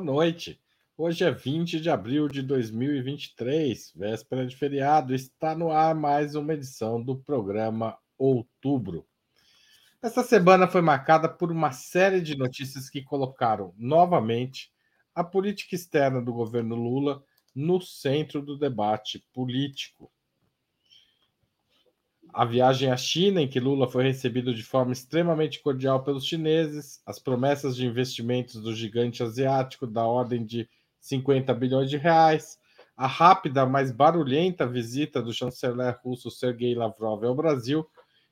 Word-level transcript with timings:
noite. 0.00 0.60
Hoje 0.96 1.24
é 1.24 1.30
20 1.30 1.80
de 1.80 1.90
abril 1.90 2.28
de 2.28 2.42
2023, 2.42 3.92
véspera 3.96 4.46
de 4.46 4.56
feriado. 4.56 5.14
Está 5.14 5.54
no 5.54 5.70
ar 5.70 5.94
mais 5.94 6.34
uma 6.34 6.54
edição 6.54 7.02
do 7.02 7.16
programa 7.16 7.98
Outubro. 8.16 9.06
Esta 10.00 10.22
semana 10.22 10.66
foi 10.66 10.80
marcada 10.80 11.28
por 11.28 11.50
uma 11.50 11.72
série 11.72 12.20
de 12.20 12.36
notícias 12.36 12.88
que 12.90 13.02
colocaram 13.02 13.74
novamente 13.76 14.72
a 15.14 15.22
política 15.22 15.74
externa 15.74 16.20
do 16.20 16.32
governo 16.32 16.74
Lula 16.74 17.22
no 17.54 17.80
centro 17.80 18.42
do 18.42 18.58
debate 18.58 19.24
político 19.32 20.10
a 22.32 22.44
viagem 22.44 22.90
à 22.90 22.96
China, 22.96 23.42
em 23.42 23.48
que 23.48 23.60
Lula 23.60 23.86
foi 23.86 24.04
recebido 24.04 24.54
de 24.54 24.62
forma 24.62 24.92
extremamente 24.92 25.60
cordial 25.60 26.02
pelos 26.02 26.24
chineses, 26.24 27.02
as 27.04 27.18
promessas 27.18 27.76
de 27.76 27.86
investimentos 27.86 28.60
do 28.60 28.74
gigante 28.74 29.22
asiático 29.22 29.86
da 29.86 30.06
ordem 30.06 30.44
de 30.44 30.68
50 30.98 31.52
bilhões 31.54 31.90
de 31.90 31.98
reais, 31.98 32.58
a 32.96 33.06
rápida, 33.06 33.66
mas 33.66 33.90
barulhenta 33.90 34.66
visita 34.66 35.20
do 35.20 35.32
chanceler 35.32 35.98
russo 36.02 36.30
Sergei 36.30 36.74
Lavrov 36.74 37.24
ao 37.24 37.34
Brasil 37.34 37.86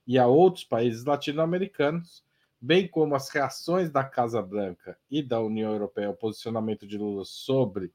e 0.07 0.19
a 0.19 0.27
outros 0.27 0.65
países 0.65 1.05
latino-americanos, 1.05 2.25
bem 2.61 2.89
como 2.89 3.15
as 3.15 3.29
reações 3.29 3.91
da 3.91 4.05
Casa 4.05 4.41
Branca 4.41 4.97
e 5.11 5.23
da 5.23 5.41
União 5.41 5.73
Europeia 5.73 6.09
ao 6.09 6.15
posicionamento 6.15 6.87
de 6.87 6.97
Lula 6.97 7.25
sobre 7.25 7.93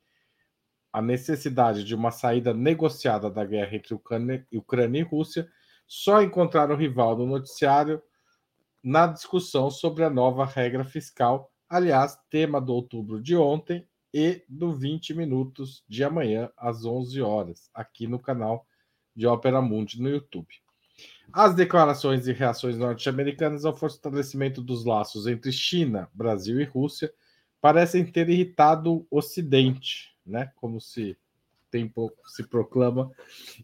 a 0.93 1.01
necessidade 1.01 1.83
de 1.83 1.95
uma 1.95 2.11
saída 2.11 2.53
negociada 2.53 3.29
da 3.29 3.43
guerra 3.43 3.75
entre 3.75 3.93
Ucrânia 3.93 4.99
e 4.99 5.03
Rússia 5.03 5.47
só 5.87 6.21
encontraram 6.21 6.75
rival 6.75 7.17
no 7.17 7.25
noticiário 7.25 8.01
na 8.83 9.07
discussão 9.07 9.71
sobre 9.71 10.03
a 10.03 10.09
nova 10.09 10.45
regra 10.45 10.83
fiscal, 10.83 11.51
aliás, 11.67 12.17
tema 12.29 12.61
do 12.61 12.73
outubro 12.73 13.21
de 13.21 13.35
ontem 13.35 13.87
e 14.13 14.43
do 14.47 14.73
20 14.73 15.13
minutos 15.13 15.83
de 15.89 16.03
amanhã 16.03 16.49
às 16.55 16.85
11 16.85 17.21
horas, 17.21 17.69
aqui 17.73 18.07
no 18.07 18.19
canal 18.19 18.65
de 19.15 19.25
Ópera 19.25 19.61
Mundi 19.61 20.01
no 20.01 20.09
YouTube. 20.09 20.47
As 21.33 21.55
declarações 21.55 22.27
e 22.27 22.31
reações 22.31 22.77
norte-americanas 22.77 23.65
ao 23.65 23.75
fortalecimento 23.75 24.61
dos 24.61 24.85
laços 24.85 25.27
entre 25.27 25.51
China, 25.51 26.09
Brasil 26.13 26.61
e 26.61 26.63
Rússia 26.63 27.11
parecem 27.59 28.05
ter 28.05 28.29
irritado 28.29 28.93
o 28.93 29.17
Ocidente, 29.17 30.15
né? 30.25 30.51
Como 30.55 30.79
se 30.79 31.17
tempo 31.75 32.09
se 32.25 32.47
proclama, 32.47 33.11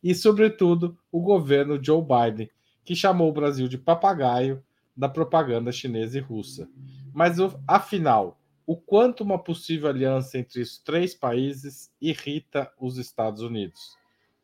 e, 0.04 0.14
sobretudo, 0.14 0.98
o 1.09 1.22
governo 1.22 1.81
Joe 1.81 2.02
Biden, 2.02 2.50
que 2.84 2.94
chamou 2.94 3.30
o 3.30 3.34
Brasil 3.34 3.70
de 3.70 3.78
papagaio 3.78 4.62
da 4.95 5.08
propaganda 5.08 5.72
chinesa 5.72 6.18
e 6.18 6.22
russa. 6.22 6.70
Mas, 7.14 7.38
afinal, 7.66 8.38
o 8.68 8.76
quanto 8.76 9.23
uma 9.23 9.40
possível 9.40 9.90
aliança 9.90 10.38
entre 10.38 10.62
os 10.62 10.78
três 10.78 11.16
países 11.16 11.90
irrita 12.02 12.70
os 12.78 12.98
Estados 12.98 13.42
Unidos? 13.42 13.95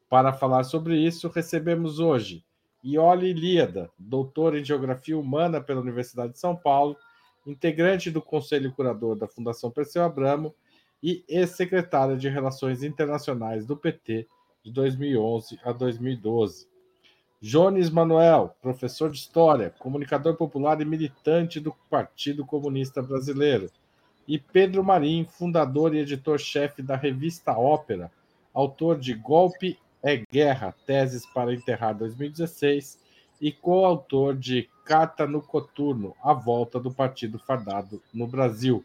Para 0.10 0.32
falar 0.32 0.64
sobre 0.64 0.98
isso, 0.98 1.28
recebemos 1.28 2.00
hoje 2.00 2.46
Ioli 2.82 3.34
Líada, 3.34 3.92
doutora 4.00 4.58
em 4.58 4.64
Geografia 4.64 5.18
Humana 5.18 5.60
pela 5.60 5.82
Universidade 5.82 6.34
de 6.34 6.40
São 6.40 6.56
Paulo, 6.56 6.96
integrante 7.46 8.10
do 8.10 8.22
Conselho 8.22 8.72
Curador 8.72 9.18
da 9.18 9.28
Fundação 9.28 9.70
Perseu 9.70 10.04
Abramo 10.04 10.56
e 11.02 11.24
ex-secretária 11.28 12.18
de 12.18 12.28
Relações 12.30 12.84
Internacionais 12.84 13.66
do 13.66 13.78
PT 13.78 14.28
de 14.64 14.72
2011 14.72 15.60
a 15.64 15.72
2012. 15.72 16.68
Jones 17.40 17.90
Manuel, 17.90 18.56
professor 18.62 19.12
de 19.12 19.18
História, 19.18 19.74
comunicador 19.78 20.36
popular 20.36 20.82
e 20.82 20.86
militante 20.86 21.60
do 21.60 21.72
Partido 21.90 22.46
Comunista 22.46 23.02
Brasileiro. 23.02 23.70
E 24.28 24.40
Pedro 24.40 24.84
Marim, 24.84 25.24
fundador 25.24 25.94
e 25.94 26.00
editor-chefe 26.00 26.82
da 26.82 26.96
revista 26.96 27.58
Ópera, 27.58 28.12
autor 28.54 29.00
de 29.00 29.14
Golpe 29.14 29.78
é 30.02 30.18
Guerra, 30.18 30.76
Teses 30.86 31.26
para 31.28 31.54
Enterrar 31.54 31.96
2016 31.96 33.00
e 33.40 33.52
coautor 33.52 34.36
de 34.36 34.68
Carta 34.84 35.28
no 35.28 35.42
Coturno, 35.42 36.16
A 36.24 36.34
Volta 36.34 36.80
do 36.80 36.92
Partido 36.92 37.38
Fardado 37.38 38.02
no 38.14 38.26
Brasil, 38.26 38.84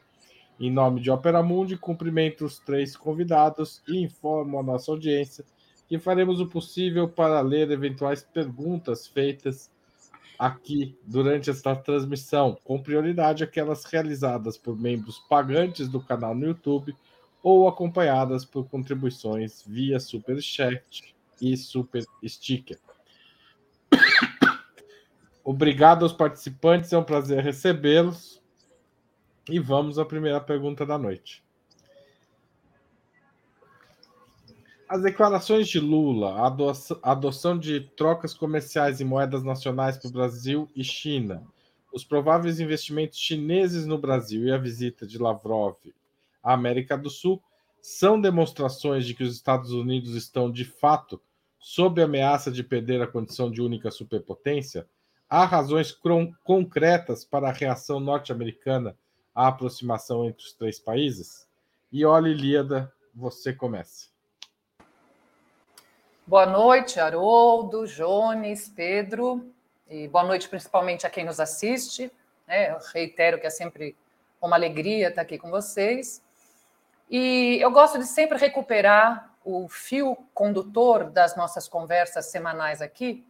em 0.62 0.71
nome 0.71 1.00
de 1.00 1.11
Opera 1.11 1.43
Mundi, 1.43 1.77
cumprimento 1.77 2.45
os 2.45 2.61
três 2.61 2.97
convidados 2.97 3.83
e 3.89 4.00
informo 4.00 4.61
a 4.61 4.62
nossa 4.62 4.93
audiência 4.93 5.45
que 5.89 5.99
faremos 5.99 6.41
o 6.41 6.47
possível 6.47 7.09
para 7.09 7.41
ler 7.41 7.71
eventuais 7.71 8.23
perguntas 8.23 9.09
feitas 9.09 9.69
aqui 10.39 10.97
durante 11.05 11.50
esta 11.50 11.75
transmissão, 11.75 12.56
com 12.62 12.81
prioridade 12.81 13.43
aquelas 13.43 13.84
realizadas 13.84 14.56
por 14.56 14.78
membros 14.78 15.19
pagantes 15.28 15.89
do 15.89 16.00
canal 16.00 16.34
no 16.34 16.47
YouTube 16.47 16.94
ou 17.43 17.69
acompanhadas 17.69 18.44
por 18.44 18.69
contribuições 18.69 19.65
via 19.67 19.99
Super 19.99 20.41
Chat 20.41 21.12
e 21.41 21.56
Super 21.56 22.05
Sticker. 22.25 22.79
Obrigado 25.44 26.05
aos 26.05 26.12
participantes, 26.12 26.93
é 26.93 26.99
um 26.99 27.03
prazer 27.03 27.43
recebê-los. 27.43 28.42
E 29.49 29.59
vamos 29.59 29.99
à 29.99 30.05
primeira 30.05 30.41
pergunta 30.41 30.87
da 30.87 30.97
noite. 30.97 31.43
As 34.89 35.03
declarações 35.03 35.69
de 35.69 35.81
Lula, 35.81 36.35
a 37.03 37.13
adoção 37.13 37.59
de 37.59 37.81
trocas 37.97 38.35
comerciais 38.35 39.01
e 39.01 39.05
moedas 39.05 39.43
nacionais 39.43 39.97
para 39.97 40.09
o 40.09 40.13
Brasil 40.13 40.69
e 40.77 40.85
China, 40.85 41.43
os 41.93 42.05
prováveis 42.05 42.61
investimentos 42.61 43.19
chineses 43.19 43.87
no 43.87 43.99
Brasil 43.99 44.45
e 44.45 44.53
a 44.53 44.59
visita 44.59 45.07
de 45.07 45.19
Lavrov 45.19 45.77
à 46.43 46.53
América 46.53 46.97
do 46.97 47.11
Sul 47.11 47.43
são 47.81 48.21
demonstrações 48.21 49.07
de 49.07 49.15
que 49.15 49.25
os 49.25 49.35
Estados 49.35 49.73
Unidos 49.73 50.15
estão, 50.15 50.51
de 50.51 50.65
fato, 50.65 51.21
sob 51.59 52.01
ameaça 52.01 52.51
de 52.51 52.63
perder 52.63 53.03
a 53.03 53.07
condição 53.07 53.51
de 53.51 53.61
única 53.61 53.91
superpotência? 53.91 54.87
Há 55.29 55.45
razões 55.45 55.97
concretas 56.45 57.25
para 57.25 57.49
a 57.49 57.53
reação 57.53 57.99
norte-americana 57.99 58.97
a 59.34 59.48
aproximação 59.48 60.25
entre 60.26 60.44
os 60.44 60.53
três 60.53 60.78
países? 60.78 61.47
E 61.91 62.04
olha, 62.04 62.28
Ilíada, 62.28 62.93
você 63.15 63.53
começa. 63.53 64.09
Boa 66.26 66.47
noite, 66.47 67.00
Haroldo, 67.00 67.87
Jones, 67.87 68.69
Pedro, 68.69 69.53
e 69.88 70.09
boa 70.09 70.25
noite 70.25 70.48
principalmente 70.48 71.06
a 71.06 71.10
quem 71.10 71.25
nos 71.25 71.41
assiste. 71.41 72.10
Né? 72.47 72.70
Eu 72.70 72.78
reitero 72.93 73.38
que 73.41 73.47
é 73.47 73.50
sempre 73.50 73.97
uma 74.41 74.56
alegria 74.56 75.09
estar 75.09 75.22
aqui 75.22 75.38
com 75.38 75.50
vocês. 75.50 76.22
E 77.10 77.59
eu 77.60 77.70
gosto 77.70 77.99
de 77.99 78.06
sempre 78.06 78.38
recuperar 78.38 79.34
o 79.44 79.69
fio 79.69 80.16
condutor 80.32 81.10
das 81.10 81.37
nossas 81.37 81.69
conversas 81.69 82.26
semanais 82.26 82.81
aqui, 82.81 83.26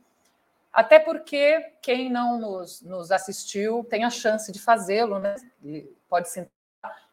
até 0.72 0.98
porque 0.98 1.74
quem 1.82 2.10
não 2.10 2.38
nos, 2.40 2.80
nos 2.82 3.12
assistiu 3.12 3.84
tem 3.84 4.04
a 4.04 4.10
chance 4.10 4.50
de 4.50 4.58
fazê-lo, 4.58 5.18
né? 5.18 5.36
E 5.62 5.82
pode 6.08 6.28
se 6.30 6.48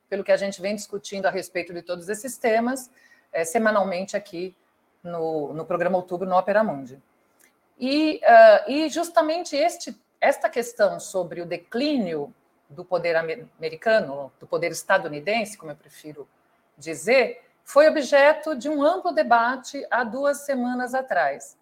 pelo 0.09 0.24
que 0.24 0.31
a 0.31 0.38
gente 0.38 0.59
vem 0.59 0.75
discutindo 0.75 1.28
a 1.28 1.30
respeito 1.30 1.72
de 1.72 1.84
todos 1.84 2.09
esses 2.09 2.36
temas, 2.36 2.90
é, 3.31 3.46
semanalmente 3.46 4.18
aqui 4.18 4.56
no, 5.03 5.53
no 5.53 5.66
programa 5.66 5.98
Outubro 5.98 6.28
no 6.28 6.36
Opera 6.36 6.64
Mundi. 6.64 7.00
E, 7.80 8.19
uh, 8.24 8.72
e 8.72 8.89
justamente 8.89 9.56
este, 9.56 9.95
esta 10.19 10.50
questão 10.50 11.00
sobre 11.00 11.42
o 11.42 11.45
declínio 11.45 12.33
do 12.68 12.83
poder 12.83 13.16
americano, 13.16 14.31
do 14.39 14.48
poder 14.48 14.72
estadunidense, 14.72 15.57
como 15.57 15.72
eu 15.72 15.75
prefiro 15.75 16.28
dizer, 16.78 17.44
foi 17.63 17.88
objeto 17.88 18.56
de 18.56 18.68
um 18.68 18.83
amplo 18.83 19.12
debate 19.12 19.86
há 19.92 20.04
duas 20.04 20.39
semanas 20.39 20.94
atrás. 20.94 21.57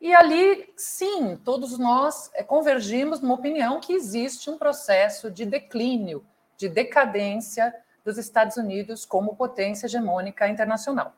E 0.00 0.14
ali, 0.14 0.72
sim, 0.76 1.36
todos 1.44 1.78
nós 1.78 2.30
eh, 2.34 2.42
convergimos 2.42 3.20
numa 3.20 3.34
opinião 3.34 3.80
que 3.80 3.92
existe 3.92 4.48
um 4.48 4.56
processo 4.56 5.30
de 5.30 5.44
declínio, 5.44 6.24
de 6.56 6.70
decadência 6.70 7.74
dos 8.02 8.16
Estados 8.16 8.56
Unidos 8.56 9.04
como 9.04 9.36
potência 9.36 9.86
hegemônica 9.86 10.48
internacional. 10.48 11.12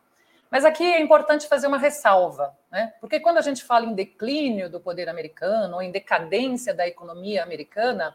Mas 0.50 0.64
aqui 0.64 0.84
é 0.84 1.00
importante 1.00 1.46
fazer 1.46 1.68
uma 1.68 1.78
ressalva, 1.78 2.54
né? 2.70 2.92
porque 3.00 3.20
quando 3.20 3.38
a 3.38 3.40
gente 3.40 3.62
fala 3.64 3.86
em 3.86 3.94
declínio 3.94 4.68
do 4.68 4.80
poder 4.80 5.08
americano 5.08 5.76
ou 5.76 5.82
em 5.82 5.90
decadência 5.90 6.74
da 6.74 6.86
economia 6.86 7.42
americana, 7.42 8.14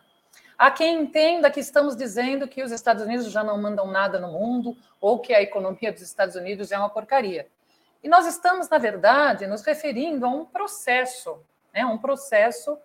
há 0.57 0.69
quem 0.69 1.01
entenda 1.01 1.49
que 1.49 1.61
estamos 1.61 1.95
dizendo 1.95 2.47
que 2.47 2.61
os 2.61 2.71
Estados 2.71 3.01
Unidos 3.03 3.31
já 3.31 3.43
não 3.43 3.59
mandam 3.59 3.87
nada 3.87 4.19
no 4.19 4.27
mundo 4.27 4.77
ou 4.99 5.19
que 5.19 5.33
a 5.33 5.41
economia 5.41 5.91
dos 5.91 6.01
Estados 6.01 6.35
Unidos 6.35 6.71
é 6.71 6.77
uma 6.77 6.89
porcaria. 6.89 7.47
E 8.03 8.07
nós 8.07 8.25
estamos, 8.25 8.69
na 8.69 8.77
verdade, 8.77 9.47
nos 9.47 9.63
referindo 9.63 10.25
a 10.25 10.29
um 10.29 10.45
processo, 10.45 11.39
né? 11.73 11.85
um 11.85 11.97
processo 11.97 12.77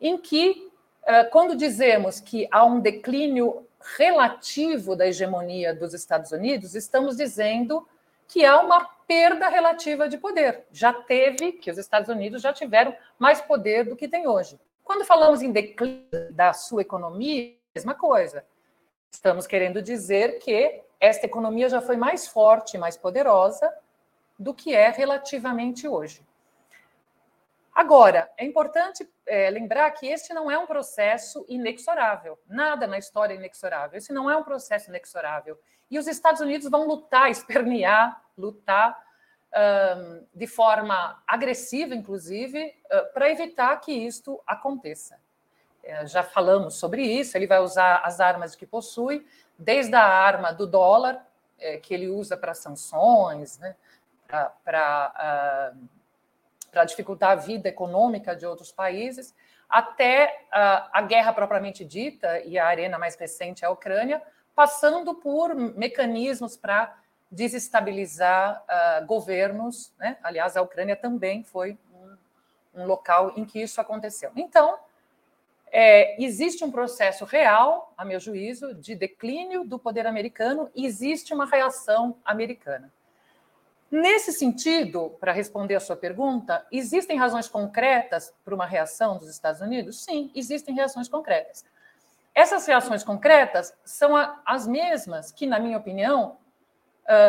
em 0.00 0.18
que, 0.18 0.70
eh, 1.06 1.24
quando 1.24 1.56
dizemos 1.56 2.20
que 2.20 2.48
há 2.50 2.64
um 2.64 2.80
declínio 2.80 3.66
relativo 3.96 4.96
da 4.96 5.06
hegemonia 5.06 5.74
dos 5.74 5.94
Estados 5.94 6.32
Unidos, 6.32 6.74
estamos 6.74 7.16
dizendo 7.16 7.86
que 8.26 8.44
há 8.44 8.60
uma 8.60 8.84
perda 9.06 9.48
relativa 9.48 10.08
de 10.08 10.18
poder. 10.18 10.64
Já 10.72 10.92
teve, 10.92 11.52
que 11.52 11.70
os 11.70 11.78
Estados 11.78 12.08
Unidos 12.08 12.42
já 12.42 12.52
tiveram 12.52 12.94
mais 13.18 13.40
poder 13.40 13.84
do 13.84 13.96
que 13.96 14.08
tem 14.08 14.26
hoje. 14.26 14.58
Quando 14.82 15.04
falamos 15.04 15.42
em 15.42 15.52
declínio 15.52 16.32
da 16.32 16.52
sua 16.52 16.82
economia, 16.82 17.54
mesma 17.74 17.94
coisa. 17.94 18.44
Estamos 19.10 19.46
querendo 19.46 19.80
dizer 19.80 20.38
que 20.38 20.82
esta 20.98 21.26
economia 21.26 21.68
já 21.68 21.80
foi 21.80 21.96
mais 21.96 22.26
forte, 22.26 22.76
mais 22.76 22.96
poderosa 22.96 23.72
do 24.38 24.54
que 24.54 24.74
é 24.74 24.90
relativamente 24.90 25.88
hoje. 25.88 26.26
Agora, 27.74 28.30
é 28.38 28.44
importante 28.44 29.06
é, 29.26 29.50
lembrar 29.50 29.90
que 29.90 30.06
este 30.06 30.32
não 30.32 30.50
é 30.50 30.58
um 30.58 30.66
processo 30.66 31.44
inexorável. 31.46 32.38
Nada 32.48 32.86
na 32.86 32.96
história 32.96 33.34
é 33.34 33.36
inexorável. 33.36 33.98
Esse 33.98 34.12
não 34.14 34.30
é 34.30 34.36
um 34.36 34.42
processo 34.42 34.88
inexorável. 34.88 35.60
E 35.90 35.98
os 35.98 36.06
Estados 36.06 36.40
Unidos 36.40 36.70
vão 36.70 36.86
lutar, 36.86 37.28
espernear, 37.30 38.22
lutar 38.36 38.98
um, 39.54 40.26
de 40.34 40.46
forma 40.46 41.22
agressiva, 41.26 41.94
inclusive, 41.94 42.74
uh, 42.86 43.12
para 43.12 43.30
evitar 43.30 43.78
que 43.80 43.92
isto 43.92 44.42
aconteça. 44.46 45.18
É, 45.82 46.06
já 46.06 46.22
falamos 46.22 46.74
sobre 46.74 47.02
isso. 47.02 47.36
Ele 47.36 47.46
vai 47.46 47.60
usar 47.60 47.98
as 47.98 48.20
armas 48.20 48.56
que 48.56 48.66
possui, 48.66 49.26
desde 49.58 49.94
a 49.94 50.02
arma 50.02 50.52
do 50.52 50.66
dólar, 50.66 51.24
é, 51.58 51.76
que 51.76 51.94
ele 51.94 52.08
usa 52.08 52.36
para 52.36 52.54
sanções, 52.54 53.58
né, 53.58 53.76
para. 54.26 55.74
Para 56.72 56.84
dificultar 56.84 57.30
a 57.30 57.34
vida 57.36 57.70
econômica 57.70 58.36
de 58.36 58.44
outros 58.44 58.70
países, 58.70 59.34
até 59.66 60.44
a, 60.52 60.98
a 60.98 61.00
guerra 61.00 61.32
propriamente 61.32 61.86
dita 61.86 62.40
e 62.40 62.58
a 62.58 62.66
arena 62.66 62.98
mais 62.98 63.16
recente, 63.16 63.64
a 63.64 63.70
Ucrânia, 63.70 64.22
passando 64.54 65.14
por 65.14 65.54
mecanismos 65.54 66.56
para 66.56 66.94
desestabilizar 67.30 68.62
uh, 68.64 69.06
governos. 69.06 69.92
Né? 69.98 70.16
Aliás, 70.22 70.56
a 70.56 70.62
Ucrânia 70.62 70.96
também 70.96 71.42
foi 71.42 71.78
um, 71.92 72.82
um 72.82 72.86
local 72.86 73.32
em 73.36 73.44
que 73.44 73.60
isso 73.60 73.80
aconteceu. 73.80 74.30
Então, 74.36 74.78
é, 75.70 76.22
existe 76.22 76.64
um 76.64 76.70
processo 76.70 77.24
real, 77.24 77.92
a 77.96 78.04
meu 78.04 78.20
juízo, 78.20 78.74
de 78.74 78.94
declínio 78.94 79.64
do 79.64 79.78
poder 79.78 80.06
americano 80.06 80.70
existe 80.74 81.34
uma 81.34 81.44
reação 81.44 82.16
americana. 82.24 82.92
Nesse 83.98 84.30
sentido, 84.30 85.16
para 85.18 85.32
responder 85.32 85.74
a 85.74 85.80
sua 85.80 85.96
pergunta, 85.96 86.66
existem 86.70 87.16
razões 87.16 87.48
concretas 87.48 88.30
para 88.44 88.54
uma 88.54 88.66
reação 88.66 89.16
dos 89.16 89.26
Estados 89.26 89.62
Unidos? 89.62 90.04
Sim, 90.04 90.30
existem 90.34 90.74
reações 90.74 91.08
concretas. 91.08 91.64
Essas 92.34 92.66
reações 92.66 93.02
concretas 93.02 93.72
são 93.86 94.14
as 94.44 94.66
mesmas 94.66 95.32
que, 95.32 95.46
na 95.46 95.58
minha 95.58 95.78
opinião, 95.78 96.36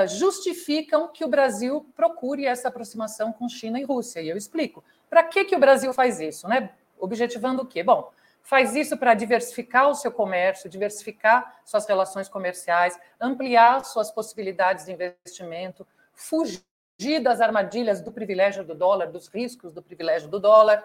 justificam 0.09 1.07
que 1.07 1.23
o 1.23 1.29
Brasil 1.29 1.89
procure 1.95 2.45
essa 2.45 2.67
aproximação 2.67 3.31
com 3.31 3.47
China 3.47 3.79
e 3.79 3.85
Rússia. 3.85 4.19
E 4.19 4.27
eu 4.27 4.35
explico. 4.35 4.83
Para 5.09 5.23
que, 5.23 5.45
que 5.45 5.55
o 5.55 5.59
Brasil 5.59 5.93
faz 5.93 6.19
isso? 6.19 6.49
Né? 6.49 6.69
Objetivando 6.99 7.61
o 7.61 7.65
quê? 7.65 7.81
Bom, 7.81 8.11
faz 8.43 8.75
isso 8.75 8.97
para 8.97 9.13
diversificar 9.13 9.87
o 9.87 9.95
seu 9.95 10.11
comércio, 10.11 10.69
diversificar 10.69 11.61
suas 11.63 11.87
relações 11.87 12.27
comerciais, 12.27 12.99
ampliar 13.21 13.85
suas 13.85 14.11
possibilidades 14.11 14.83
de 14.83 14.91
investimento, 14.91 15.87
fugir 16.17 17.21
das 17.21 17.39
armadilhas 17.39 18.01
do 18.01 18.11
privilégio 18.11 18.65
do 18.65 18.75
dólar, 18.75 19.07
dos 19.07 19.27
riscos 19.27 19.71
do 19.71 19.81
privilégio 19.81 20.27
do 20.27 20.39
dólar, 20.39 20.83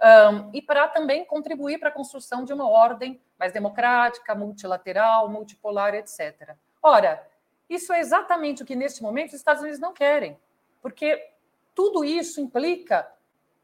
um, 0.00 0.50
e 0.52 0.60
para 0.60 0.86
também 0.88 1.24
contribuir 1.24 1.78
para 1.78 1.88
a 1.88 1.92
construção 1.92 2.44
de 2.44 2.52
uma 2.52 2.68
ordem 2.68 3.20
mais 3.38 3.52
democrática, 3.52 4.34
multilateral, 4.34 5.28
multipolar, 5.28 5.94
etc. 5.94 6.54
Ora, 6.82 7.26
isso 7.68 7.92
é 7.92 8.00
exatamente 8.00 8.62
o 8.62 8.66
que, 8.66 8.76
neste 8.76 9.02
momento, 9.02 9.28
os 9.28 9.34
Estados 9.34 9.62
Unidos 9.62 9.80
não 9.80 9.94
querem, 9.94 10.38
porque 10.82 11.30
tudo 11.74 12.04
isso 12.04 12.40
implica 12.40 13.10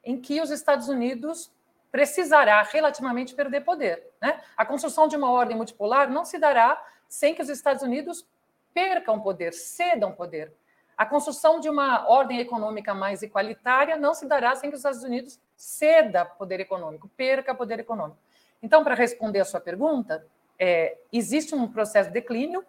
em 0.02 0.20
que 0.20 0.40
os 0.40 0.50
Estados 0.50 0.88
Unidos 0.88 1.52
precisará 1.92 2.62
relativamente 2.62 3.34
perder 3.34 3.60
poder. 3.62 4.10
Né? 4.20 4.40
A 4.56 4.64
construção 4.64 5.06
de 5.06 5.16
uma 5.16 5.30
ordem 5.30 5.56
multipolar 5.56 6.10
não 6.10 6.24
se 6.24 6.38
dará 6.38 6.82
sem 7.08 7.34
que 7.34 7.42
os 7.42 7.48
Estados 7.48 7.82
Unidos 7.82 8.26
percam 8.72 9.20
poder, 9.20 9.52
cedam 9.52 10.12
poder. 10.12 10.52
A 11.00 11.06
construção 11.06 11.60
de 11.60 11.70
uma 11.70 12.06
ordem 12.06 12.40
econômica 12.40 12.92
mais 12.92 13.22
igualitária 13.22 13.96
não 13.96 14.12
se 14.12 14.26
dará 14.26 14.54
sem 14.54 14.68
que 14.68 14.74
os 14.74 14.80
Estados 14.80 15.02
Unidos 15.02 15.40
ceda 15.56 16.26
poder 16.26 16.60
econômico, 16.60 17.08
perca 17.16 17.54
poder 17.54 17.80
econômico. 17.80 18.18
Então, 18.62 18.84
para 18.84 18.94
responder 18.94 19.40
a 19.40 19.46
sua 19.46 19.60
pergunta, 19.60 20.26
é, 20.58 20.98
existe 21.10 21.54
um 21.54 21.66
processo 21.66 22.10
de 22.10 22.12
declínio, 22.12 22.62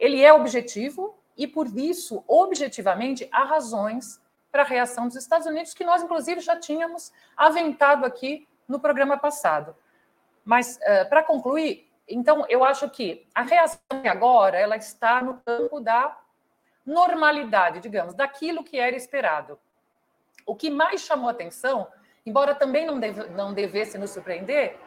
ele 0.00 0.22
é 0.22 0.32
objetivo 0.32 1.18
e, 1.36 1.46
por 1.46 1.66
isso, 1.66 2.24
objetivamente, 2.26 3.28
há 3.30 3.44
razões 3.44 4.22
para 4.50 4.62
a 4.62 4.66
reação 4.66 5.06
dos 5.06 5.16
Estados 5.18 5.46
Unidos, 5.46 5.74
que 5.74 5.84
nós, 5.84 6.02
inclusive, 6.02 6.40
já 6.40 6.58
tínhamos 6.58 7.12
aventado 7.36 8.06
aqui 8.06 8.48
no 8.66 8.80
programa 8.80 9.18
passado. 9.18 9.76
Mas, 10.42 10.78
uh, 10.78 11.10
para 11.10 11.22
concluir, 11.22 11.86
então, 12.08 12.46
eu 12.48 12.64
acho 12.64 12.88
que 12.88 13.26
a 13.34 13.42
reação 13.42 13.80
agora 14.10 14.56
ela 14.58 14.78
está 14.78 15.20
no 15.20 15.42
campo 15.44 15.78
da 15.78 16.16
normalidade, 16.86 17.80
digamos, 17.80 18.14
daquilo 18.14 18.62
que 18.62 18.78
era 18.78 18.94
esperado. 18.94 19.58
O 20.46 20.54
que 20.54 20.70
mais 20.70 21.00
chamou 21.00 21.28
atenção, 21.28 21.88
embora 22.24 22.54
também 22.54 22.86
não, 22.86 23.00
deve, 23.00 23.28
não 23.30 23.52
devesse 23.52 23.98
nos 23.98 24.10
surpreender, 24.10 24.78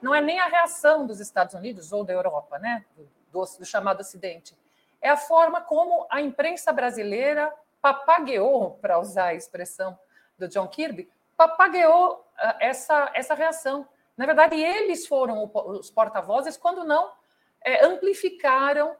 não 0.00 0.14
é 0.14 0.20
nem 0.20 0.40
a 0.40 0.46
reação 0.46 1.06
dos 1.06 1.20
Estados 1.20 1.54
Unidos 1.54 1.92
ou 1.92 2.02
da 2.02 2.12
Europa, 2.12 2.58
né, 2.58 2.84
do, 3.30 3.44
do 3.44 3.64
chamado 3.64 4.00
Ocidente, 4.00 4.56
é 5.00 5.10
a 5.10 5.16
forma 5.16 5.60
como 5.60 6.06
a 6.10 6.20
imprensa 6.20 6.72
brasileira 6.72 7.52
papagueou, 7.80 8.78
para 8.80 8.98
usar 8.98 9.26
a 9.26 9.34
expressão 9.34 9.98
do 10.38 10.48
John 10.48 10.68
Kirby, 10.68 11.10
papagueou 11.36 12.14
uh, 12.14 12.54
essa, 12.60 13.10
essa 13.12 13.34
reação. 13.34 13.86
Na 14.16 14.24
verdade, 14.24 14.60
eles 14.60 15.06
foram 15.06 15.50
os 15.52 15.90
porta-vozes, 15.90 16.56
quando 16.56 16.84
não 16.84 17.12
é, 17.60 17.84
amplificaram 17.84 18.96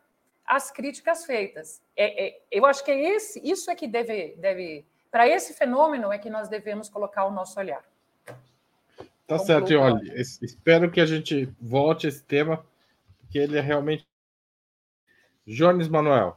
as 0.47 0.71
críticas 0.71 1.25
feitas. 1.25 1.81
É, 1.97 2.27
é, 2.27 2.41
eu 2.51 2.67
acho 2.67 2.85
que 2.85 2.91
é 2.91 3.17
esse, 3.17 3.41
isso 3.43 3.71
é 3.71 3.75
que 3.75 3.87
deve, 3.87 4.35
deve 4.37 4.85
para 5.11 5.29
esse 5.29 5.53
fenômeno 5.53 6.11
é 6.11 6.19
que 6.19 6.31
nós 6.31 6.49
devemos 6.49 6.89
colocar 6.89 7.27
o 7.27 7.31
nosso 7.31 7.61
olhar. 7.61 7.85
Tá 9.27 9.39
certo, 9.39 9.75
olha, 9.75 10.01
espero 10.15 10.91
que 10.91 11.01
a 11.01 11.07
gente 11.07 11.49
volte 11.61 12.07
a 12.07 12.09
esse 12.09 12.23
tema, 12.23 12.65
porque 13.21 13.39
ele 13.39 13.57
é 13.57 13.61
realmente. 13.61 14.07
Jones 15.47 15.89
Manuel. 15.89 16.37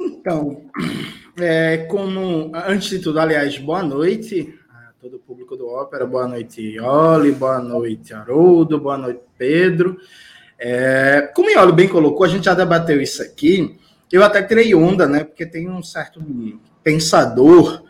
Então, 0.00 0.70
é, 1.38 1.78
como 1.86 2.50
antes 2.54 2.88
de 2.88 2.98
tudo, 3.00 3.20
aliás, 3.20 3.58
boa 3.58 3.82
noite 3.82 4.58
a 4.70 4.92
todo 5.00 5.16
o 5.16 5.20
público 5.20 5.56
do 5.56 5.68
Ópera, 5.68 6.06
boa 6.06 6.26
noite, 6.26 6.80
Oli, 6.80 7.32
boa 7.32 7.60
noite, 7.60 8.14
Haroldo, 8.14 8.80
boa 8.80 8.98
noite, 8.98 9.22
Pedro. 9.36 10.00
É, 10.64 11.28
como 11.34 11.48
o 11.48 11.50
Iolo 11.50 11.72
bem 11.72 11.88
colocou, 11.88 12.24
a 12.24 12.28
gente 12.28 12.44
já 12.44 12.54
debateu 12.54 13.02
isso 13.02 13.20
aqui. 13.20 13.76
Eu 14.12 14.22
até 14.22 14.40
tirei 14.40 14.72
onda, 14.76 15.08
né? 15.08 15.24
Porque 15.24 15.44
tem 15.44 15.68
um 15.68 15.82
certo 15.82 16.22
pensador 16.84 17.82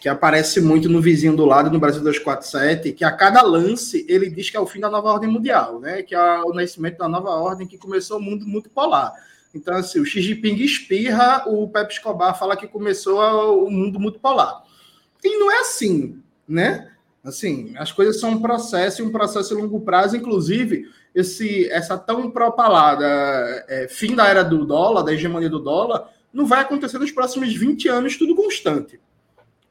que 0.00 0.08
aparece 0.08 0.60
muito 0.60 0.88
no 0.88 1.00
vizinho 1.00 1.34
do 1.34 1.44
lado, 1.44 1.72
no 1.72 1.80
Brasil 1.80 2.00
247, 2.02 2.92
que 2.92 3.04
a 3.04 3.10
cada 3.10 3.42
lance 3.42 4.06
ele 4.08 4.30
diz 4.30 4.48
que 4.48 4.56
é 4.56 4.60
o 4.60 4.66
fim 4.66 4.78
da 4.78 4.88
nova 4.88 5.08
ordem 5.08 5.28
mundial, 5.28 5.80
né? 5.80 6.04
Que 6.04 6.14
é 6.14 6.40
o 6.44 6.52
nascimento 6.52 6.98
da 6.98 7.08
nova 7.08 7.30
ordem 7.30 7.66
que 7.66 7.76
começou 7.76 8.18
o 8.18 8.22
mundo 8.22 8.46
multipolar. 8.46 9.12
Então, 9.52 9.74
assim, 9.74 9.98
o 9.98 10.04
Xi 10.04 10.22
Jinping 10.22 10.54
espirra, 10.56 11.42
o 11.48 11.68
Pepe 11.68 11.94
Escobar 11.94 12.38
fala 12.38 12.56
que 12.56 12.68
começou 12.68 13.66
o 13.66 13.68
mundo 13.68 13.98
multipolar. 13.98 14.62
E 15.24 15.36
não 15.36 15.50
é 15.50 15.60
assim, 15.62 16.22
né? 16.46 16.93
Assim, 17.24 17.72
as 17.78 17.90
coisas 17.90 18.20
são 18.20 18.32
um 18.32 18.42
processo 18.42 19.00
e 19.00 19.04
um 19.04 19.10
processo 19.10 19.54
de 19.56 19.62
longo 19.62 19.80
prazo, 19.80 20.14
inclusive 20.14 20.90
esse 21.14 21.70
essa 21.70 21.96
tão 21.96 22.30
propalada 22.30 23.06
é, 23.66 23.88
fim 23.88 24.14
da 24.14 24.28
era 24.28 24.44
do 24.44 24.66
dólar, 24.66 25.02
da 25.02 25.14
hegemonia 25.14 25.48
do 25.48 25.58
dólar, 25.58 26.10
não 26.30 26.44
vai 26.44 26.60
acontecer 26.60 26.98
nos 26.98 27.10
próximos 27.10 27.54
20 27.54 27.88
anos 27.88 28.18
tudo 28.18 28.36
constante. 28.36 29.00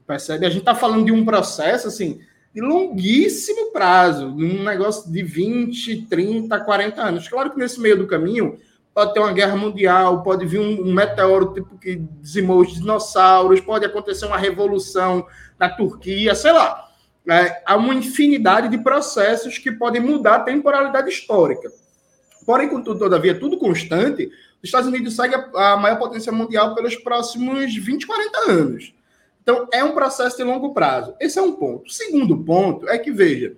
Percebe? 0.07 0.47
A 0.47 0.49
gente 0.49 0.61
está 0.61 0.73
falando 0.73 1.05
de 1.05 1.11
um 1.11 1.23
processo 1.23 1.87
assim 1.87 2.21
de 2.55 2.59
longuíssimo 2.59 3.71
prazo, 3.71 4.27
um 4.27 4.63
negócio 4.63 5.11
de 5.11 5.21
20, 5.21 6.07
30, 6.07 6.59
40 6.59 7.01
anos. 7.01 7.27
Claro 7.27 7.51
que 7.51 7.59
nesse 7.59 7.79
meio 7.79 7.97
do 7.97 8.07
caminho 8.07 8.57
pode 8.95 9.13
ter 9.13 9.19
uma 9.19 9.33
guerra 9.33 9.55
mundial, 9.55 10.23
pode 10.23 10.43
vir 10.45 10.59
um, 10.59 10.87
um 10.87 10.93
meteoro 10.93 11.53
tipo 11.53 11.77
que 11.77 11.97
dizimou 12.19 12.61
os 12.61 12.73
dinossauros, 12.73 13.61
pode 13.61 13.85
acontecer 13.85 14.25
uma 14.25 14.37
revolução 14.37 15.27
na 15.59 15.69
Turquia, 15.69 16.33
sei 16.33 16.51
lá 16.51 16.92
é, 17.29 17.61
há 17.65 17.75
uma 17.75 17.93
infinidade 17.93 18.67
de 18.69 18.77
processos 18.77 19.57
que 19.57 19.71
podem 19.71 20.01
mudar 20.01 20.35
a 20.35 20.39
temporalidade 20.39 21.09
histórica. 21.09 21.71
Porém, 22.45 22.67
contudo, 22.67 22.99
todavia, 22.99 23.39
tudo 23.39 23.57
constante, 23.57 24.25
os 24.25 24.63
Estados 24.63 24.87
Unidos 24.87 25.15
segue 25.15 25.35
a, 25.35 25.73
a 25.73 25.77
maior 25.77 25.97
potência 25.97 26.31
mundial 26.31 26.75
pelos 26.75 26.95
próximos 26.95 27.73
20, 27.75 28.05
40 28.05 28.51
anos. 28.51 28.93
Então, 29.41 29.67
é 29.71 29.83
um 29.83 29.93
processo 29.93 30.37
de 30.37 30.43
longo 30.43 30.73
prazo. 30.73 31.15
Esse 31.19 31.37
é 31.37 31.41
um 31.41 31.53
ponto. 31.53 31.87
O 31.87 31.91
segundo 31.91 32.37
ponto 32.37 32.87
é 32.87 32.97
que, 32.97 33.11
veja, 33.11 33.53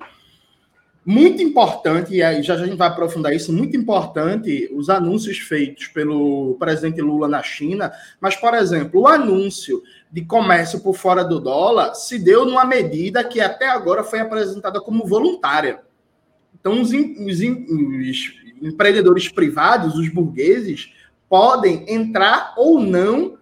muito 1.06 1.42
importante, 1.44 2.16
e 2.16 2.24
aí 2.24 2.42
já, 2.42 2.58
já 2.58 2.64
a 2.64 2.66
gente 2.66 2.78
vai 2.78 2.88
aprofundar 2.88 3.34
isso, 3.34 3.54
muito 3.54 3.78
importante 3.78 4.68
os 4.74 4.90
anúncios 4.90 5.38
feitos 5.38 5.86
pelo 5.88 6.56
presidente 6.58 7.00
Lula 7.02 7.28
na 7.28 7.44
China, 7.44 7.94
mas, 8.20 8.36
por 8.36 8.56
exemplo, 8.56 9.02
o 9.02 9.08
anúncio 9.08 9.84
de 10.16 10.24
comércio 10.24 10.80
por 10.80 10.96
fora 10.96 11.26
do 11.26 11.42
dólar 11.42 11.94
se 11.94 12.18
deu 12.18 12.46
numa 12.46 12.64
medida 12.64 13.22
que 13.22 13.42
até 13.42 13.68
agora 13.68 14.02
foi 14.02 14.22
apresentada 14.22 14.80
como 14.80 15.06
voluntária. 15.06 15.82
Então, 16.58 16.82
os, 16.82 16.90
os, 16.92 17.42
os 17.42 18.22
empreendedores 18.62 19.28
privados, 19.28 19.96
os 19.96 20.08
burgueses, 20.08 20.94
podem 21.28 21.84
entrar 21.94 22.54
ou 22.56 22.80
não 22.80 23.38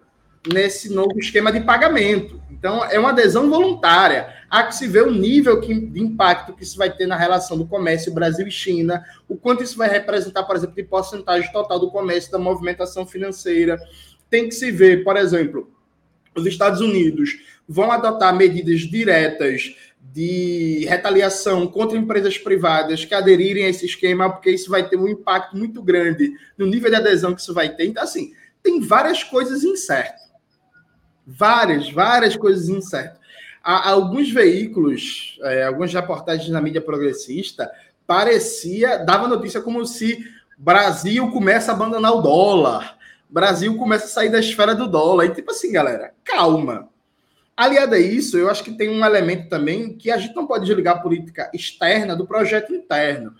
nesse 0.52 0.92
novo 0.92 1.16
esquema 1.16 1.52
de 1.52 1.60
pagamento. 1.60 2.42
Então, 2.50 2.84
é 2.84 2.98
uma 2.98 3.10
adesão 3.10 3.48
voluntária. 3.48 4.34
Há 4.50 4.64
que 4.64 4.74
se 4.74 4.88
ver 4.88 5.06
o 5.06 5.12
nível 5.12 5.60
que, 5.60 5.72
de 5.72 6.00
impacto 6.00 6.54
que 6.54 6.64
isso 6.64 6.76
vai 6.76 6.90
ter 6.90 7.06
na 7.06 7.14
relação 7.14 7.56
do 7.56 7.68
comércio 7.68 8.12
Brasil 8.12 8.48
e 8.48 8.50
China, 8.50 9.04
o 9.28 9.36
quanto 9.36 9.62
isso 9.62 9.78
vai 9.78 9.88
representar, 9.88 10.42
por 10.42 10.56
exemplo, 10.56 10.74
de 10.74 10.82
porcentagem 10.82 11.52
total 11.52 11.78
do 11.78 11.92
comércio, 11.92 12.32
da 12.32 12.38
movimentação 12.38 13.06
financeira. 13.06 13.78
Tem 14.28 14.48
que 14.48 14.54
se 14.56 14.72
ver, 14.72 15.04
por 15.04 15.16
exemplo, 15.16 15.72
os 16.34 16.46
Estados 16.46 16.80
Unidos 16.80 17.38
vão 17.68 17.90
adotar 17.90 18.34
medidas 18.34 18.80
diretas 18.80 19.74
de 20.12 20.86
retaliação 20.88 21.66
contra 21.66 21.98
empresas 21.98 22.38
privadas 22.38 23.04
que 23.04 23.14
aderirem 23.14 23.64
a 23.64 23.68
esse 23.68 23.86
esquema, 23.86 24.30
porque 24.30 24.50
isso 24.50 24.70
vai 24.70 24.88
ter 24.88 24.96
um 24.96 25.08
impacto 25.08 25.56
muito 25.56 25.82
grande 25.82 26.32
no 26.56 26.66
nível 26.66 26.90
de 26.90 26.96
adesão 26.96 27.34
que 27.34 27.40
isso 27.40 27.54
vai 27.54 27.70
ter. 27.70 27.86
Então, 27.86 28.02
assim, 28.02 28.32
tem 28.62 28.80
várias 28.80 29.24
coisas 29.24 29.64
incertas. 29.64 30.22
Várias, 31.26 31.90
várias 31.90 32.36
coisas 32.36 32.68
incertas. 32.68 33.18
Há 33.62 33.90
alguns 33.90 34.30
veículos, 34.30 35.38
é, 35.42 35.64
algumas 35.64 35.92
reportagens 35.92 36.50
na 36.50 36.60
mídia 36.60 36.82
progressista, 36.82 37.70
parecia, 38.06 38.98
dava 38.98 39.26
notícia 39.26 39.62
como 39.62 39.86
se 39.86 40.22
Brasil 40.56 41.30
começa 41.30 41.72
a 41.72 41.74
abandonar 41.74 42.12
o 42.12 42.20
dólar, 42.20 42.96
Brasil 43.34 43.76
começa 43.76 44.04
a 44.04 44.08
sair 44.08 44.28
da 44.30 44.38
esfera 44.38 44.76
do 44.76 44.86
dólar. 44.86 45.26
E 45.26 45.34
tipo 45.34 45.50
assim, 45.50 45.72
galera, 45.72 46.14
calma. 46.22 46.88
Aliado 47.56 47.96
a 47.96 47.98
isso, 47.98 48.38
eu 48.38 48.48
acho 48.48 48.62
que 48.62 48.70
tem 48.70 48.88
um 48.88 49.04
elemento 49.04 49.48
também 49.48 49.96
que 49.96 50.08
a 50.08 50.16
gente 50.16 50.36
não 50.36 50.46
pode 50.46 50.66
desligar 50.66 50.96
a 50.96 51.00
política 51.00 51.50
externa 51.52 52.14
do 52.14 52.28
projeto 52.28 52.72
interno. 52.72 53.34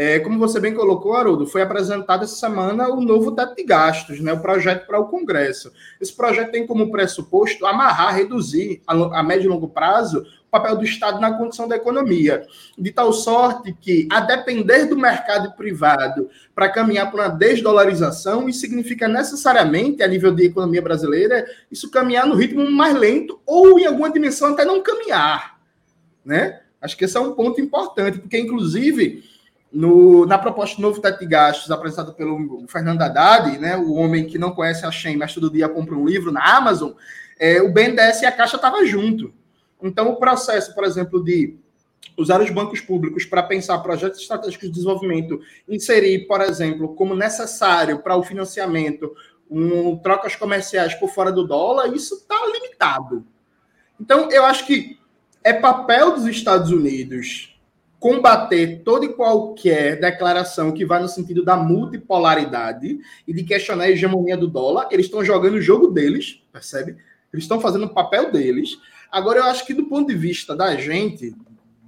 É, 0.00 0.20
como 0.20 0.38
você 0.38 0.60
bem 0.60 0.72
colocou, 0.72 1.16
Haroldo, 1.16 1.44
foi 1.44 1.60
apresentado 1.60 2.22
essa 2.22 2.36
semana 2.36 2.88
o 2.88 3.00
novo 3.00 3.32
teto 3.32 3.56
de 3.56 3.64
gastos, 3.64 4.20
né, 4.20 4.32
o 4.32 4.38
projeto 4.38 4.86
para 4.86 5.00
o 5.00 5.08
Congresso. 5.08 5.72
Esse 6.00 6.14
projeto 6.14 6.52
tem 6.52 6.64
como 6.64 6.92
pressuposto 6.92 7.66
amarrar, 7.66 8.14
reduzir 8.14 8.80
a, 8.86 8.92
a 9.18 9.22
médio 9.24 9.46
e 9.46 9.48
longo 9.48 9.66
prazo 9.66 10.20
o 10.20 10.50
papel 10.52 10.76
do 10.76 10.84
Estado 10.84 11.20
na 11.20 11.36
condição 11.36 11.66
da 11.66 11.74
economia, 11.74 12.46
de 12.78 12.92
tal 12.92 13.12
sorte 13.12 13.76
que, 13.80 14.06
a 14.08 14.20
depender 14.20 14.84
do 14.84 14.96
mercado 14.96 15.56
privado 15.56 16.30
para 16.54 16.68
caminhar 16.68 17.10
para 17.10 17.24
uma 17.24 17.30
desdolarização, 17.30 18.48
isso 18.48 18.60
significa 18.60 19.08
necessariamente, 19.08 20.00
a 20.00 20.06
nível 20.06 20.32
de 20.32 20.46
economia 20.46 20.80
brasileira, 20.80 21.44
isso 21.72 21.90
caminhar 21.90 22.24
no 22.24 22.36
ritmo 22.36 22.70
mais 22.70 22.94
lento 22.94 23.40
ou, 23.44 23.80
em 23.80 23.86
alguma 23.86 24.12
dimensão, 24.12 24.52
até 24.52 24.64
não 24.64 24.80
caminhar. 24.80 25.58
Né? 26.24 26.60
Acho 26.80 26.96
que 26.96 27.04
esse 27.04 27.16
é 27.16 27.20
um 27.20 27.32
ponto 27.32 27.60
importante, 27.60 28.20
porque, 28.20 28.38
inclusive 28.38 29.24
no, 29.72 30.24
na 30.26 30.38
proposta 30.38 30.76
de 30.76 30.82
novo 30.82 31.00
teto 31.00 31.20
de 31.20 31.26
gastos 31.26 31.70
apresentada 31.70 32.12
pelo 32.12 32.66
Fernando 32.68 33.02
Haddad, 33.02 33.58
né, 33.58 33.76
o 33.76 33.94
homem 33.94 34.26
que 34.26 34.38
não 34.38 34.52
conhece 34.52 34.84
a 34.86 34.90
Shen, 34.90 35.16
mas 35.16 35.34
todo 35.34 35.50
dia 35.50 35.68
compra 35.68 35.94
um 35.94 36.06
livro 36.06 36.32
na 36.32 36.56
Amazon, 36.56 36.92
é, 37.38 37.60
o 37.62 37.72
BNDES 37.72 38.22
e 38.22 38.26
a 38.26 38.32
Caixa 38.32 38.56
estavam 38.56 38.84
junto. 38.86 39.32
Então, 39.82 40.08
o 40.08 40.16
processo, 40.16 40.74
por 40.74 40.84
exemplo, 40.84 41.22
de 41.22 41.56
usar 42.16 42.40
os 42.40 42.50
bancos 42.50 42.80
públicos 42.80 43.24
para 43.24 43.42
pensar 43.42 43.78
projetos 43.78 44.20
estratégicos 44.20 44.68
de 44.68 44.74
desenvolvimento, 44.74 45.40
inserir, 45.68 46.26
por 46.26 46.40
exemplo, 46.40 46.94
como 46.94 47.14
necessário 47.14 48.00
para 48.00 48.16
o 48.16 48.24
financiamento, 48.24 49.14
um, 49.48 49.96
trocas 49.96 50.34
comerciais 50.34 50.94
por 50.94 51.10
fora 51.10 51.30
do 51.30 51.46
dólar, 51.46 51.94
isso 51.94 52.16
está 52.16 52.34
limitado. 52.52 53.24
Então, 54.00 54.30
eu 54.30 54.44
acho 54.44 54.66
que 54.66 54.98
é 55.44 55.52
papel 55.52 56.14
dos 56.14 56.26
Estados 56.26 56.70
Unidos 56.70 57.57
combater 57.98 58.82
toda 58.84 59.04
e 59.04 59.12
qualquer 59.12 59.98
declaração 60.00 60.72
que 60.72 60.84
vá 60.84 61.00
no 61.00 61.08
sentido 61.08 61.44
da 61.44 61.56
multipolaridade 61.56 62.98
e 63.26 63.32
de 63.32 63.42
questionar 63.42 63.84
a 63.84 63.90
hegemonia 63.90 64.36
do 64.36 64.46
dólar. 64.46 64.88
Eles 64.90 65.06
estão 65.06 65.24
jogando 65.24 65.54
o 65.54 65.60
jogo 65.60 65.88
deles, 65.88 66.42
percebe? 66.52 66.96
Eles 67.32 67.44
estão 67.44 67.60
fazendo 67.60 67.86
o 67.86 67.94
papel 67.94 68.30
deles. 68.30 68.78
Agora, 69.10 69.40
eu 69.40 69.44
acho 69.44 69.66
que 69.66 69.74
do 69.74 69.86
ponto 69.86 70.08
de 70.08 70.14
vista 70.14 70.54
da 70.54 70.76
gente, 70.76 71.34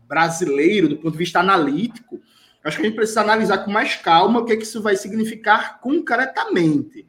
brasileiro, 0.08 0.88
do 0.88 0.96
ponto 0.96 1.12
de 1.12 1.18
vista 1.18 1.40
analítico, 1.40 2.20
acho 2.64 2.76
que 2.76 2.82
a 2.82 2.86
gente 2.86 2.96
precisa 2.96 3.20
analisar 3.20 3.58
com 3.58 3.70
mais 3.70 3.94
calma 3.94 4.40
o 4.40 4.44
que, 4.44 4.52
é 4.52 4.56
que 4.56 4.64
isso 4.64 4.82
vai 4.82 4.96
significar 4.96 5.80
concretamente 5.80 7.06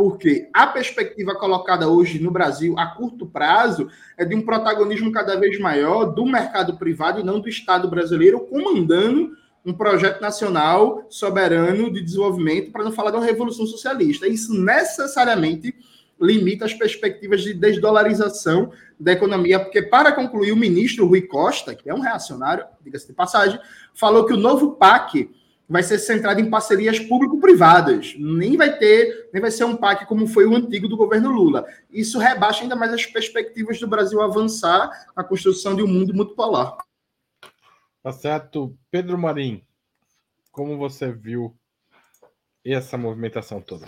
porque 0.00 0.48
a 0.54 0.66
perspectiva 0.66 1.34
colocada 1.34 1.86
hoje 1.86 2.18
no 2.18 2.30
Brasil 2.30 2.74
a 2.78 2.86
curto 2.86 3.26
prazo 3.26 3.90
é 4.16 4.24
de 4.24 4.34
um 4.34 4.40
protagonismo 4.40 5.12
cada 5.12 5.38
vez 5.38 5.60
maior 5.60 6.06
do 6.06 6.24
mercado 6.24 6.78
privado 6.78 7.20
e 7.20 7.22
não 7.22 7.38
do 7.38 7.50
Estado 7.50 7.86
brasileiro 7.86 8.40
comandando 8.46 9.36
um 9.62 9.74
projeto 9.74 10.18
nacional 10.22 11.04
soberano 11.10 11.92
de 11.92 12.00
desenvolvimento, 12.00 12.72
para 12.72 12.82
não 12.82 12.92
falar 12.92 13.10
de 13.10 13.18
uma 13.18 13.26
revolução 13.26 13.66
socialista. 13.66 14.26
Isso 14.26 14.58
necessariamente 14.58 15.74
limita 16.18 16.64
as 16.64 16.72
perspectivas 16.72 17.42
de 17.42 17.52
desdolarização 17.52 18.72
da 18.98 19.12
economia, 19.12 19.60
porque, 19.60 19.82
para 19.82 20.12
concluir, 20.12 20.52
o 20.52 20.56
ministro 20.56 21.06
Rui 21.06 21.20
Costa, 21.20 21.74
que 21.74 21.90
é 21.90 21.94
um 21.94 22.00
reacionário, 22.00 22.64
diga-se 22.82 23.06
de 23.06 23.12
passagem, 23.12 23.60
falou 23.92 24.24
que 24.24 24.32
o 24.32 24.38
novo 24.38 24.72
PAC 24.76 25.28
vai 25.70 25.84
ser 25.84 26.00
centrado 26.00 26.40
em 26.40 26.50
parcerias 26.50 26.98
público-privadas. 26.98 28.16
Nem 28.18 28.56
vai 28.56 28.76
ter, 28.76 29.30
nem 29.32 29.40
vai 29.40 29.52
ser 29.52 29.62
um 29.62 29.76
PAC 29.76 30.04
como 30.04 30.26
foi 30.26 30.44
o 30.44 30.56
antigo 30.56 30.88
do 30.88 30.96
governo 30.96 31.30
Lula. 31.30 31.64
Isso 31.88 32.18
rebaixa 32.18 32.62
ainda 32.62 32.74
mais 32.74 32.92
as 32.92 33.06
perspectivas 33.06 33.78
do 33.78 33.86
Brasil 33.86 34.20
avançar 34.20 34.90
na 35.16 35.22
construção 35.22 35.76
de 35.76 35.82
um 35.84 35.86
mundo 35.86 36.12
multipolar. 36.12 36.76
Tá 38.02 38.10
certo. 38.10 38.76
Pedro 38.90 39.16
Marim, 39.16 39.62
como 40.50 40.76
você 40.76 41.12
viu 41.12 41.54
essa 42.64 42.98
movimentação 42.98 43.60
toda? 43.60 43.86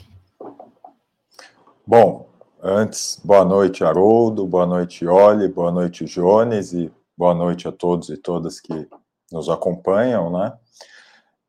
Bom, 1.85 2.31
antes, 2.63 3.21
boa 3.25 3.45
noite, 3.45 3.83
Haroldo, 3.83 4.47
boa 4.47 4.67
noite, 4.67 5.05
Oli, 5.05 5.49
boa 5.49 5.73
noite, 5.73 6.05
Jones, 6.05 6.73
e 6.73 6.93
boa 7.17 7.35
noite 7.35 7.67
a 7.67 7.73
todos 7.73 8.09
e 8.09 8.17
todas 8.17 8.61
que 8.61 8.89
nos 9.33 9.49
acompanham, 9.49 10.31
né? 10.31 10.57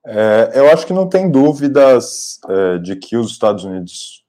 É, 0.06 0.52
eu 0.56 0.70
acho 0.70 0.86
que 0.86 0.94
não 0.94 1.08
tem 1.08 1.30
dúvidas 1.32 2.40
é, 2.50 2.78
de 2.78 2.96
que 2.96 3.16
os 3.16 3.32
Estados 3.32 3.64
Unidos 3.64 4.24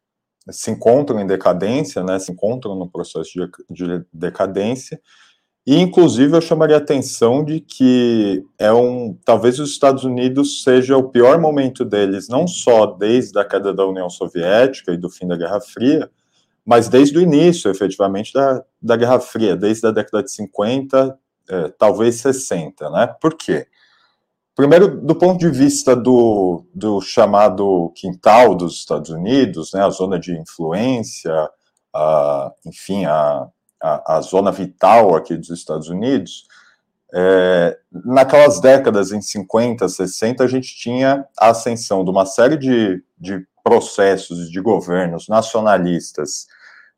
se 0.50 0.70
encontram 0.70 1.20
em 1.20 1.26
decadência, 1.26 2.02
né, 2.04 2.18
se 2.18 2.30
encontram 2.30 2.74
no 2.74 2.88
processo 2.88 3.30
de, 3.70 3.86
de 3.86 4.04
decadência, 4.12 5.00
e 5.66 5.80
inclusive 5.80 6.36
eu 6.36 6.42
chamaria 6.42 6.76
a 6.76 6.78
atenção 6.78 7.42
de 7.42 7.58
que 7.58 8.44
é 8.58 8.70
um, 8.70 9.16
talvez 9.24 9.58
os 9.58 9.70
Estados 9.70 10.04
Unidos 10.04 10.62
seja 10.62 10.96
o 10.96 11.08
pior 11.08 11.40
momento 11.40 11.84
deles, 11.84 12.28
não 12.28 12.46
só 12.46 12.84
desde 12.84 13.38
a 13.38 13.44
queda 13.44 13.72
da 13.72 13.86
União 13.86 14.10
Soviética 14.10 14.92
e 14.92 14.98
do 14.98 15.08
fim 15.08 15.26
da 15.26 15.36
Guerra 15.36 15.60
Fria, 15.62 16.10
mas 16.66 16.88
desde 16.88 17.16
o 17.18 17.20
início, 17.20 17.70
efetivamente, 17.70 18.32
da, 18.32 18.62
da 18.80 18.96
Guerra 18.96 19.20
Fria, 19.20 19.56
desde 19.56 19.86
a 19.86 19.90
década 19.90 20.22
de 20.22 20.30
50, 20.32 21.18
é, 21.48 21.68
talvez 21.78 22.16
60, 22.16 22.90
né? 22.90 23.06
Por 23.20 23.34
quê? 23.34 23.66
Primeiro, 24.54 25.00
do 25.00 25.16
ponto 25.16 25.38
de 25.38 25.50
vista 25.50 25.96
do, 25.96 26.64
do 26.72 27.00
chamado 27.00 27.92
quintal 27.96 28.54
dos 28.54 28.74
Estados 28.74 29.10
Unidos, 29.10 29.72
né, 29.72 29.84
a 29.84 29.90
zona 29.90 30.18
de 30.18 30.38
influência, 30.38 31.50
a, 31.92 32.52
enfim, 32.64 33.04
a, 33.04 33.48
a, 33.82 34.16
a, 34.16 34.20
zona 34.20 34.52
vital 34.52 35.16
aqui 35.16 35.36
dos 35.36 35.50
Estados 35.50 35.88
Unidos, 35.88 36.46
é, 37.12 37.78
naquelas 38.04 38.60
décadas, 38.60 39.10
em 39.10 39.20
50, 39.20 39.88
60, 39.88 40.44
a 40.44 40.46
gente 40.46 40.76
tinha 40.76 41.26
a 41.38 41.50
ascensão 41.50 42.04
de 42.04 42.10
uma 42.10 42.26
série 42.26 42.56
de, 42.56 43.02
de 43.18 43.44
processos 43.62 44.50
de 44.50 44.60
governos 44.60 45.28
nacionalistas, 45.28 46.46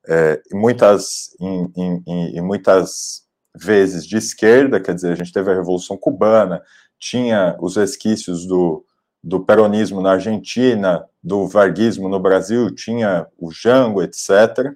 é, 0.08 0.42
muitas, 0.52 1.34
em, 1.40 1.72
em, 1.76 2.02
em, 2.36 2.40
muitas 2.40 3.24
vezes 3.54 4.06
de 4.06 4.16
esquerda, 4.16 4.80
quer 4.80 4.94
dizer, 4.94 5.12
a 5.12 5.16
gente 5.16 5.32
teve 5.32 5.50
a 5.50 5.54
Revolução 5.54 5.96
Cubana, 5.96 6.62
tinha 6.98 7.56
os 7.60 7.76
resquícios 7.76 8.46
do, 8.46 8.84
do 9.22 9.40
peronismo 9.40 10.00
na 10.00 10.12
Argentina, 10.12 11.04
do 11.22 11.46
varguismo 11.46 12.08
no 12.08 12.20
Brasil, 12.20 12.74
tinha 12.74 13.26
o 13.38 13.50
Jango, 13.50 14.02
etc., 14.02 14.72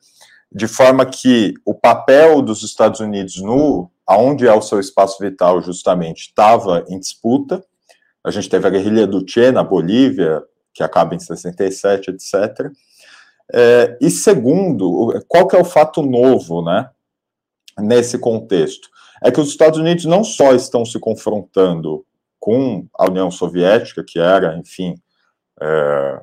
de 0.53 0.67
forma 0.67 1.07
que 1.07 1.55
o 1.65 1.73
papel 1.73 2.43
dos 2.43 2.65
Estados 2.65 2.99
Unidos 2.99 3.41
no 3.41 3.89
aonde 4.05 4.49
é 4.49 4.53
o 4.53 4.61
seu 4.61 4.81
espaço 4.81 5.23
vital 5.23 5.63
justamente 5.63 6.23
estava 6.23 6.85
em 6.89 6.99
disputa. 6.99 7.65
A 8.25 8.31
gente 8.33 8.49
teve 8.49 8.67
a 8.67 8.71
guerrilha 8.71 9.07
do 9.07 9.25
Che 9.25 9.53
na 9.53 9.63
Bolívia, 9.63 10.43
que 10.75 10.83
acaba 10.83 11.15
em 11.15 11.21
67, 11.21 12.11
etc. 12.11 12.73
É, 13.53 13.97
e 14.01 14.11
segundo, 14.11 15.25
qual 15.29 15.47
que 15.47 15.55
é 15.55 15.61
o 15.61 15.65
fato 15.65 16.03
novo, 16.03 16.61
né, 16.61 16.91
nesse 17.79 18.19
contexto? 18.19 18.89
É 19.23 19.31
que 19.31 19.41
os 19.41 19.49
Estados 19.49 19.79
Unidos 19.79 20.05
não 20.05 20.25
só 20.25 20.55
estão 20.55 20.85
se 20.85 20.99
confrontando 20.99 22.05
com 22.41 22.87
a 22.99 23.05
União 23.05 23.31
Soviética, 23.31 24.03
que 24.03 24.19
era, 24.19 24.57
enfim, 24.57 24.95
é, 25.61 26.21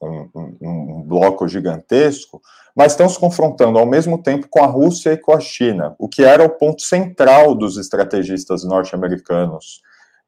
um, 0.00 0.30
um, 0.34 0.56
um, 0.62 1.02
bloco 1.02 1.48
gigantesco, 1.48 2.40
mas 2.74 2.92
estão 2.92 3.08
se 3.08 3.18
confrontando 3.18 3.78
ao 3.78 3.86
mesmo 3.86 4.22
tempo 4.22 4.46
com 4.48 4.62
a 4.62 4.66
Rússia 4.66 5.12
e 5.12 5.18
com 5.18 5.32
a 5.32 5.40
China, 5.40 5.94
o 5.98 6.08
que 6.08 6.24
era 6.24 6.44
o 6.44 6.50
ponto 6.50 6.82
central 6.82 7.54
dos 7.54 7.76
estrategistas 7.76 8.64
norte-americanos 8.64 9.82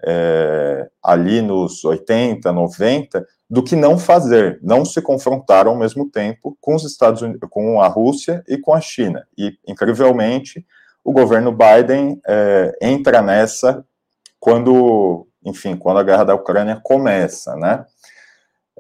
é, 0.05 0.89
ali 1.03 1.43
nos 1.43 1.85
80, 1.85 2.53
90, 2.53 3.27
do 3.51 3.63
que 3.63 3.75
não 3.75 3.99
fazer, 3.99 4.59
não 4.63 4.85
se 4.85 5.01
confrontar 5.01 5.67
ao 5.67 5.77
mesmo 5.77 6.11
tempo 6.11 6.57
com 6.61 6.75
os 6.75 6.85
Estados 6.85 7.23
Unidos, 7.23 7.49
com 7.51 7.81
a 7.81 7.89
Rússia 7.89 8.45
e 8.47 8.59
com 8.59 8.75
a 8.75 8.81
China. 8.81 9.27
E, 9.37 9.57
incrivelmente, 9.67 10.65
o 11.05 11.13
governo 11.13 11.53
Biden 11.53 12.21
é, 12.27 12.77
entra 12.83 13.23
nessa 13.23 13.85
quando, 14.39 15.27
enfim, 15.45 15.77
quando 15.77 15.99
a 15.99 16.03
guerra 16.03 16.25
da 16.25 16.35
Ucrânia 16.35 16.81
começa, 16.83 17.55
né? 17.57 17.85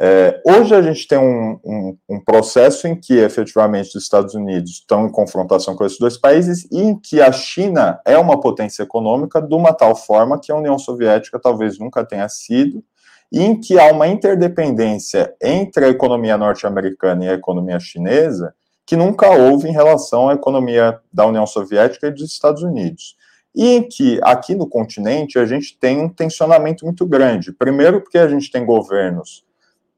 É, 0.01 0.41
hoje 0.47 0.73
a 0.77 0.81
gente 0.81 1.09
tem 1.09 1.19
um, 1.19 1.59
um, 1.65 1.99
um, 2.09 2.21
processo 2.21 2.87
em 2.87 2.95
que 2.95 3.15
efetivamente 3.15 3.97
os 3.97 4.05
Estados 4.05 4.33
Unidos 4.33 4.71
estão 4.71 5.07
em 5.07 5.11
confrontação 5.11 5.75
com 5.75 5.85
esses 5.85 5.99
dois 5.99 6.17
países 6.17 6.69
e 6.71 6.81
em 6.81 6.97
que 6.97 7.21
a 7.21 7.33
China 7.33 8.01
é 8.05 8.17
uma 8.17 8.39
potência 8.39 8.85
econômica 8.85 9.43
de 9.43 9.53
uma 9.53 9.73
tal 9.73 9.97
forma 9.97 10.39
que 10.41 10.53
a 10.53 10.55
União 10.55 10.79
Soviética 10.79 11.41
talvez 11.41 11.81
nunca 11.81 12.05
tenha 12.05 12.29
sido, 12.29 12.85
e 13.31 13.43
em 13.43 13.61
que 13.61 13.77
há 13.79 13.93
uma 13.93 14.07
interdependência 14.07 15.35
entre 15.43 15.85
a 15.85 15.89
economia 15.89 16.39
norte-americana 16.39 17.25
e 17.25 17.29
a 17.29 17.35
economia 17.35 17.81
chinesa 17.81 18.55
que 18.87 18.97
nunca 18.97 19.29
houve 19.31 19.69
em 19.69 19.73
relação 19.73 20.29
à 20.29 20.35
economia 20.35 20.99
da 21.13 21.27
União 21.27 21.47
Soviética 21.47 22.07
e 22.07 22.11
dos 22.11 22.33
Estados 22.33 22.63
Unidos. 22.63 23.18
E 23.59 23.75
em 23.75 23.83
que 23.83 24.21
aqui 24.23 24.55
no 24.55 24.69
continente 24.69 25.37
a 25.37 25.45
gente 25.45 25.77
tem 25.77 26.01
um 26.01 26.09
tensionamento 26.09 26.85
muito 26.85 27.05
grande. 27.05 27.53
Primeiro, 27.53 28.01
porque 28.01 28.17
a 28.17 28.29
gente 28.29 28.53
tem 28.53 28.65
governos 28.65 29.45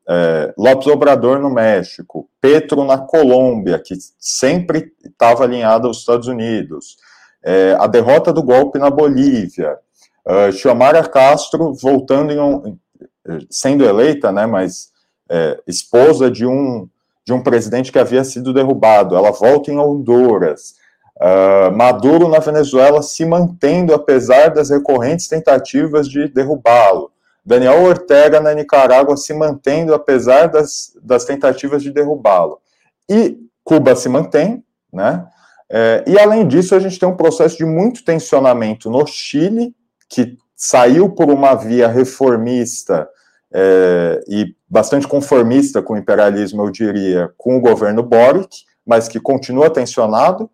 é, 0.09 0.55
Lopes 0.57 0.87
Obrador 0.87 1.39
no 1.39 1.51
México, 1.51 2.27
Petro 2.41 2.85
na 2.85 2.97
Colômbia, 2.97 3.79
que 3.79 3.95
sempre 4.19 4.91
estava 5.05 5.45
alinhado 5.45 5.87
aos 5.87 5.99
Estados 5.99 6.27
Unidos, 6.27 6.97
é, 7.45 7.77
a 7.79 7.87
derrota 7.87 8.33
do 8.33 8.43
golpe 8.43 8.79
na 8.79 8.89
Bolívia, 8.89 9.77
uh, 10.27 10.51
Xiomara 10.53 11.07
Castro 11.07 11.75
voltando 11.75 12.33
um, 12.43 12.79
sendo 13.51 13.85
eleita, 13.85 14.33
né, 14.33 14.47
mas 14.47 14.91
é, 15.29 15.61
esposa 15.67 16.31
de 16.31 16.47
um 16.47 16.89
de 17.23 17.35
um 17.35 17.43
presidente 17.43 17.93
que 17.93 17.99
havia 17.99 18.25
sido 18.25 18.53
derrubado, 18.53 19.15
ela 19.15 19.31
volta 19.31 19.71
em 19.71 19.79
Honduras, 19.79 20.75
uh, 21.21 21.77
Maduro 21.77 22.29
na 22.29 22.39
Venezuela 22.39 23.03
se 23.03 23.25
mantendo 23.25 23.95
apesar 23.95 24.49
das 24.49 24.71
recorrentes 24.71 25.29
tentativas 25.29 26.09
de 26.09 26.29
derrubá-lo. 26.29 27.13
Daniel 27.45 27.83
Ortega 27.85 28.41
na 28.41 28.55
Nicarágua 28.55 29.17
se 29.17 29.33
mantendo 29.33 29.95
apesar 29.95 30.47
das, 30.47 30.93
das 31.03 31.25
tentativas 31.25 31.83
de 31.83 31.91
derrubá-lo. 31.91 32.59
E 33.09 33.39
Cuba 33.65 33.95
se 33.95 34.09
mantém, 34.09 34.65
né? 34.93 35.27
É, 35.73 36.03
e 36.07 36.19
além 36.19 36.47
disso, 36.49 36.75
a 36.75 36.81
gente 36.81 36.99
tem 36.99 37.09
um 37.09 37.17
processo 37.17 37.57
de 37.57 37.65
muito 37.65 38.05
tensionamento 38.05 38.91
no 38.91 39.07
Chile, 39.07 39.75
que 40.09 40.37
saiu 40.57 41.11
por 41.11 41.31
uma 41.31 41.55
via 41.55 41.87
reformista 41.87 43.09
é, 43.53 44.21
e 44.29 44.55
bastante 44.69 45.07
conformista 45.07 45.81
com 45.81 45.95
o 45.95 45.97
imperialismo, 45.97 46.63
eu 46.63 46.71
diria, 46.71 47.33
com 47.39 47.57
o 47.57 47.61
governo 47.61 48.03
Boric, 48.03 48.65
mas 48.85 49.07
que 49.07 49.21
continua 49.21 49.71
tensionado. 49.71 50.51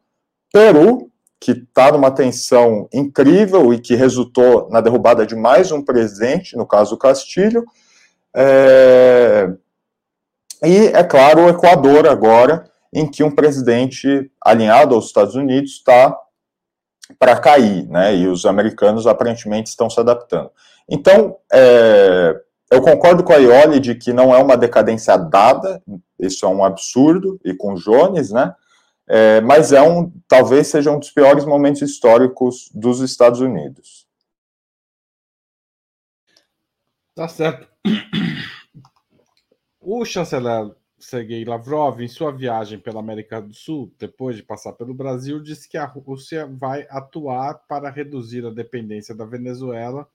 Peru, 0.56 1.10
que 1.38 1.52
está 1.52 1.92
numa 1.92 2.10
tensão 2.10 2.88
incrível 2.90 3.74
e 3.74 3.78
que 3.78 3.94
resultou 3.94 4.70
na 4.70 4.80
derrubada 4.80 5.26
de 5.26 5.36
mais 5.36 5.70
um 5.70 5.84
presidente, 5.84 6.56
no 6.56 6.66
caso 6.66 6.96
Castilho. 6.96 7.62
É... 8.34 9.52
E, 10.64 10.86
é 10.86 11.04
claro, 11.04 11.42
o 11.42 11.48
Equador 11.50 12.08
agora, 12.08 12.70
em 12.90 13.06
que 13.06 13.22
um 13.22 13.30
presidente 13.30 14.30
alinhado 14.42 14.94
aos 14.94 15.08
Estados 15.08 15.34
Unidos 15.34 15.72
está 15.72 16.18
para 17.18 17.38
cair, 17.38 17.86
né? 17.88 18.16
E 18.16 18.26
os 18.26 18.46
americanos 18.46 19.06
aparentemente 19.06 19.68
estão 19.68 19.90
se 19.90 20.00
adaptando. 20.00 20.50
Então, 20.88 21.36
é... 21.52 22.34
eu 22.70 22.80
concordo 22.80 23.22
com 23.22 23.34
a 23.34 23.36
Ioli 23.36 23.78
de 23.78 23.94
que 23.94 24.10
não 24.10 24.34
é 24.34 24.38
uma 24.38 24.56
decadência 24.56 25.18
dada, 25.18 25.82
isso 26.18 26.46
é 26.46 26.48
um 26.48 26.64
absurdo, 26.64 27.38
e 27.44 27.52
com 27.52 27.74
Jones, 27.74 28.30
né? 28.30 28.54
É, 29.08 29.40
mas 29.40 29.72
é 29.72 29.80
um, 29.80 30.12
talvez 30.26 30.66
seja 30.66 30.90
um 30.90 30.98
dos 30.98 31.10
piores 31.10 31.44
momentos 31.44 31.82
históricos 31.82 32.70
dos 32.74 33.00
Estados 33.00 33.40
Unidos. 33.40 34.06
Tá 37.14 37.28
certo. 37.28 37.68
O 39.80 40.04
chanceler 40.04 40.74
Sergei 40.98 41.44
Lavrov, 41.44 42.00
em 42.00 42.08
sua 42.08 42.32
viagem 42.32 42.78
pela 42.78 43.00
América 43.00 43.40
do 43.40 43.54
Sul, 43.54 43.92
depois 43.98 44.34
de 44.34 44.42
passar 44.42 44.72
pelo 44.72 44.92
Brasil, 44.92 45.40
disse 45.40 45.68
que 45.68 45.76
a 45.76 45.84
Rússia 45.84 46.46
vai 46.46 46.86
atuar 46.90 47.54
para 47.68 47.90
reduzir 47.90 48.44
a 48.44 48.50
dependência 48.50 49.14
da 49.14 49.24
Venezuela 49.24 50.10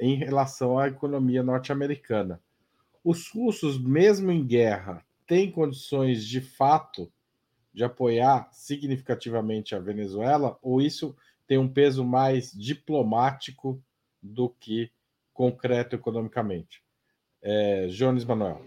em 0.00 0.16
relação 0.16 0.78
à 0.78 0.88
economia 0.88 1.42
norte-americana. 1.42 2.40
Os 3.04 3.30
russos, 3.30 3.80
mesmo 3.80 4.32
em 4.32 4.44
guerra, 4.44 5.04
têm 5.26 5.50
condições 5.50 6.24
de 6.24 6.40
fato 6.40 7.10
de 7.72 7.82
apoiar 7.84 8.48
significativamente 8.52 9.74
a 9.74 9.78
Venezuela, 9.78 10.58
ou 10.62 10.80
isso 10.80 11.16
tem 11.46 11.58
um 11.58 11.68
peso 11.68 12.04
mais 12.04 12.52
diplomático 12.52 13.82
do 14.22 14.48
que 14.48 14.90
concreto 15.32 15.96
economicamente? 15.96 16.82
É, 17.42 17.86
Jones 17.88 18.24
Manuel. 18.24 18.62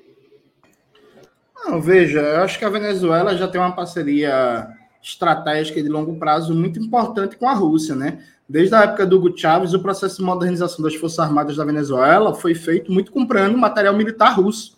Não, 1.56 1.82
veja, 1.82 2.20
eu 2.20 2.42
acho 2.42 2.60
que 2.60 2.66
a 2.66 2.70
Venezuela 2.70 3.36
já 3.36 3.48
tem 3.48 3.60
uma 3.60 3.76
parceria 3.76 4.68
estratégica 5.02 5.82
de 5.82 5.90
longo 5.90 6.18
prazo 6.18 6.54
muito 6.54 6.80
importante 6.80 7.38
com 7.38 7.48
a 7.48 7.54
Rússia, 7.54 7.96
né? 7.96 8.24
Desde 8.48 8.76
a 8.76 8.84
época 8.84 9.06
do 9.06 9.18
Hugo 9.18 9.38
Chávez, 9.38 9.74
o 9.74 9.80
processo 9.80 10.18
de 10.18 10.24
modernização 10.24 10.84
das 10.84 10.96
Forças 10.96 11.20
Armadas 11.20 11.56
da 11.56 11.66
Venezuela 11.66 12.34
foi 12.34 12.54
feito 12.54 12.92
muito 12.92 13.12
comprando 13.12 13.58
material 13.58 13.96
militar 13.96 14.36
russo. 14.36 14.78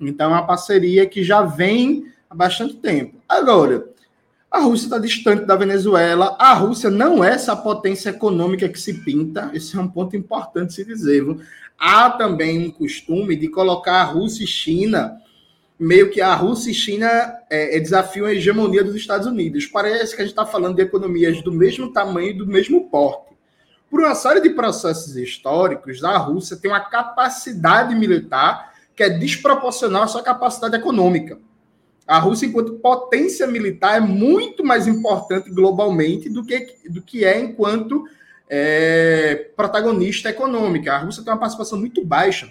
Então, 0.00 0.30
é 0.30 0.34
uma 0.34 0.46
parceria 0.46 1.06
que 1.06 1.22
já 1.22 1.42
vem 1.42 1.95
bastante 2.36 2.74
tempo. 2.76 3.20
Agora, 3.28 3.88
a 4.50 4.60
Rússia 4.60 4.86
está 4.86 4.98
distante 4.98 5.44
da 5.44 5.56
Venezuela. 5.56 6.36
A 6.38 6.54
Rússia 6.54 6.88
não 6.88 7.22
é 7.22 7.34
essa 7.34 7.56
potência 7.56 8.10
econômica 8.10 8.68
que 8.68 8.80
se 8.80 8.94
pinta. 9.04 9.50
Esse 9.52 9.76
é 9.76 9.80
um 9.80 9.88
ponto 9.88 10.16
importante 10.16 10.72
se 10.72 10.84
dizer. 10.84 11.24
Viu? 11.24 11.40
Há 11.78 12.10
também 12.10 12.66
um 12.66 12.70
costume 12.70 13.36
de 13.36 13.48
colocar 13.48 14.00
a 14.00 14.04
Rússia 14.04 14.44
e 14.44 14.46
China, 14.46 15.20
meio 15.78 16.10
que 16.10 16.20
a 16.20 16.34
Rússia 16.34 16.70
e 16.70 16.74
China 16.74 17.06
é, 17.50 17.76
é 17.76 17.80
desafiam 17.80 18.26
a 18.26 18.32
hegemonia 18.32 18.82
dos 18.82 18.94
Estados 18.94 19.26
Unidos. 19.26 19.66
Parece 19.66 20.14
que 20.14 20.22
a 20.22 20.24
gente 20.24 20.32
está 20.32 20.46
falando 20.46 20.76
de 20.76 20.82
economias 20.82 21.42
do 21.42 21.52
mesmo 21.52 21.92
tamanho 21.92 22.30
e 22.30 22.38
do 22.38 22.46
mesmo 22.46 22.88
porte. 22.88 23.36
Por 23.90 24.00
uma 24.00 24.14
série 24.14 24.40
de 24.40 24.50
processos 24.50 25.16
históricos, 25.16 26.02
a 26.02 26.16
Rússia 26.16 26.56
tem 26.56 26.70
uma 26.70 26.80
capacidade 26.80 27.94
militar 27.94 28.72
que 28.96 29.02
é 29.02 29.10
desproporcional 29.10 30.04
à 30.04 30.08
sua 30.08 30.22
capacidade 30.22 30.74
econômica. 30.76 31.38
A 32.06 32.18
Rússia, 32.20 32.46
enquanto 32.46 32.74
potência 32.74 33.46
militar, 33.48 33.96
é 33.96 34.00
muito 34.00 34.64
mais 34.64 34.86
importante 34.86 35.50
globalmente 35.50 36.28
do 36.28 36.44
que, 36.44 36.76
do 36.88 37.02
que 37.02 37.24
é 37.24 37.40
enquanto 37.40 38.04
é, 38.48 39.50
protagonista 39.56 40.30
econômica. 40.30 40.92
A 40.92 40.98
Rússia 40.98 41.24
tem 41.24 41.32
uma 41.32 41.40
participação 41.40 41.78
muito 41.78 42.04
baixa 42.04 42.48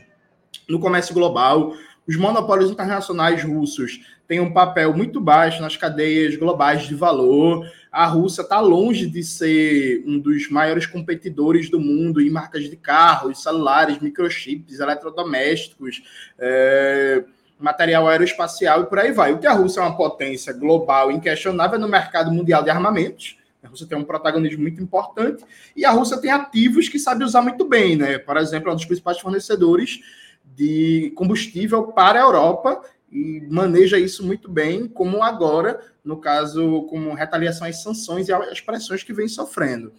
no 0.67 0.77
comércio 0.77 1.13
global. 1.13 1.73
Os 2.05 2.17
monopólios 2.17 2.69
internacionais 2.69 3.43
russos 3.43 4.01
têm 4.27 4.41
um 4.41 4.51
papel 4.51 4.93
muito 4.93 5.21
baixo 5.21 5.61
nas 5.61 5.77
cadeias 5.77 6.35
globais 6.35 6.83
de 6.83 6.93
valor. 6.93 7.65
A 7.89 8.05
Rússia 8.05 8.41
está 8.41 8.59
longe 8.59 9.07
de 9.07 9.23
ser 9.23 10.03
um 10.05 10.19
dos 10.19 10.49
maiores 10.49 10.85
competidores 10.85 11.69
do 11.69 11.79
mundo 11.79 12.21
em 12.21 12.29
marcas 12.29 12.69
de 12.69 12.75
carros, 12.75 13.41
celulares, 13.41 13.99
microchips, 13.99 14.81
eletrodomésticos. 14.81 16.03
É 16.37 17.23
material 17.59 18.07
aeroespacial 18.07 18.81
e 18.81 18.85
por 18.85 18.99
aí 18.99 19.11
vai. 19.11 19.33
O 19.33 19.39
que 19.39 19.47
a 19.47 19.53
Rússia 19.53 19.79
é 19.79 19.83
uma 19.83 19.95
potência 19.95 20.53
global 20.53 21.11
inquestionável 21.11 21.79
no 21.79 21.87
mercado 21.87 22.31
mundial 22.31 22.63
de 22.63 22.69
armamentos. 22.69 23.37
A 23.63 23.67
Rússia 23.67 23.87
tem 23.87 23.97
um 23.97 24.03
protagonismo 24.03 24.61
muito 24.61 24.81
importante 24.81 25.43
e 25.75 25.83
a 25.85 25.91
Rússia 25.91 26.17
tem 26.17 26.31
ativos 26.31 26.87
que 26.87 26.99
sabe 26.99 27.23
usar 27.23 27.41
muito 27.41 27.67
bem, 27.67 27.95
né? 27.95 28.19
Por 28.19 28.37
exemplo, 28.37 28.69
é 28.69 28.73
um 28.73 28.75
dos 28.75 28.85
principais 28.85 29.19
fornecedores 29.19 29.99
de 30.43 31.11
combustível 31.15 31.87
para 31.87 32.19
a 32.19 32.23
Europa 32.23 32.81
e 33.11 33.41
maneja 33.49 33.97
isso 33.97 34.25
muito 34.25 34.49
bem, 34.49 34.87
como 34.87 35.23
agora, 35.23 35.79
no 36.03 36.17
caso, 36.17 36.83
como 36.83 37.13
retaliação 37.13 37.67
às 37.67 37.81
sanções 37.81 38.27
e 38.27 38.33
às 38.33 38.61
pressões 38.61 39.03
que 39.03 39.13
vem 39.13 39.27
sofrendo. 39.27 39.93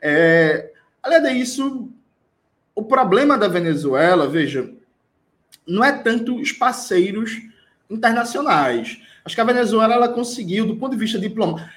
É, 0.00 0.72
além 1.02 1.38
disso, 1.38 1.88
o 2.74 2.82
problema 2.82 3.38
da 3.38 3.48
Venezuela, 3.48 4.28
veja, 4.28 4.70
não 5.66 5.84
é 5.84 5.92
tanto 5.92 6.36
os 6.36 6.52
parceiros 6.52 7.32
internacionais. 7.90 8.98
Acho 9.24 9.34
que 9.34 9.40
a 9.40 9.44
Venezuela 9.44 9.94
ela 9.94 10.08
conseguiu, 10.08 10.66
do 10.66 10.76
ponto 10.76 10.92
de 10.92 10.98
vista 10.98 11.18
diplomático, 11.18 11.70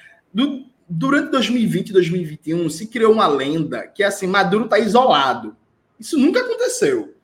durante 0.88 1.30
2020 1.30 1.90
e 1.90 1.92
2021 1.92 2.68
se 2.68 2.86
criou 2.86 3.12
uma 3.12 3.26
lenda 3.28 3.86
que 3.86 4.02
é 4.02 4.06
assim, 4.06 4.26
Maduro 4.26 4.64
está 4.64 4.78
isolado. 4.78 5.56
Isso 5.98 6.18
nunca 6.18 6.40
aconteceu. 6.40 7.14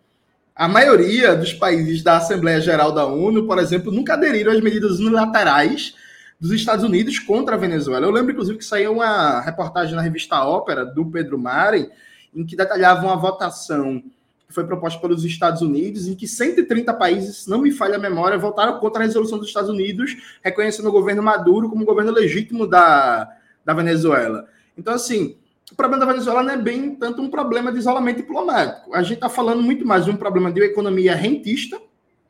A 0.55 0.68
maioria 0.68 1.37
dos 1.37 1.52
países 1.52 2.02
da 2.02 2.16
Assembleia 2.16 2.61
Geral 2.61 2.92
da 2.92 3.05
ONU, 3.05 3.46
por 3.46 3.59
exemplo, 3.59 3.92
nunca 3.92 4.14
aderiram 4.14 4.52
às 4.52 4.61
medidas 4.61 5.00
unilaterais 5.00 5.94
dos 6.40 6.52
Estados 6.52 6.85
Unidos 6.85 7.18
contra 7.18 7.57
a 7.57 7.59
Venezuela. 7.59 8.07
Eu 8.07 8.11
lembro, 8.11 8.33
inclusive, 8.33 8.59
que 8.59 8.64
saiu 8.64 8.92
uma 8.92 9.40
reportagem 9.40 9.94
na 9.94 10.02
revista 10.02 10.44
Ópera 10.44 10.85
do 10.85 11.05
Pedro 11.07 11.38
Mari, 11.38 11.90
em 12.35 12.44
que 12.44 12.57
detalhava 12.57 13.05
uma 13.05 13.16
votação 13.16 14.02
que 14.46 14.54
foi 14.54 14.64
proposta 14.64 15.00
pelos 15.00 15.24
Estados 15.24 15.61
Unidos, 15.62 16.06
em 16.06 16.14
que 16.14 16.28
130 16.28 16.94
países, 16.94 17.46
não 17.46 17.61
me 17.61 17.70
falha 17.70 17.96
a 17.96 17.98
memória, 17.98 18.38
votaram 18.38 18.78
contra 18.78 19.02
a 19.02 19.06
resolução 19.06 19.38
dos 19.38 19.48
Estados 19.48 19.70
Unidos, 19.70 20.16
reconhecendo 20.42 20.88
o 20.88 20.92
governo 20.92 21.22
Maduro 21.22 21.68
como 21.68 21.85
governo 21.85 22.12
legítimo 22.12 22.66
da, 22.66 23.28
da 23.64 23.74
Venezuela. 23.74 24.46
Então, 24.78 24.94
assim, 24.94 25.37
o 25.72 25.74
problema 25.74 26.04
da 26.04 26.12
Venezuela 26.12 26.42
não 26.42 26.52
é 26.52 26.56
bem 26.56 26.94
tanto 26.94 27.20
um 27.20 27.28
problema 27.28 27.72
de 27.72 27.78
isolamento 27.78 28.18
diplomático. 28.18 28.94
A 28.94 29.02
gente 29.02 29.14
está 29.14 29.28
falando 29.28 29.62
muito 29.62 29.85
mais 29.85 30.04
de 30.04 30.11
um 30.11 30.16
problema 30.16 30.52
de 30.52 30.61
uma 30.61 30.66
economia 30.66 31.14
rentista, 31.14 31.80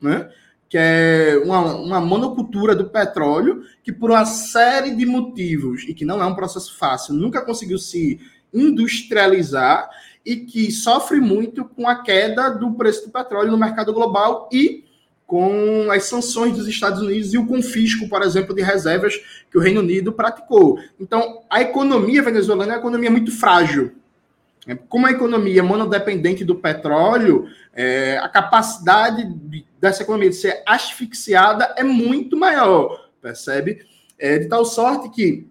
né? 0.01 0.29
que 0.69 0.77
é 0.77 1.41
uma, 1.45 1.75
uma 1.75 2.01
monocultura 2.01 2.75
do 2.75 2.89
petróleo, 2.89 3.63
que 3.83 3.91
por 3.91 4.11
uma 4.11 4.25
série 4.25 4.95
de 4.95 5.05
motivos, 5.05 5.83
e 5.87 5.93
que 5.93 6.03
não 6.03 6.21
é 6.21 6.25
um 6.25 6.35
processo 6.35 6.77
fácil, 6.77 7.13
nunca 7.13 7.41
conseguiu 7.41 7.77
se 7.77 8.19
industrializar 8.53 9.89
e 10.27 10.35
que 10.35 10.69
sofre 10.73 11.21
muito 11.21 11.63
com 11.63 11.87
a 11.87 12.03
queda 12.03 12.49
do 12.49 12.73
preço 12.73 13.05
do 13.05 13.11
petróleo 13.13 13.49
no 13.49 13.57
mercado 13.57 13.93
global 13.93 14.49
e 14.51 14.83
com 15.25 15.89
as 15.89 16.03
sanções 16.03 16.53
dos 16.57 16.67
Estados 16.67 17.01
Unidos 17.01 17.33
e 17.33 17.37
o 17.37 17.47
confisco, 17.47 18.09
por 18.09 18.21
exemplo, 18.21 18.53
de 18.53 18.61
reservas 18.61 19.15
que 19.49 19.57
o 19.57 19.61
Reino 19.61 19.79
Unido 19.79 20.11
praticou. 20.11 20.79
Então, 20.99 21.43
a 21.49 21.61
economia 21.61 22.21
venezuelana 22.21 22.73
é 22.73 22.75
uma 22.75 22.79
economia 22.79 23.09
muito 23.09 23.31
frágil. 23.31 23.93
Como 24.89 25.07
a 25.07 25.11
economia 25.11 25.63
monodependente 25.63 26.43
do 26.43 26.55
petróleo, 26.55 27.47
é, 27.73 28.17
a 28.17 28.27
capacidade 28.27 29.23
de, 29.23 29.65
dessa 29.79 30.03
economia 30.03 30.29
de 30.29 30.35
ser 30.35 30.61
asfixiada 30.65 31.73
é 31.77 31.85
muito 31.85 32.35
maior, 32.35 33.09
percebe? 33.21 33.79
É, 34.19 34.39
de 34.39 34.49
tal 34.49 34.65
sorte 34.65 35.09
que, 35.09 35.47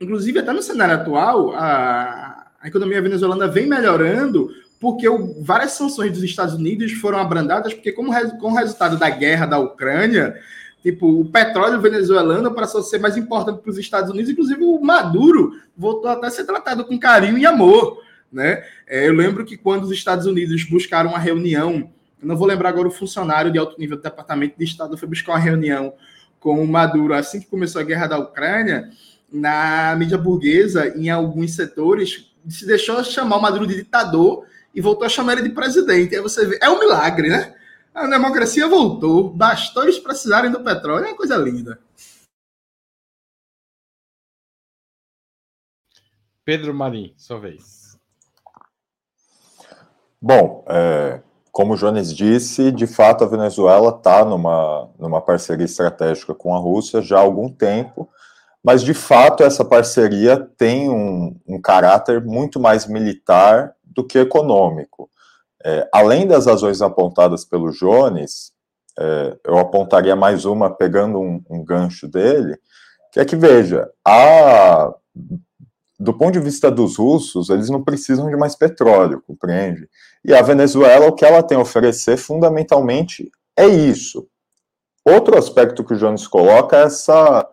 inclusive, 0.00 0.40
até 0.40 0.52
no 0.52 0.62
cenário 0.62 0.96
atual, 0.96 1.52
a, 1.54 2.39
a 2.60 2.68
economia 2.68 3.00
venezuelana 3.00 3.48
vem 3.48 3.66
melhorando 3.66 4.50
porque 4.80 5.08
o, 5.08 5.42
várias 5.42 5.72
sanções 5.72 6.12
dos 6.12 6.22
Estados 6.22 6.54
Unidos 6.54 6.92
foram 6.92 7.18
abrandadas, 7.18 7.74
porque 7.74 7.92
como 7.92 8.12
com 8.38 8.48
o 8.48 8.54
resultado 8.54 8.96
da 8.98 9.10
guerra 9.10 9.44
da 9.44 9.58
Ucrânia, 9.58 10.34
tipo, 10.82 11.20
o 11.20 11.24
petróleo 11.26 11.80
venezuelano 11.80 12.54
passou 12.54 12.80
a 12.80 12.84
ser 12.84 12.98
mais 12.98 13.16
importante 13.16 13.60
para 13.60 13.70
os 13.70 13.78
Estados 13.78 14.10
Unidos, 14.10 14.30
inclusive 14.30 14.64
o 14.64 14.80
Maduro 14.80 15.52
voltou 15.76 16.10
até 16.10 16.26
a 16.26 16.30
ser 16.30 16.44
tratado 16.44 16.84
com 16.86 16.98
carinho 16.98 17.36
e 17.36 17.44
amor, 17.44 18.02
né? 18.32 18.64
É, 18.86 19.06
eu 19.06 19.12
lembro 19.12 19.44
que 19.44 19.56
quando 19.56 19.84
os 19.84 19.92
Estados 19.92 20.24
Unidos 20.24 20.64
buscaram 20.64 21.10
uma 21.10 21.18
reunião, 21.18 21.90
não 22.22 22.36
vou 22.36 22.46
lembrar 22.46 22.70
agora 22.70 22.88
o 22.88 22.92
funcionário 22.92 23.52
de 23.52 23.58
alto 23.58 23.78
nível 23.78 23.98
do 23.98 24.02
Departamento 24.02 24.58
de 24.58 24.64
Estado 24.64 24.96
foi 24.96 25.08
buscar 25.08 25.32
uma 25.32 25.38
reunião 25.38 25.92
com 26.38 26.62
o 26.62 26.66
Maduro 26.66 27.12
assim 27.12 27.38
que 27.38 27.46
começou 27.46 27.82
a 27.82 27.84
guerra 27.84 28.06
da 28.06 28.18
Ucrânia, 28.18 28.88
na 29.30 29.94
mídia 29.96 30.16
burguesa, 30.16 30.88
em 30.96 31.10
alguns 31.10 31.54
setores, 31.54 32.29
se 32.48 32.66
deixou 32.66 33.02
chamar 33.04 33.36
o 33.36 33.42
Maduro 33.42 33.66
de 33.66 33.76
ditador 33.76 34.46
e 34.74 34.80
voltou 34.80 35.06
a 35.06 35.08
chamar 35.08 35.34
ele 35.34 35.48
de 35.48 35.54
presidente. 35.54 36.14
Aí 36.14 36.20
você 36.20 36.46
vê, 36.46 36.58
é 36.62 36.70
um 36.70 36.78
milagre, 36.78 37.28
né? 37.28 37.54
A 37.92 38.06
democracia 38.06 38.68
voltou, 38.68 39.30
bastou 39.30 39.82
eles 39.82 39.98
precisarem 39.98 40.50
do 40.50 40.62
petróleo, 40.62 41.04
é 41.04 41.08
uma 41.08 41.16
coisa 41.16 41.36
linda. 41.36 41.80
Pedro 46.44 46.72
Marim, 46.72 47.12
sua 47.16 47.38
vez. 47.38 47.98
Bom, 50.20 50.64
é, 50.68 51.22
como 51.50 51.74
o 51.74 51.76
Jones 51.76 52.14
disse, 52.14 52.70
de 52.70 52.86
fato 52.86 53.24
a 53.24 53.26
Venezuela 53.26 53.90
está 53.90 54.24
numa, 54.24 54.90
numa 54.98 55.20
parceria 55.20 55.64
estratégica 55.64 56.34
com 56.34 56.54
a 56.54 56.58
Rússia 56.58 57.02
já 57.02 57.18
há 57.18 57.20
algum 57.20 57.48
tempo, 57.48 58.08
mas 58.62 58.82
de 58.82 58.94
fato 58.94 59.42
essa 59.42 59.64
parceria 59.64 60.48
tem 60.56 60.90
um, 60.90 61.36
um 61.46 61.60
caráter 61.60 62.24
muito 62.24 62.60
mais 62.60 62.86
militar 62.86 63.74
do 63.84 64.06
que 64.06 64.18
econômico. 64.18 65.10
É, 65.64 65.88
além 65.92 66.26
das 66.26 66.46
razões 66.46 66.80
apontadas 66.80 67.44
pelo 67.44 67.70
Jones, 67.70 68.52
é, 68.98 69.36
eu 69.46 69.58
apontaria 69.58 70.14
mais 70.14 70.44
uma, 70.44 70.70
pegando 70.70 71.18
um, 71.18 71.42
um, 71.48 71.64
gancho 71.64 72.08
dele, 72.08 72.58
que 73.12 73.20
é 73.20 73.24
que, 73.24 73.36
veja, 73.36 73.88
a, 74.06 74.94
do 75.98 76.14
ponto 76.14 76.32
de 76.32 76.40
vista 76.40 76.70
dos 76.70 76.96
russos, 76.96 77.50
eles 77.50 77.68
não 77.68 77.82
precisam 77.82 78.28
de 78.28 78.36
mais 78.36 78.56
petróleo, 78.56 79.22
compreende? 79.26 79.88
E 80.24 80.34
a 80.34 80.42
Venezuela, 80.42 81.06
o 81.06 81.14
que 81.14 81.24
ela 81.24 81.42
tem 81.42 81.58
a 81.58 81.60
oferecer, 81.60 82.16
fundamentalmente, 82.16 83.30
é 83.56 83.66
isso. 83.66 84.26
Outro 85.04 85.36
aspecto 85.36 85.84
que 85.84 85.94
o 85.94 85.96
Jones 85.96 86.26
coloca 86.26 86.76
é 86.76 86.82
essa, 86.82 87.46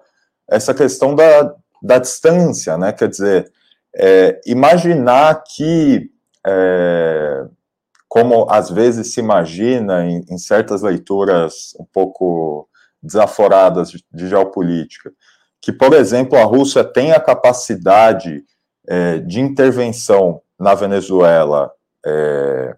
essa 0.49 0.73
questão 0.73 1.15
da, 1.15 1.53
da 1.81 1.99
distância, 1.99 2.77
né? 2.77 2.91
Quer 2.91 3.09
dizer, 3.09 3.51
é, 3.95 4.39
imaginar 4.45 5.43
que 5.43 6.09
é, 6.45 7.45
como 8.07 8.49
às 8.49 8.69
vezes 8.69 9.13
se 9.13 9.19
imagina 9.19 10.05
em, 10.05 10.23
em, 10.29 10.37
certas 10.37 10.81
leituras 10.81 11.75
um 11.79 11.85
pouco 11.85 12.67
desaforadas 13.01 13.91
de, 13.91 14.03
de, 14.11 14.27
geopolítica, 14.27 15.11
que, 15.61 15.71
por 15.71 15.93
exemplo, 15.93 16.37
a 16.37 16.43
Rússia 16.43 16.83
tem 16.83 17.11
a 17.11 17.19
capacidade 17.19 18.43
é, 18.87 19.19
de 19.19 19.41
intervenção 19.41 20.41
na 20.57 20.73
Venezuela 20.73 21.71
é, 22.05 22.75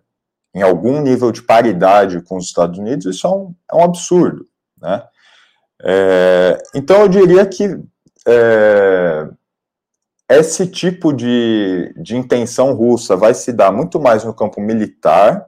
em 0.54 0.62
algum 0.62 1.02
nível 1.02 1.32
de 1.32 1.44
paridade 1.44 2.22
com 2.22 2.38
os 2.38 2.46
Estados 2.46 2.80
Unidos, 2.80 3.06
isso 3.06 3.28
é 3.28 3.30
um, 3.30 3.56
é 3.72 3.76
um 3.76 3.84
absurdo, 3.84 4.46
né? 4.82 5.04
É, 5.82 6.58
então, 6.76 7.02
eu 7.02 7.08
diria 7.08 7.46
que 7.46 7.80
é, 8.28 9.30
esse 10.30 10.68
tipo 10.68 11.12
de, 11.14 11.94
de 11.98 12.16
intenção 12.16 12.74
russa 12.74 13.16
vai 13.16 13.34
se 13.34 13.52
dar 13.52 13.72
muito 13.72 14.00
mais 14.00 14.24
no 14.24 14.34
campo 14.34 14.62
militar, 14.62 15.48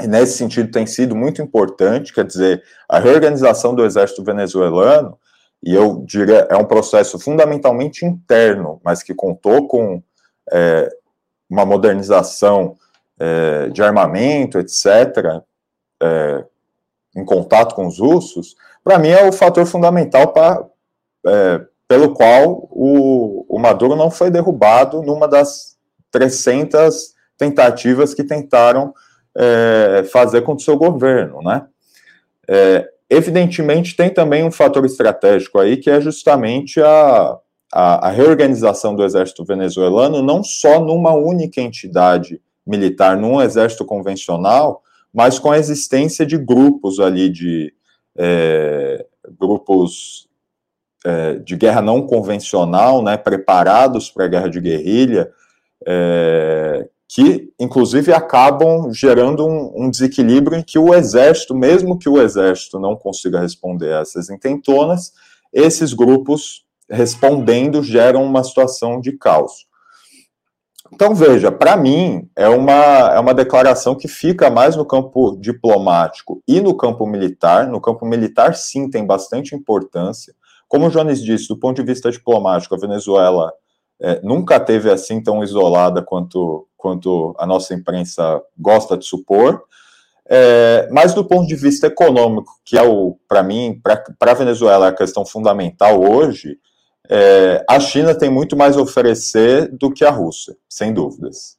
e 0.00 0.06
nesse 0.06 0.38
sentido 0.38 0.70
tem 0.70 0.86
sido 0.86 1.14
muito 1.14 1.42
importante, 1.42 2.12
quer 2.12 2.24
dizer, 2.24 2.62
a 2.88 2.98
reorganização 2.98 3.74
do 3.74 3.84
exército 3.84 4.24
venezuelano, 4.24 5.18
e 5.62 5.74
eu 5.74 6.02
diria, 6.04 6.48
é 6.50 6.56
um 6.56 6.64
processo 6.64 7.18
fundamentalmente 7.18 8.04
interno, 8.04 8.80
mas 8.82 9.02
que 9.02 9.14
contou 9.14 9.68
com 9.68 10.02
é, 10.50 10.88
uma 11.48 11.64
modernização 11.64 12.76
é, 13.20 13.68
de 13.68 13.82
armamento, 13.82 14.58
etc., 14.58 15.42
é, 16.02 16.44
em 17.14 17.24
contato 17.24 17.74
com 17.74 17.86
os 17.86 18.00
russos, 18.00 18.56
para 18.82 18.98
mim 18.98 19.08
é 19.08 19.28
o 19.28 19.32
fator 19.32 19.66
fundamental 19.66 20.32
para 20.32 20.64
é, 21.26 21.60
pelo 21.86 22.14
qual 22.14 22.68
o, 22.70 23.44
o 23.48 23.58
Maduro 23.58 23.94
não 23.94 24.10
foi 24.10 24.30
derrubado 24.30 25.02
numa 25.02 25.28
das 25.28 25.76
300 26.10 27.12
tentativas 27.36 28.14
que 28.14 28.24
tentaram 28.24 28.94
é, 29.36 30.04
fazer 30.12 30.42
com 30.42 30.54
o 30.54 30.60
seu 30.60 30.76
governo, 30.76 31.40
né? 31.42 31.66
É, 32.48 32.88
evidentemente, 33.08 33.96
tem 33.96 34.10
também 34.10 34.44
um 34.44 34.50
fator 34.50 34.84
estratégico 34.84 35.58
aí, 35.58 35.76
que 35.76 35.90
é 35.90 36.00
justamente 36.00 36.80
a, 36.80 37.38
a, 37.72 38.08
a, 38.08 38.10
reorganização 38.10 38.94
do 38.94 39.04
exército 39.04 39.44
venezuelano, 39.44 40.22
não 40.22 40.42
só 40.42 40.80
numa 40.80 41.12
única 41.12 41.60
entidade 41.60 42.40
militar, 42.66 43.16
num 43.16 43.40
exército 43.40 43.84
convencional, 43.84 44.82
mas 45.12 45.38
com 45.38 45.50
a 45.50 45.58
existência 45.58 46.24
de 46.24 46.38
grupos 46.38 47.00
ali, 47.00 47.28
de 47.28 47.72
é, 48.16 49.06
grupos 49.38 50.28
é, 51.04 51.34
de 51.36 51.56
guerra 51.56 51.82
não 51.82 52.06
convencional, 52.06 53.02
né, 53.02 53.16
preparados 53.16 54.10
para 54.10 54.24
a 54.24 54.28
guerra 54.28 54.48
de 54.48 54.60
guerrilha, 54.60 55.30
é, 55.86 56.88
que 57.08 57.52
inclusive 57.58 58.12
acabam 58.12 58.92
gerando 58.92 59.46
um, 59.46 59.84
um, 59.84 59.90
desequilíbrio 59.90 60.58
em 60.58 60.62
que 60.62 60.78
o 60.78 60.94
exército, 60.94 61.54
mesmo 61.54 61.98
que 61.98 62.08
o 62.08 62.20
exército 62.20 62.78
não 62.78 62.96
consiga 62.96 63.40
responder 63.40 63.92
a 63.92 64.00
essas 64.00 64.30
intentonas, 64.30 65.12
esses 65.52 65.92
grupos 65.92 66.64
respondendo 66.88 67.82
geram 67.82 68.24
uma 68.24 68.42
situação 68.42 69.00
de 69.00 69.12
caos. 69.12 69.66
Então, 70.92 71.14
veja, 71.14 71.50
para 71.50 71.74
mim, 71.74 72.28
é 72.36 72.48
uma, 72.48 73.14
é 73.14 73.18
uma 73.18 73.32
declaração 73.32 73.94
que 73.94 74.06
fica 74.06 74.50
mais 74.50 74.76
no 74.76 74.84
campo 74.84 75.36
diplomático 75.40 76.42
e 76.46 76.60
no 76.60 76.76
campo 76.76 77.06
militar. 77.06 77.66
No 77.66 77.80
campo 77.80 78.04
militar, 78.04 78.54
sim, 78.54 78.90
tem 78.90 79.06
bastante 79.06 79.54
importância. 79.54 80.34
Como 80.68 80.86
o 80.86 80.90
Jones 80.90 81.22
disse, 81.22 81.48
do 81.48 81.58
ponto 81.58 81.76
de 81.76 81.82
vista 81.82 82.10
diplomático, 82.10 82.74
a 82.74 82.78
Venezuela 82.78 83.52
é, 84.00 84.20
nunca 84.22 84.60
teve 84.60 84.90
assim 84.90 85.22
tão 85.22 85.42
isolada 85.42 86.02
quanto, 86.02 86.68
quanto 86.76 87.34
a 87.38 87.46
nossa 87.46 87.72
imprensa 87.72 88.42
gosta 88.58 88.96
de 88.96 89.06
supor. 89.06 89.62
É, 90.28 90.88
mas 90.92 91.14
do 91.14 91.24
ponto 91.24 91.46
de 91.46 91.56
vista 91.56 91.86
econômico, 91.86 92.52
que 92.64 92.76
é 92.76 92.82
o, 92.82 93.16
para 93.26 93.42
mim, 93.42 93.80
para 93.82 94.32
a 94.32 94.34
Venezuela, 94.34 94.86
é 94.86 94.88
a 94.90 94.94
questão 94.94 95.24
fundamental 95.24 96.02
hoje, 96.02 96.58
é, 97.08 97.64
a 97.68 97.80
China 97.80 98.16
tem 98.16 98.30
muito 98.30 98.56
mais 98.56 98.76
a 98.76 98.82
oferecer 98.82 99.68
do 99.68 99.92
que 99.92 100.04
a 100.04 100.10
Rússia, 100.10 100.56
sem 100.68 100.92
dúvidas. 100.92 101.58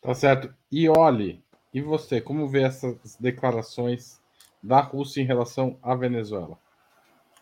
Tá 0.00 0.14
certo. 0.14 0.54
E 0.70 0.88
olhe, 0.88 1.42
e 1.72 1.80
você, 1.80 2.20
como 2.20 2.48
vê 2.48 2.62
essas 2.62 3.16
declarações 3.20 4.20
da 4.62 4.80
Rússia 4.80 5.20
em 5.20 5.26
relação 5.26 5.78
à 5.82 5.94
Venezuela? 5.94 6.58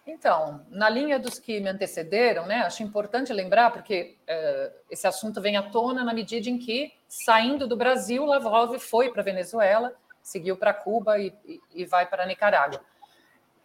Então, 0.07 0.65
na 0.71 0.89
linha 0.89 1.19
dos 1.19 1.39
que 1.39 1.59
me 1.59 1.69
antecederam, 1.69 2.47
né, 2.47 2.61
acho 2.61 2.83
importante 2.83 3.33
lembrar, 3.33 3.73
porque 3.73 4.17
uh, 4.23 4.73
esse 4.89 5.07
assunto 5.07 5.41
vem 5.41 5.57
à 5.57 5.63
tona 5.63 6.05
na 6.05 6.15
medida 6.15 6.49
em 6.49 6.59
que, 6.59 6.93
saindo 7.09 7.67
do 7.67 7.77
Brasil, 7.77 8.25
Lavrov 8.25 8.79
foi 8.79 9.11
para 9.11 9.21
a 9.21 9.25
Venezuela, 9.25 9.93
seguiu 10.23 10.57
para 10.57 10.73
Cuba 10.73 11.19
e, 11.19 11.33
e, 11.45 11.61
e, 11.75 11.85
vai 11.85 12.07
para 12.07 12.23
a 12.23 12.27
Nicarágua. 12.27 12.81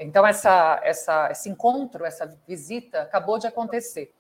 Então, 0.04 0.26
essa, 0.26 0.80
essa, 0.84 1.30
esse 1.32 1.50
encontro, 1.50 2.06
essa 2.06 2.26
visita, 2.48 3.02
acabou 3.02 3.38
de 3.38 3.48
acontecer. 3.48 4.14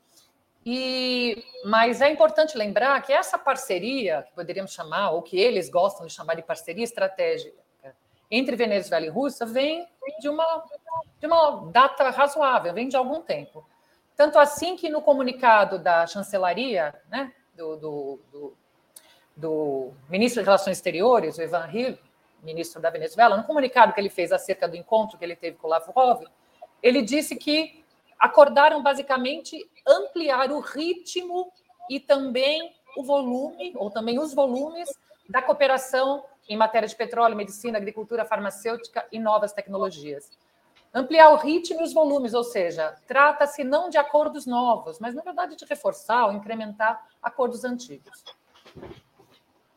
E, 0.65 1.44
mas 1.65 2.02
é 2.02 2.10
importante 2.12 2.56
lembrar 2.58 3.02
que 3.02 3.12
essa 3.12 3.38
parceria, 3.38 4.24
que 4.24 4.34
poderíamos 4.34 4.72
chamar, 4.72 5.12
ou 5.12 5.22
que 5.22 5.39
eles 5.39 5.70
gostam 5.70 6.06
de 6.06 6.13
chamar 6.13 6.36
de 6.36 6.44
parceria 6.44 6.84
estratégica, 6.84 7.60
entre 8.30 8.56
Venezuela 8.56 9.06
e 9.06 9.10
Rússia, 9.10 9.46
vem 9.46 9.86
de 10.20 10.30
uma, 10.30 10.63
de 11.20 11.28
uma 11.28 11.70
data 11.72 12.10
razoável, 12.12 12.74
vem 12.74 12.88
de 12.88 12.96
algum 12.96 13.22
tempo. 13.22 13.65
Tanto 14.15 14.39
assim 14.39 14.78
que 14.78 14.89
no 14.89 15.02
comunicado 15.02 15.78
da 15.78 16.08
chancelaria, 16.08 16.94
né, 17.10 17.34
do, 17.56 17.76
do, 17.76 18.20
do, 18.32 18.58
do 19.36 19.94
ministro 20.08 20.41
de 20.41 20.46
Relações 20.46 20.78
Exteriores, 20.78 21.38
o 21.38 21.41
Ivan 21.41 21.70
Hill, 21.74 21.98
ministro 22.41 22.82
da 22.82 22.89
Venezuela, 22.89 23.38
no 23.38 23.43
comunicado 23.43 23.93
que 23.93 23.99
ele 23.99 24.10
fez 24.10 24.32
acerca 24.32 24.67
do 24.67 24.75
encontro 24.75 25.17
que 25.17 25.23
ele 25.23 25.36
teve 25.36 25.58
com 25.58 25.67
o 25.67 25.69
Lavrov, 25.69 26.23
ele 26.82 27.01
disse 27.01 27.36
que 27.36 27.84
acordaram 28.19 28.82
basicamente 28.84 29.69
ampliar 29.86 30.51
o 30.51 30.60
ritmo 30.60 31.51
e 31.89 31.99
também 31.99 32.75
o 32.97 33.04
volume, 33.04 33.73
ou 33.75 33.89
também 33.89 34.19
os 34.19 34.34
volumes, 34.34 34.89
da 35.30 35.41
cooperação 35.41 36.23
em 36.47 36.58
matéria 36.58 36.88
de 36.88 36.95
petróleo, 36.95 37.36
medicina, 37.36 37.77
agricultura, 37.77 38.25
farmacêutica 38.25 39.06
e 39.12 39.19
novas 39.19 39.54
tecnologias. 39.54 40.38
Ampliar 40.93 41.30
o 41.30 41.38
ritmo 41.38 41.80
e 41.80 41.84
os 41.84 41.93
volumes, 41.93 42.34
ou 42.34 42.43
seja, 42.43 42.95
trata-se 43.08 43.63
não 43.63 43.89
de 43.89 43.97
acordos 43.97 44.45
novos, 44.45 44.99
mas, 44.99 45.15
na 45.15 45.21
verdade, 45.21 45.56
de 45.56 45.65
reforçar 45.65 46.25
ou 46.25 46.34
incrementar 46.34 47.08
acordos 47.23 47.63
antigos. 47.63 48.25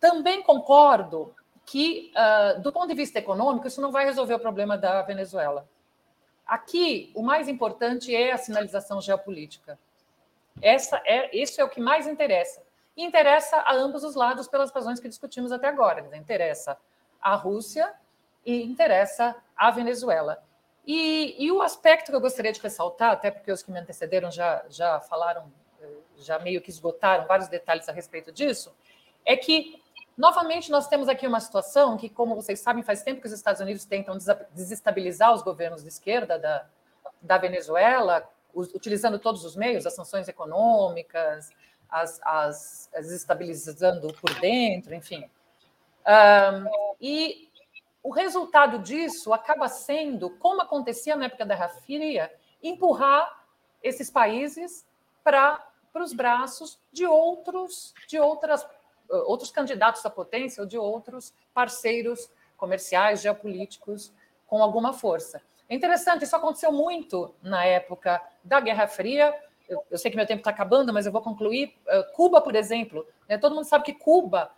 Também 0.01 0.43
concordo 0.43 1.33
que, 1.67 2.13
uh, 2.15 2.61
do 2.61 2.73
ponto 2.73 2.89
de 2.89 2.95
vista 2.95 3.19
econômico, 3.19 3.67
isso 3.67 3.81
não 3.81 3.91
vai 3.91 4.05
resolver 4.05 4.35
o 4.35 4.39
problema 4.39 4.77
da 4.77 5.03
Venezuela. 5.03 5.69
Aqui, 6.47 7.11
o 7.15 7.23
mais 7.23 7.49
importante 7.49 8.15
é 8.15 8.33
a 8.33 8.37
sinalização 8.37 9.01
geopolítica. 9.01 9.79
Essa 10.61 11.01
é, 11.05 11.37
isso 11.37 11.61
é 11.61 11.65
o 11.65 11.69
que 11.69 11.81
mais 11.81 12.07
interessa. 12.07 12.63
E 12.97 13.03
interessa 13.03 13.57
a 13.57 13.75
ambos 13.75 14.05
os 14.05 14.15
lados 14.15 14.47
pelas 14.47 14.71
razões 14.71 15.01
que 15.01 15.09
discutimos 15.09 15.51
até 15.51 15.67
agora. 15.67 16.07
Interessa 16.17 16.77
a 17.21 17.35
Rússia 17.35 17.93
e 18.45 18.63
interessa 18.63 19.35
a 19.57 19.71
Venezuela. 19.71 20.43
E, 20.87 21.35
e, 21.43 21.51
o 21.51 21.63
aspecto 21.63 22.11
que 22.11 22.17
eu 22.17 22.21
gostaria 22.21 22.53
de 22.53 22.61
ressaltar, 22.61 23.13
até 23.13 23.31
porque 23.31 23.51
os 23.51 23.63
que 23.63 23.73
me 23.73 23.79
antecederam 23.79 24.31
já, 24.31 24.63
já 24.69 25.01
falaram, 25.01 25.51
já 26.19 26.39
meio 26.39 26.61
que 26.61 26.69
esgotaram 26.69 27.27
vários 27.27 27.49
detalhes 27.49 27.89
a 27.89 27.93
respeito 27.93 28.31
disso, 28.31 28.75
é 29.25 29.35
que 29.35 29.83
Novamente, 30.17 30.71
nós 30.71 30.87
temos 30.87 31.09
aqui 31.09 31.27
uma 31.27 31.41
situação 31.41 31.97
que, 31.97 32.09
como 32.09 32.37
vocês 32.37 32.61
sabem, 32.61 32.83
faz 32.83 33.03
tempo 33.03 33.21
que 33.21 33.27
os 33.27 33.33
Estados 33.33 33.61
Unidos 33.61 33.85
tentam 33.85 34.17
desestabilizar 34.53 35.35
os 35.35 35.43
governos 35.43 35.83
de 35.83 35.89
esquerda 35.89 36.39
da, 36.39 36.67
da 37.21 37.37
Venezuela, 37.39 38.29
utilizando 38.55 39.19
todos 39.19 39.45
os 39.45 39.57
meios, 39.57 39.87
as 39.87 39.95
sanções 39.95 40.29
econômicas, 40.29 41.51
as, 41.91 42.21
as, 42.23 42.91
as 42.95 43.07
desestabilizando 43.07 44.15
por 44.15 44.33
dentro, 44.41 44.95
enfim. 44.95 45.29
Um, 46.07 46.95
e 47.01 47.49
o 48.03 48.11
resultado 48.11 48.79
disso 48.79 49.33
acaba 49.33 49.69
sendo, 49.69 50.31
como 50.31 50.63
acontecia 50.63 51.17
na 51.17 51.25
época 51.25 51.45
da 51.45 51.55
Guerra 51.55 51.69
Fria, 51.71 52.33
empurrar 52.63 53.45
esses 53.83 54.11
países 54.11 54.87
para 55.25 55.65
os 55.95 56.13
braços 56.13 56.79
de 56.93 57.07
outros, 57.07 57.95
de 58.07 58.19
outras 58.21 58.67
outros 59.11 59.51
candidatos 59.51 60.05
à 60.05 60.11
potência 60.11 60.63
ou 60.63 60.67
de 60.67 60.79
outros 60.79 61.33
parceiros 61.53 62.31
comerciais, 62.57 63.23
geopolíticos 63.23 64.13
com 64.47 64.63
alguma 64.63 64.93
força. 64.93 65.43
É 65.69 65.75
interessante, 65.75 66.25
isso 66.25 66.37
aconteceu 66.37 66.73
muito 66.73 67.35
na 67.43 67.65
época 67.65 68.23
da 68.43 68.61
Guerra 68.61 68.87
Fria. 68.87 69.35
Eu, 69.69 69.85
eu 69.91 69.99
sei 69.99 70.11
que 70.11 70.17
meu 70.17 70.27
tempo 70.27 70.41
está 70.41 70.51
acabando, 70.51 70.93
mas 70.93 71.07
eu 71.07 71.13
vou 71.13 71.23
concluir. 71.23 71.75
Cuba, 72.15 72.41
por 72.41 72.55
exemplo, 72.55 73.07
né, 73.29 73.39
todo 73.39 73.55
mundo 73.55 73.65
sabe 73.65 73.85
que 73.85 73.95
Cuba 73.95 74.51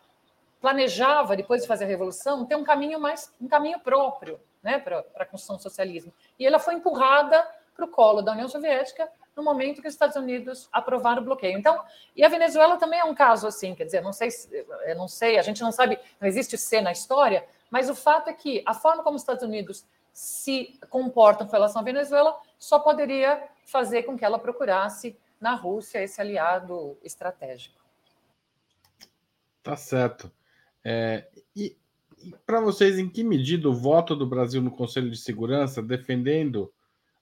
planejava, 0.60 1.36
depois 1.36 1.62
de 1.62 1.68
fazer 1.68 1.84
a 1.84 1.88
revolução, 1.88 2.44
ter 2.44 2.56
um 2.56 2.64
caminho 2.64 2.98
mais 2.98 3.32
um 3.40 3.46
caminho 3.46 3.78
próprio 3.80 4.40
né, 4.62 4.78
para 4.78 5.04
a 5.14 5.24
construção 5.24 5.56
do 5.56 5.62
socialismo. 5.62 6.12
E 6.38 6.46
ela 6.46 6.58
foi 6.58 6.74
empurrada 6.74 7.46
para 7.74 7.84
o 7.84 7.88
colo 7.88 8.22
da 8.22 8.32
União 8.32 8.48
Soviética 8.48 9.08
no 9.36 9.42
momento 9.42 9.82
que 9.82 9.88
os 9.88 9.94
Estados 9.94 10.16
Unidos 10.16 10.68
aprovaram 10.72 11.20
o 11.20 11.24
bloqueio. 11.24 11.58
Então, 11.58 11.84
e 12.16 12.24
a 12.24 12.28
Venezuela 12.28 12.78
também 12.78 12.98
é 12.98 13.04
um 13.04 13.14
caso 13.14 13.46
assim, 13.46 13.74
quer 13.74 13.84
dizer, 13.84 14.00
não 14.00 14.12
sei, 14.12 14.30
não 14.96 15.06
sei, 15.06 15.38
a 15.38 15.42
gente 15.42 15.60
não 15.60 15.70
sabe, 15.70 15.98
não 16.18 16.26
existe 16.26 16.56
ser 16.56 16.80
na 16.80 16.90
história, 16.90 17.46
mas 17.70 17.90
o 17.90 17.94
fato 17.94 18.30
é 18.30 18.32
que 18.32 18.62
a 18.64 18.72
forma 18.72 19.02
como 19.02 19.16
os 19.16 19.22
Estados 19.22 19.42
Unidos 19.42 19.84
se 20.12 20.80
comportam 20.88 21.46
com 21.46 21.52
relação 21.52 21.82
à 21.82 21.84
Venezuela 21.84 22.34
só 22.58 22.78
poderia 22.78 23.46
fazer 23.66 24.04
com 24.04 24.16
que 24.16 24.24
ela 24.24 24.38
procurasse 24.38 25.14
na 25.38 25.54
Rússia 25.54 26.02
esse 26.02 26.18
aliado 26.18 26.96
estratégico. 27.04 27.78
Tá 29.62 29.76
certo. 29.76 30.32
É, 30.82 31.28
e, 31.54 31.76
e 32.24 32.34
para 32.46 32.60
vocês, 32.60 32.98
em 32.98 33.10
que 33.10 33.22
medida 33.22 33.68
o 33.68 33.74
voto 33.74 34.16
do 34.16 34.26
Brasil 34.26 34.62
no 34.62 34.70
Conselho 34.70 35.10
de 35.10 35.18
Segurança 35.18 35.82
defendendo 35.82 36.72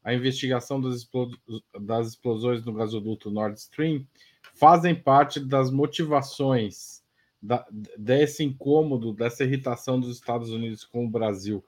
a 0.05 0.13
investigação 0.13 0.81
das, 0.81 0.97
explos 0.97 1.33
das 1.81 2.09
explosões 2.09 2.65
no 2.65 2.75
gasoduto 2.75 3.31
Nord 3.31 3.59
Stream 3.59 4.07
fazem 4.55 4.95
parte 4.95 5.41
das 5.41 5.71
motivações 5.71 7.03
da, 7.43 7.67
desse 7.97 8.45
incômodo, 8.45 9.13
dessa 9.13 9.45
irritação 9.45 9.99
dos 9.99 10.15
Estados 10.15 10.51
Unidos 10.51 10.85
com 10.85 11.07
o 11.07 11.11
Brasil. 11.11 11.65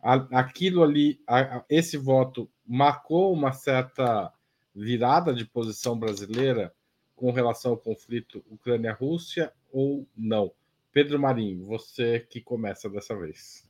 Aquilo 0.00 0.82
ali, 0.82 1.20
esse 1.68 1.96
voto 1.96 2.48
marcou 2.66 3.32
uma 3.32 3.52
certa 3.52 4.32
virada 4.74 5.32
de 5.32 5.44
posição 5.44 5.98
brasileira 5.98 6.72
com 7.16 7.32
relação 7.32 7.72
ao 7.72 7.78
conflito 7.78 8.44
Ucrânia-Rússia 8.50 9.52
ou 9.72 10.06
não? 10.16 10.52
Pedro 10.92 11.18
Marinho, 11.18 11.64
você 11.64 12.20
que 12.20 12.40
começa 12.40 12.88
dessa 12.88 13.16
vez. 13.16 13.68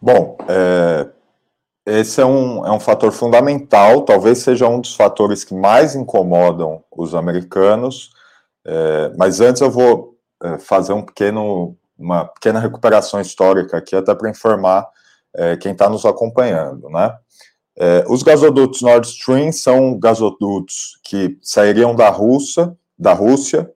Bom, 0.00 0.36
é, 0.48 1.10
esse 1.86 2.20
é 2.20 2.24
um, 2.24 2.66
é 2.66 2.72
um 2.72 2.80
fator 2.80 3.12
fundamental, 3.12 4.02
talvez 4.02 4.38
seja 4.38 4.68
um 4.68 4.80
dos 4.80 4.94
fatores 4.94 5.44
que 5.44 5.54
mais 5.54 5.94
incomodam 5.94 6.82
os 6.90 7.14
americanos. 7.14 8.10
É, 8.66 9.12
mas 9.16 9.40
antes 9.40 9.60
eu 9.60 9.70
vou 9.70 10.16
é, 10.42 10.58
fazer 10.58 10.94
um 10.94 11.02
pequeno, 11.02 11.76
uma 11.98 12.24
pequena 12.24 12.58
recuperação 12.58 13.20
histórica 13.20 13.76
aqui, 13.76 13.94
até 13.94 14.14
para 14.14 14.30
informar 14.30 14.88
é, 15.34 15.56
quem 15.56 15.72
está 15.72 15.88
nos 15.88 16.06
acompanhando, 16.06 16.88
né? 16.88 17.14
É, 17.76 18.04
os 18.08 18.22
gasodutos 18.22 18.82
Nord 18.82 19.06
Stream 19.06 19.50
são 19.50 19.98
gasodutos 19.98 20.98
que 21.02 21.36
sairiam 21.42 21.94
da 21.94 22.08
Rússia, 22.08 22.74
da 22.96 23.12
Rússia, 23.12 23.68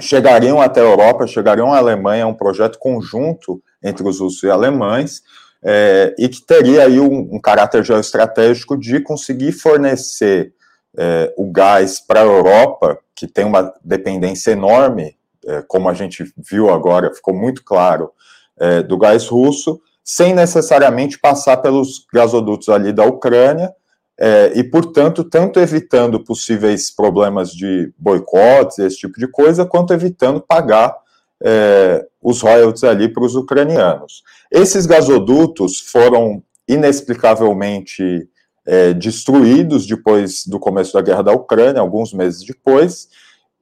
chegariam 0.00 0.60
até 0.60 0.80
a 0.80 0.84
Europa, 0.84 1.26
chegariam 1.28 1.72
à 1.72 1.78
Alemanha, 1.78 2.24
é 2.24 2.26
um 2.26 2.34
projeto 2.34 2.78
conjunto 2.78 3.62
entre 3.82 4.06
os 4.06 4.18
russos 4.18 4.42
e 4.42 4.50
alemães, 4.50 5.22
é, 5.62 6.14
e 6.18 6.28
que 6.28 6.40
teria 6.40 6.84
aí 6.84 6.98
um, 6.98 7.34
um, 7.34 7.40
caráter 7.40 7.84
geoestratégico 7.84 8.76
de 8.78 9.00
conseguir 9.00 9.52
fornecer 9.52 10.54
é, 10.96 11.32
o 11.36 11.50
gás 11.50 12.00
para 12.00 12.20
a 12.20 12.24
Europa, 12.24 12.98
que 13.14 13.26
tem 13.26 13.44
uma 13.44 13.72
dependência 13.84 14.52
enorme, 14.52 15.16
é, 15.46 15.62
como 15.62 15.88
a 15.88 15.94
gente 15.94 16.24
viu 16.36 16.70
agora, 16.70 17.14
ficou 17.14 17.34
muito 17.34 17.62
claro, 17.62 18.10
é, 18.58 18.82
do 18.82 18.96
gás 18.96 19.26
russo, 19.26 19.80
sem 20.02 20.34
necessariamente 20.34 21.18
passar 21.18 21.58
pelos 21.58 22.06
gasodutos 22.12 22.68
ali 22.68 22.92
da 22.92 23.04
Ucrânia, 23.04 23.72
é, 24.18 24.52
e, 24.54 24.62
portanto, 24.62 25.24
tanto 25.24 25.58
evitando 25.60 26.22
possíveis 26.22 26.90
problemas 26.94 27.50
de 27.52 27.90
boicotes, 27.96 28.78
esse 28.78 28.98
tipo 28.98 29.18
de 29.18 29.26
coisa, 29.26 29.64
quanto 29.64 29.94
evitando 29.94 30.42
pagar 30.42 30.94
é, 31.42 32.06
os 32.22 32.40
royalties 32.42 32.84
ali 32.84 33.08
para 33.08 33.24
os 33.24 33.34
ucranianos. 33.34 34.22
Esses 34.50 34.86
gasodutos 34.86 35.78
foram 35.80 36.42
inexplicavelmente 36.68 38.28
é, 38.66 38.92
destruídos 38.92 39.86
depois 39.86 40.46
do 40.46 40.58
começo 40.58 40.92
da 40.92 41.02
guerra 41.02 41.22
da 41.22 41.32
Ucrânia, 41.32 41.80
alguns 41.80 42.12
meses 42.12 42.44
depois, 42.44 43.08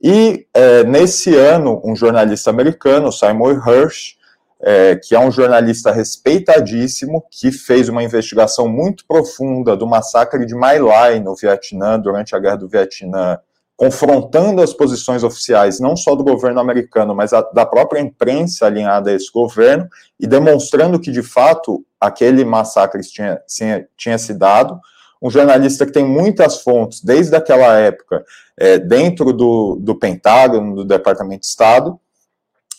e 0.03 0.47
é, 0.55 0.85
nesse 0.85 1.35
ano, 1.35 1.81
um 1.85 1.97
jornalista 1.97 2.51
americano, 2.51 3.11
Simon 3.11 3.53
Hirsch, 3.53 4.17
é, 4.61 4.97
que 4.97 5.14
é 5.14 5.19
um 5.19 5.31
jornalista 5.31 5.93
respeitadíssimo, 5.93 7.25
que 7.31 7.51
fez 7.51 7.88
uma 7.88 8.03
investigação 8.03 8.69
muito 8.69 9.05
profunda 9.07 9.77
do 9.77 9.87
massacre 9.87 10.45
de 10.47 10.55
My 10.55 10.79
Lai 10.79 11.21
no 11.21 11.35
Vietnã, 11.35 11.99
durante 11.99 12.35
a 12.35 12.38
guerra 12.38 12.57
do 12.57 12.69
Vietnã, 12.69 13.38
confrontando 13.79 14.61
as 14.61 14.73
posições 14.73 15.23
oficiais, 15.23 15.79
não 15.79 15.97
só 15.97 16.17
do 16.17 16.25
governo 16.25 16.59
americano, 16.59 17.14
mas 17.14 17.33
a, 17.33 17.43
da 17.43 17.64
própria 17.64 18.01
imprensa 18.01 18.67
alinhada 18.67 19.09
a 19.09 19.14
esse 19.14 19.31
governo, 19.33 19.88
e 20.19 20.27
demonstrando 20.27 20.99
que, 20.99 21.12
de 21.12 21.23
fato, 21.23 21.87
aquele 22.01 22.45
massacre 22.45 23.01
tinha, 23.03 23.41
tinha, 23.47 23.87
tinha 23.97 24.19
se 24.19 24.35
dado. 24.35 24.81
Um 25.23 25.31
jornalista 25.31 25.87
que 25.87 25.93
tem 25.93 26.05
muitas 26.05 26.61
fontes, 26.61 27.01
desde 27.05 27.37
aquela 27.37 27.79
época, 27.79 28.25
é, 28.59 28.81
dentro 28.81 29.33
do, 29.33 29.77
do 29.81 29.95
Pentágono, 29.95 30.75
do 30.75 30.85
Departamento 30.85 31.43
de 31.43 31.47
Estado, 31.47 32.01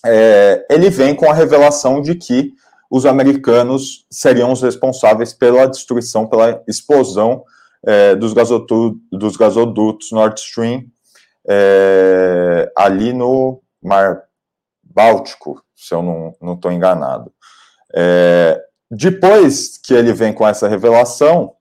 é, 0.05 0.65
ele 0.69 0.89
vem 0.89 1.15
com 1.15 1.31
a 1.31 1.33
revelação 1.33 2.01
de 2.01 2.13
que 2.13 2.51
os 2.91 3.05
americanos 3.05 4.05
seriam 4.11 4.51
os 4.51 4.61
responsáveis 4.61 5.31
pela 5.31 5.65
destruição, 5.65 6.27
pela 6.27 6.61
explosão 6.67 7.45
é, 7.85 8.15
dos, 8.15 8.33
gasodutos, 8.33 8.99
dos 9.11 9.37
gasodutos 9.37 10.11
Nord 10.11 10.39
Stream 10.39 10.85
é, 11.47 12.71
ali 12.75 13.13
no 13.13 13.61
Mar 13.81 14.23
Báltico, 14.83 15.61
se 15.75 15.93
eu 15.93 16.01
não 16.41 16.53
estou 16.53 16.71
enganado. 16.71 17.31
É, 17.95 18.61
depois 18.91 19.77
que 19.77 19.93
ele 19.93 20.13
vem 20.13 20.33
com 20.33 20.47
essa 20.47 20.67
revelação, 20.67 21.53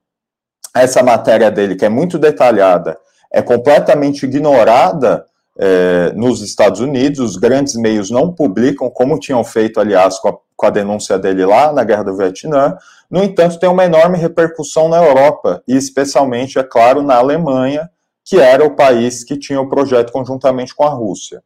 essa 0.74 1.02
matéria 1.02 1.50
dele, 1.50 1.76
que 1.76 1.84
é 1.84 1.88
muito 1.88 2.18
detalhada, 2.18 2.98
é 3.32 3.42
completamente 3.42 4.24
ignorada 4.24 5.24
é, 5.58 6.12
nos 6.14 6.40
Estados 6.40 6.80
Unidos, 6.80 7.18
os 7.18 7.36
grandes 7.36 7.74
meios 7.74 8.10
não 8.10 8.32
publicam, 8.32 8.88
como 8.90 9.18
tinham 9.18 9.42
feito, 9.44 9.80
aliás, 9.80 10.18
com 10.18 10.28
a, 10.28 10.38
com 10.58 10.66
a, 10.66 10.70
denúncia 10.70 11.16
dele 11.16 11.46
lá 11.46 11.72
na 11.72 11.84
Guerra 11.84 12.02
do 12.02 12.16
Vietnã. 12.16 12.76
No 13.08 13.22
entanto, 13.22 13.60
tem 13.60 13.70
uma 13.70 13.84
enorme 13.84 14.18
repercussão 14.18 14.88
na 14.88 14.96
Europa, 14.96 15.62
e 15.68 15.76
especialmente, 15.76 16.58
é 16.58 16.64
claro, 16.64 17.00
na 17.00 17.14
Alemanha, 17.14 17.88
que 18.24 18.38
era 18.38 18.64
o 18.64 18.74
país 18.74 19.22
que 19.22 19.38
tinha 19.38 19.60
o 19.60 19.68
projeto 19.68 20.12
conjuntamente 20.12 20.74
com 20.74 20.84
a 20.84 20.90
Rússia. 20.90 21.42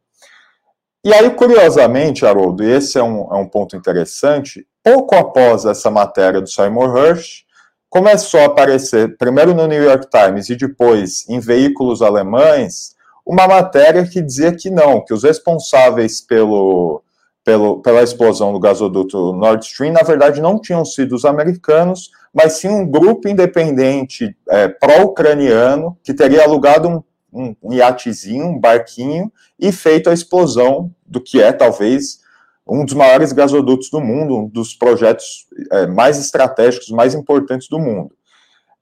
E 1.05 1.13
aí, 1.13 1.29
curiosamente, 1.29 2.25
Haroldo, 2.25 2.63
e 2.63 2.71
esse 2.71 2.97
é 2.97 3.03
um, 3.03 3.31
é 3.31 3.35
um 3.35 3.47
ponto 3.47 3.75
interessante, 3.75 4.65
pouco 4.83 5.15
após 5.15 5.63
essa 5.63 5.91
matéria 5.91 6.41
do 6.41 6.49
Simon 6.49 6.97
Hirsch, 6.97 7.43
começou 7.89 8.39
a 8.39 8.45
aparecer, 8.45 9.15
primeiro 9.17 9.53
no 9.53 9.67
New 9.67 9.83
York 9.83 10.07
Times 10.09 10.49
e 10.49 10.55
depois 10.55 11.29
em 11.29 11.39
veículos 11.39 12.01
alemães, 12.01 12.95
uma 13.23 13.47
matéria 13.47 14.05
que 14.05 14.21
dizia 14.21 14.51
que 14.51 14.69
não, 14.69 15.05
que 15.05 15.13
os 15.13 15.23
responsáveis 15.23 16.19
pelo, 16.19 17.03
pelo, 17.43 17.81
pela 17.81 18.01
explosão 18.01 18.53
do 18.53 18.59
gasoduto 18.59 19.33
Nord 19.33 19.65
Stream, 19.65 19.91
na 19.91 20.01
verdade, 20.01 20.41
não 20.41 20.59
tinham 20.59 20.85
sido 20.85 21.13
os 21.13 21.25
americanos, 21.25 22.09
mas 22.33 22.53
sim 22.53 22.69
um 22.69 22.89
grupo 22.89 23.27
independente 23.27 24.35
é, 24.49 24.67
pró-ucraniano 24.67 25.97
que 26.03 26.13
teria 26.13 26.43
alugado 26.43 26.87
um, 26.87 27.03
um, 27.33 27.55
um 27.61 27.73
iatezinho, 27.73 28.45
um 28.45 28.59
barquinho, 28.59 29.31
e 29.59 29.71
feito 29.71 30.09
a 30.09 30.13
explosão 30.13 30.91
do 31.05 31.19
que 31.19 31.41
é, 31.41 31.51
talvez, 31.51 32.19
um 32.65 32.85
dos 32.85 32.93
maiores 32.93 33.33
gasodutos 33.33 33.89
do 33.89 33.99
mundo, 33.99 34.37
um 34.37 34.47
dos 34.47 34.73
projetos 34.73 35.45
é, 35.71 35.85
mais 35.85 36.17
estratégicos, 36.17 36.89
mais 36.89 37.13
importantes 37.13 37.67
do 37.67 37.77
mundo. 37.77 38.15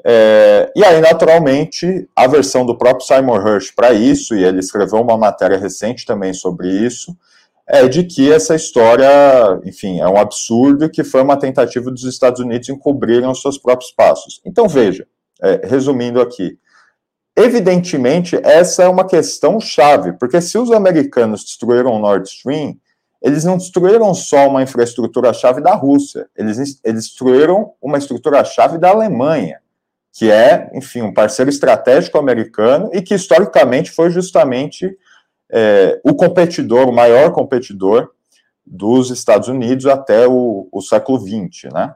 É, 0.04 0.72
e 0.76 0.84
aí, 0.84 1.00
naturalmente, 1.00 2.08
a 2.16 2.28
versão 2.28 2.66
do 2.66 2.78
próprio 2.78 3.06
Simon 3.06 3.38
Hirsch 3.38 3.72
para 3.76 3.92
isso, 3.92 4.36
e 4.36 4.44
ele 4.44 4.60
escreveu 4.60 5.02
uma 5.02 5.18
matéria 5.18 5.58
recente 5.58 6.06
também 6.06 6.34
sobre 6.34 6.70
isso, 6.70 7.16
é 7.74 7.88
de 7.88 8.04
que 8.04 8.30
essa 8.30 8.54
história, 8.54 9.08
enfim, 9.64 10.02
é 10.02 10.08
um 10.08 10.18
absurdo 10.18 10.90
que 10.90 11.06
foi 11.06 11.22
uma 11.22 11.38
tentativa 11.38 11.90
dos 11.90 12.04
Estados 12.04 12.42
Unidos 12.42 12.68
encobrirem 12.68 13.30
os 13.30 13.42
seus 13.42 13.58
próprios 13.58 13.92
passos. 13.94 14.42
Então, 14.46 14.68
veja, 14.68 15.08
é, 15.42 15.62
resumindo 15.64 16.20
aqui, 16.20 16.60
evidentemente, 17.34 18.38
essa 18.44 18.84
é 18.84 18.90
uma 18.90 19.08
questão 19.08 19.58
chave, 19.58 20.12
porque 20.20 20.42
se 20.42 20.58
os 20.58 20.70
americanos 20.70 21.46
destruíram 21.46 21.94
o 21.94 22.00
Nord 22.00 22.28
Stream, 22.28 22.76
eles 23.22 23.46
não 23.46 23.58
destruíram 23.58 24.14
só 24.14 24.50
uma 24.50 24.62
infraestrutura-chave 24.62 25.62
da 25.62 25.74
Rússia, 25.74 26.28
eles, 26.36 26.58
eles 26.84 27.06
destruíram 27.06 27.72
uma 27.82 27.98
estrutura-chave 27.98 28.80
da 28.80 28.90
Alemanha 28.90 29.62
que 30.14 30.30
é, 30.30 30.70
enfim, 30.74 31.02
um 31.02 31.14
parceiro 31.14 31.50
estratégico 31.50 32.18
americano 32.18 32.90
e 32.94 33.02
que 33.02 33.16
historicamente 33.16 33.92
foi 33.92 34.10
justamente 34.10 34.94
é, 35.52 36.02
o 36.04 36.16
competidor, 36.16 36.88
o 36.88 36.94
maior 36.94 37.32
competidor 37.32 38.12
dos 38.66 39.10
Estados 39.10 39.48
Unidos 39.48 39.86
até 39.86 40.28
o, 40.28 40.70
o 40.72 40.82
século 40.82 41.20
XX, 41.20 41.72
né? 41.74 41.96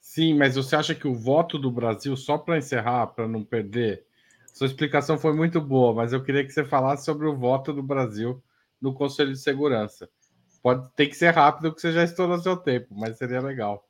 Sim, 0.00 0.34
mas 0.34 0.56
você 0.56 0.74
acha 0.74 0.94
que 0.94 1.06
o 1.06 1.14
voto 1.14 1.58
do 1.58 1.70
Brasil, 1.70 2.16
só 2.16 2.36
para 2.36 2.58
encerrar, 2.58 3.06
para 3.08 3.28
não 3.28 3.44
perder, 3.44 4.04
sua 4.52 4.66
explicação 4.66 5.16
foi 5.16 5.32
muito 5.32 5.60
boa, 5.60 5.94
mas 5.94 6.12
eu 6.12 6.22
queria 6.22 6.44
que 6.44 6.50
você 6.50 6.64
falasse 6.64 7.04
sobre 7.04 7.26
o 7.26 7.36
voto 7.36 7.72
do 7.72 7.82
Brasil 7.82 8.42
no 8.80 8.92
Conselho 8.92 9.32
de 9.32 9.38
Segurança. 9.38 10.08
Pode 10.60 10.90
ter 10.96 11.06
que 11.06 11.14
ser 11.14 11.30
rápido, 11.30 11.70
porque 11.70 11.80
você 11.80 11.92
já 11.92 12.02
estourou 12.02 12.38
seu 12.38 12.56
tempo, 12.56 12.88
mas 12.90 13.16
seria 13.16 13.40
legal. 13.40 13.87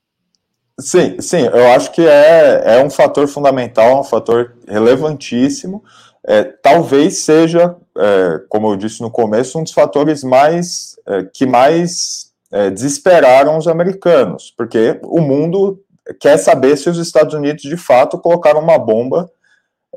Sim, 0.81 1.21
sim, 1.21 1.43
eu 1.43 1.73
acho 1.73 1.91
que 1.91 2.07
é, 2.07 2.77
é 2.77 2.85
um 2.85 2.89
fator 2.89 3.27
fundamental, 3.27 4.01
um 4.01 4.05
fator 4.05 4.55
relevantíssimo. 4.67 5.83
É, 6.25 6.45
talvez 6.45 7.19
seja, 7.19 7.75
é, 7.97 8.41
como 8.49 8.71
eu 8.71 8.77
disse 8.77 9.01
no 9.01 9.11
começo, 9.11 9.59
um 9.59 9.65
dos 9.65 9.73
fatores 9.73 10.23
mais 10.23 10.97
é, 11.05 11.25
que 11.25 11.47
mais 11.47 12.33
é, 12.53 12.71
desesperaram 12.71 13.59
os 13.59 13.67
americanos, 13.67 14.55
porque 14.57 15.01
o 15.03 15.21
mundo 15.21 15.83
quer 16.21 16.37
saber 16.39 16.77
se 16.77 16.89
os 16.89 16.99
Estados 16.99 17.35
Unidos 17.35 17.63
de 17.63 17.77
fato 17.77 18.19
colocaram 18.19 18.61
uma 18.61 18.79
bomba 18.79 19.29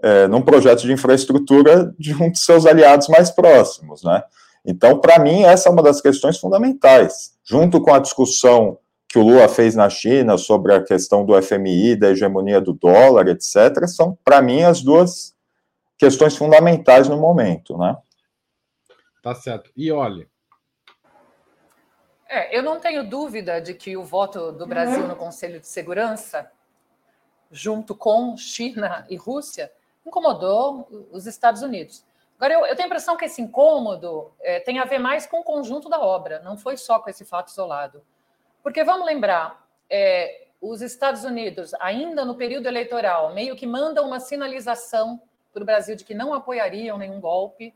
é, 0.02 0.28
num 0.28 0.42
projeto 0.42 0.82
de 0.82 0.92
infraestrutura 0.92 1.94
de 2.00 2.16
um 2.16 2.32
de 2.32 2.40
seus 2.40 2.66
aliados 2.66 3.08
mais 3.08 3.30
próximos, 3.30 4.04
né? 4.04 4.24
Então, 4.66 5.00
para 5.00 5.20
mim, 5.20 5.44
essa 5.44 5.70
é 5.70 5.72
uma 5.72 5.84
das 5.84 6.02
questões 6.02 6.38
fundamentais, 6.38 7.32
junto 7.44 7.82
com 7.82 7.94
a 7.94 8.00
discussão 8.00 8.78
que 9.12 9.20
o 9.20 9.24
Lula 9.24 9.50
fez 9.50 9.76
na 9.76 9.90
China 9.90 10.38
sobre 10.38 10.74
a 10.74 10.82
questão 10.82 11.26
do 11.26 11.40
FMI, 11.42 11.98
da 11.98 12.12
hegemonia 12.12 12.62
do 12.62 12.72
dólar, 12.72 13.28
etc., 13.28 13.86
são, 13.86 14.18
para 14.24 14.42
mim, 14.42 14.64
as 14.64 14.82
duas 14.82 15.36
questões 15.98 16.38
fundamentais 16.38 17.10
no 17.10 17.18
momento, 17.18 17.78
né? 17.78 17.98
Tá 19.22 19.36
certo. 19.36 19.70
E 19.76 19.92
olha. 19.92 20.28
É, 22.30 22.58
eu 22.58 22.64
não 22.64 22.80
tenho 22.80 23.08
dúvida 23.08 23.60
de 23.60 23.74
que 23.74 23.98
o 23.98 24.04
voto 24.04 24.54
do 24.54 24.66
Brasil 24.66 25.06
no 25.06 25.18
Conselho 25.18 25.60
de 25.60 25.68
Segurança, 25.68 26.50
junto 27.52 27.94
com 27.94 28.38
China 28.38 29.06
e 29.10 29.18
Rússia, 29.18 29.70
incomodou 30.06 30.88
os 31.12 31.28
Estados 31.28 31.62
Unidos. 31.62 32.06
Agora, 32.38 32.54
eu, 32.54 32.66
eu 32.66 32.76
tenho 32.78 32.86
a 32.86 32.88
impressão 32.88 33.18
que 33.18 33.26
esse 33.26 33.42
incômodo 33.42 34.32
é, 34.40 34.62
tem 34.62 34.80
a 34.80 34.86
ver 34.86 35.00
mais 35.00 35.26
com 35.26 35.42
o 35.42 35.44
conjunto 35.44 35.90
da 35.90 36.00
obra, 36.00 36.40
não 36.40 36.58
foi 36.58 36.78
só 36.78 36.98
com 36.98 37.10
esse 37.10 37.26
fato 37.26 37.50
isolado. 37.50 38.02
Porque 38.64 38.84
vamos 38.84 39.06
lembrar, 39.06 39.66
é, 39.90 40.48
os 40.62 40.82
Estados 40.82 41.24
Unidos, 41.24 41.74
ainda 41.80 42.24
no 42.24 42.36
período 42.36 42.68
eleitoral, 42.68 43.34
meio 43.34 43.56
que 43.56 43.66
mandam 43.66 44.06
uma 44.06 44.20
sinalização 44.20 45.20
para 45.52 45.64
o 45.64 45.66
Brasil 45.66 45.96
de 45.96 46.06
que 46.06 46.14
não 46.14 46.34
apoiariam 46.34 46.98
nenhum 47.00 47.20
golpe. 47.20 47.74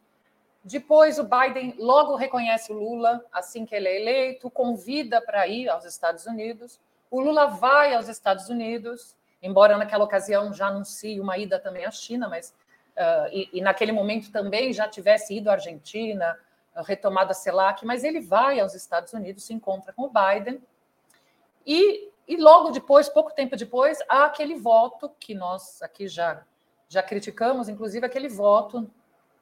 Depois, 0.63 1.17
o 1.17 1.23
Biden 1.23 1.75
logo 1.79 2.15
reconhece 2.15 2.71
o 2.71 2.75
Lula, 2.75 3.25
assim 3.31 3.65
que 3.65 3.75
ele 3.75 3.87
é 3.87 3.99
eleito, 3.99 4.49
convida 4.51 5.19
para 5.19 5.47
ir 5.47 5.67
aos 5.67 5.83
Estados 5.83 6.27
Unidos. 6.27 6.79
O 7.09 7.19
Lula 7.19 7.47
vai 7.47 7.93
aos 7.95 8.07
Estados 8.07 8.49
Unidos, 8.49 9.15
embora 9.41 9.77
naquela 9.77 10.03
ocasião 10.03 10.53
já 10.53 10.67
anuncie 10.67 11.19
uma 11.19 11.37
ida 11.37 11.59
também 11.59 11.85
à 11.85 11.91
China, 11.91 12.29
mas 12.29 12.53
uh, 12.95 13.29
e, 13.31 13.49
e, 13.53 13.61
naquele 13.61 13.91
momento 13.91 14.31
também 14.31 14.71
já 14.73 14.87
tivesse 14.87 15.35
ido 15.35 15.49
à 15.49 15.53
Argentina, 15.53 16.37
uh, 16.75 16.81
retomado 16.83 17.31
a 17.31 17.33
CELAC, 17.35 17.85
mas 17.85 18.03
ele 18.03 18.21
vai 18.21 18.59
aos 18.59 18.73
Estados 18.73 19.13
Unidos, 19.13 19.43
se 19.43 19.53
encontra 19.53 19.91
com 19.93 20.03
o 20.03 20.11
Biden 20.11 20.61
e, 21.65 22.09
e 22.27 22.37
logo 22.37 22.71
depois, 22.71 23.09
pouco 23.09 23.33
tempo 23.33 23.55
depois, 23.55 23.99
há 24.07 24.25
aquele 24.25 24.55
voto 24.55 25.09
que 25.19 25.33
nós 25.33 25.81
aqui 25.81 26.07
já, 26.07 26.43
já 26.87 27.01
criticamos, 27.01 27.69
inclusive 27.69 28.05
aquele 28.05 28.29
voto 28.29 28.89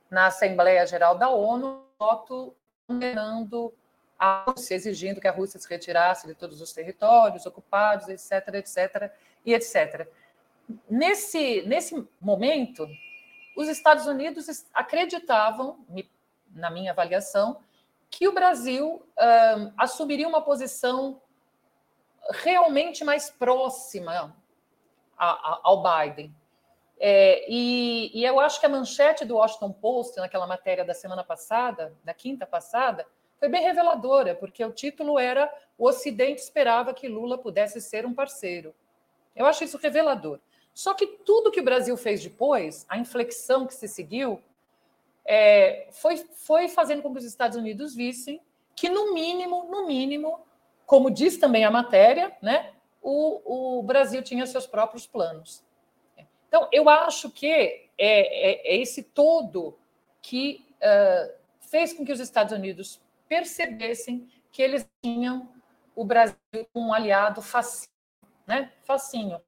na 0.10 0.28
Assembleia 0.28 0.86
Geral 0.86 1.18
da 1.18 1.30
ONU, 1.30 1.84
voto 2.00 2.56
condenando 2.88 3.74
a 4.18 4.46
Rússia, 4.48 4.76
exigindo 4.76 5.20
que 5.20 5.28
a 5.28 5.32
Rússia 5.32 5.60
se 5.60 5.68
retirasse 5.68 6.28
de 6.28 6.36
todos 6.36 6.62
os 6.62 6.72
territórios 6.72 7.46
ocupados, 7.46 8.08
etc, 8.08 8.54
etc, 8.56 9.12
e 9.46 9.54
etc. 9.54 10.08
Nesse, 10.90 11.62
nesse 11.64 12.08
momento, 12.22 12.88
os 13.58 13.68
Estados 13.68 14.08
Unidos 14.08 14.66
acreditavam, 14.74 15.86
na 16.52 16.70
minha 16.70 16.92
avaliação, 16.92 17.60
que 18.10 18.28
o 18.28 18.32
Brasil 18.32 19.02
um, 19.18 19.72
assumiria 19.78 20.28
uma 20.28 20.42
posição 20.42 21.20
realmente 22.30 23.04
mais 23.04 23.30
próxima 23.30 24.36
a, 25.18 25.26
a, 25.26 25.60
ao 25.64 25.84
Biden. 25.84 26.34
É, 27.00 27.46
e, 27.52 28.12
e, 28.14 28.24
eu 28.24 28.40
acho 28.40 28.60
que 28.60 28.66
a 28.66 28.70
manchete 28.70 29.26
do 29.26 29.36
Washington 29.36 29.72
Post, 29.74 30.18
naquela 30.18 30.48
matéria 30.48 30.86
da 30.86 30.94
semana 30.94 31.24
passada, 31.24 31.94
da 32.04 32.14
quinta 32.14 32.46
passada, 32.46 33.06
foi 33.40 33.50
bem 33.50 33.62
reveladora, 33.62 34.36
porque 34.36 34.64
o 34.64 34.72
título 34.72 35.20
era 35.20 35.54
O 35.78 35.88
Ocidente 35.88 36.42
esperava 36.42 36.94
que 36.94 37.10
Lula 37.10 37.38
pudesse 37.38 37.82
ser 37.82 38.06
um 38.06 38.14
parceiro. 38.14 38.74
Eu 39.36 39.46
acho 39.46 39.64
isso 39.64 39.78
revelador. 39.78 40.40
Só 40.74 40.94
que 40.94 41.06
tudo 41.06 41.52
que 41.52 41.60
o 41.60 41.64
Brasil 41.64 41.96
fez 41.98 42.24
depois, 42.24 42.86
a 42.88 42.98
inflexão 42.98 43.68
que 43.68 43.74
se 43.74 43.88
seguiu, 43.88 44.42
é, 45.26 45.88
foi, 45.92 46.18
foi 46.18 46.68
fazendo 46.68 47.02
com 47.02 47.12
que 47.12 47.20
os 47.20 47.26
Estados 47.26 47.58
Unidos 47.58 47.94
vissem 47.96 48.42
que 48.76 48.90
no 48.90 49.14
mínimo, 49.14 49.66
no 49.70 49.86
mínimo, 49.86 50.40
como 50.94 51.10
diz 51.10 51.38
também 51.38 51.66
a 51.66 51.72
matéria, 51.72 52.38
né, 52.40 52.72
o, 53.02 53.80
o 53.80 53.82
Brasil 53.82 54.22
tinha 54.22 54.46
seus 54.46 54.68
próprios 54.68 55.08
planos. 55.08 55.66
Então, 56.48 56.70
eu 56.72 56.88
acho 56.88 57.32
que 57.32 57.48
é, 57.48 57.90
é, 57.98 58.76
é 58.76 58.78
esse 58.78 59.02
todo 59.02 59.76
que 60.22 60.64
uh, 60.76 61.34
fez 61.62 61.94
com 61.94 62.06
que 62.06 62.12
os 62.12 62.20
Estados 62.20 62.54
Unidos 62.54 63.02
percebessem 63.28 64.30
que 64.52 64.62
eles 64.62 64.88
tinham 65.02 65.50
o 65.96 66.06
Brasil 66.06 66.38
como 66.72 66.90
um 66.90 66.94
aliado 66.94 67.42
facinho, 67.42 67.90
né? 68.46 68.72
Facinho. 68.84 69.42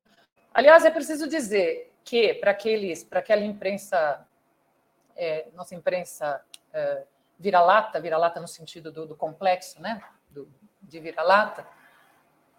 Aliás, 0.51 0.83
é 0.83 0.89
preciso 0.89 1.29
dizer 1.29 1.93
que 2.03 2.33
para 2.33 2.49
aqueles, 2.49 3.03
para 3.03 3.19
aquela 3.19 3.45
imprensa, 3.45 4.27
é, 5.15 5.47
nossa 5.53 5.75
imprensa 5.75 6.43
vira-lata, 7.37 8.01
vira-lata 8.01 8.39
no 8.39 8.47
sentido 8.47 8.91
do, 8.91 9.05
do 9.05 9.15
complexo, 9.15 9.79
né? 9.79 10.01
De 10.87 10.99
vira-lata, 10.99 11.67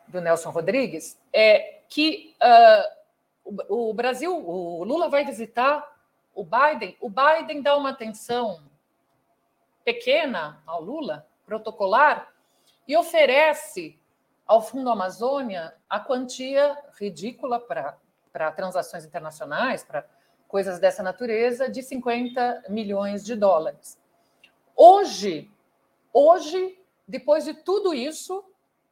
do 0.09 0.20
Nelson 0.20 0.51
Rodrigues, 0.51 1.18
é 1.33 1.83
que 1.89 2.37
uh, 2.43 3.57
o, 3.68 3.91
o 3.91 3.95
Brasil, 3.95 4.33
o 4.35 4.85
Lula 4.85 5.09
vai 5.09 5.24
visitar 5.24 5.97
o 6.35 6.45
Biden, 6.45 6.97
o 7.01 7.09
Biden 7.09 7.62
dá 7.62 7.77
uma 7.77 7.91
atenção 7.91 8.62
pequena 9.85 10.62
ao 10.66 10.83
Lula, 10.83 11.27
protocolar, 11.45 12.33
e 12.87 12.97
oferece 12.97 13.99
ao 14.47 14.62
Fundo 14.62 14.91
Amazônia 14.91 15.74
a 15.89 15.99
quantia 15.99 16.77
ridícula 16.99 17.59
para 17.59 18.53
transações 18.53 19.05
internacionais, 19.05 19.83
para 19.83 20.07
coisas 20.47 20.79
dessa 20.79 21.03
natureza, 21.03 21.68
de 21.68 21.83
50 21.83 22.64
milhões 22.68 23.24
de 23.24 23.35
dólares. 23.35 23.99
Hoje, 24.74 25.51
hoje, 26.12 26.79
depois 27.07 27.44
de 27.44 27.54
tudo 27.54 27.94
isso, 27.94 28.44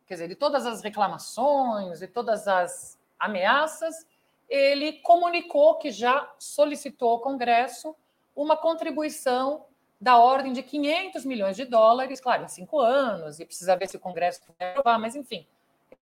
quer 0.07 0.15
dizer, 0.15 0.29
de 0.29 0.35
todas 0.35 0.67
as 0.67 0.83
reclamações 0.83 2.03
e 2.03 2.07
todas 2.07 2.47
as 2.47 2.99
ameaças, 3.19 4.07
ele 4.49 4.95
comunicou 5.01 5.77
que 5.77 5.91
já 5.91 6.33
solicitou 6.39 7.11
ao 7.11 7.21
Congresso 7.21 7.95
uma 8.37 8.57
contribuição 8.57 9.65
da 10.01 10.19
ordem 10.19 10.53
de 10.53 10.63
500 10.63 11.25
milhões 11.25 11.57
de 11.57 11.65
dólares, 11.65 12.21
claro, 12.21 12.45
em 12.45 12.49
cinco 12.49 12.79
anos, 12.79 13.41
e 13.41 13.47
precisa 13.47 13.75
ver 13.75 13.89
se 13.89 13.97
o 13.97 14.01
Congresso 14.01 14.43
vai 14.59 14.71
aprovar, 14.71 14.99
mas 14.99 15.17
enfim, 15.17 15.47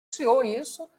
anunciou 0.05 0.43
isso, 0.43 0.89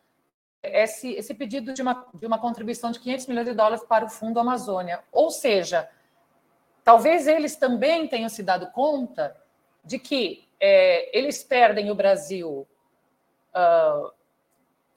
esse, 0.62 1.12
esse 1.12 1.34
pedido 1.34 1.72
de 1.72 1.82
uma, 1.82 2.07
de 2.14 2.26
uma 2.26 2.38
contribuição 2.38 2.90
de 2.90 2.99
500 2.99 3.26
milhões 3.26 3.46
de 3.46 3.55
dólares 3.55 3.84
para 3.84 4.05
o 4.05 4.09
Fundo 4.09 4.40
Amazônia. 4.40 5.05
Ou 5.12 5.30
seja, 5.30 5.88
talvez 6.82 7.26
eles 7.26 7.57
também 7.57 8.09
tenham 8.09 8.28
se 8.28 8.42
dado 8.42 8.70
conta 8.72 9.36
de 9.84 9.99
que 9.99 10.47
é, 10.61 11.16
eles 11.16 11.42
perdem 11.42 11.90
o 11.90 11.94
Brasil, 11.94 12.66
uh, 13.54 14.12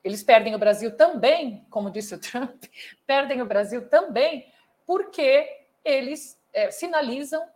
eles 0.03 0.23
perdem 0.23 0.55
o 0.55 0.59
Brasil 0.59 0.95
também, 0.95 1.65
como 1.69 1.91
disse 1.91 2.15
o 2.15 2.19
Trump, 2.19 2.63
perdem 3.05 3.41
o 3.41 3.45
Brasil 3.45 3.87
também 3.87 4.51
porque 4.85 5.47
eles 5.83 6.39
é, 6.53 6.71
sinalizam 6.71 7.47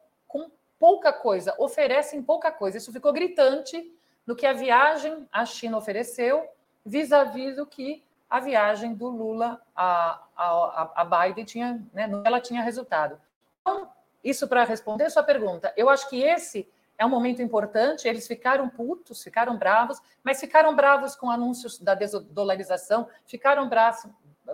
pouca 0.80 1.12
coisa, 1.12 1.56
oferecem 1.58 2.22
pouca 2.22 2.52
coisa. 2.52 2.78
Isso 2.78 2.92
ficou 2.92 3.14
gritante 3.14 3.92
no 4.26 4.36
que 4.36 4.46
a 4.46 4.54
viagem 4.54 5.28
à 5.32 5.46
China 5.46 5.78
ofereceu, 5.78 6.48
vis-à-vis 6.86 7.56
do 7.56 7.66
que 7.66 8.04
a 8.30 8.40
viagem 8.40 8.94
do 8.94 9.08
Lula 9.08 9.62
a, 9.76 10.22
a, 10.36 10.92
a 10.96 11.06
Biden 11.06 11.46
tinha, 11.46 11.84
né, 11.94 12.10
ela 12.24 12.42
tinha 12.42 12.62
resultado. 12.62 13.20
Então, 13.62 13.90
isso 14.24 14.48
para 14.48 14.64
responder 14.64 15.06
a 15.06 15.10
sua 15.10 15.24
pergunta, 15.24 15.74
eu 15.78 15.90
acho 15.90 16.10
que 16.10 16.22
esse 16.22 16.70
é 16.98 17.06
um 17.06 17.10
momento 17.10 17.42
importante. 17.42 18.08
Eles 18.08 18.28
ficaram 18.28 18.70
putos, 18.70 19.24
ficaram 19.24 19.58
bravos, 19.58 20.00
mas 20.24 20.40
ficaram 20.40 20.76
bravos 20.76 21.16
com 21.16 21.30
anúncios 21.30 21.80
da 21.80 21.94
desdolarização, 21.94 23.08
ficaram 23.26 23.68
bravos, 23.68 24.06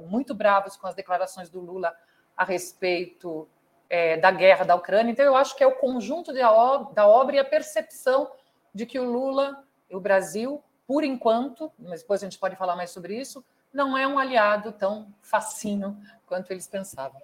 muito 0.04 0.34
bravos 0.34 0.76
com 0.76 0.88
as 0.88 0.96
declarações 0.96 1.50
do 1.50 1.60
Lula 1.60 1.94
a 2.36 2.44
respeito 2.44 3.48
é, 3.90 4.18
da 4.18 4.32
guerra 4.32 4.64
da 4.64 4.76
Ucrânia. 4.76 5.12
Então, 5.12 5.26
eu 5.26 5.36
acho 5.36 5.56
que 5.56 5.64
é 5.64 5.68
o 5.68 5.76
conjunto 5.76 6.34
da 6.34 7.08
obra, 7.08 7.36
e 7.36 7.40
a 7.40 7.46
percepção 7.46 8.32
de 8.74 8.86
que 8.86 9.00
o 9.00 9.04
Lula, 9.04 9.64
o 9.92 10.00
Brasil, 10.00 10.64
por 10.88 11.04
enquanto, 11.04 11.72
mas 11.78 12.02
depois 12.02 12.24
a 12.24 12.26
gente 12.26 12.40
pode 12.40 12.56
falar 12.56 12.76
mais 12.76 12.90
sobre 12.90 13.20
isso, 13.20 13.44
não 13.74 13.98
é 13.98 14.08
um 14.08 14.18
aliado 14.18 14.72
tão 14.72 15.14
facinho 15.22 15.98
quanto 16.26 16.52
eles 16.52 16.68
pensavam. 16.68 17.22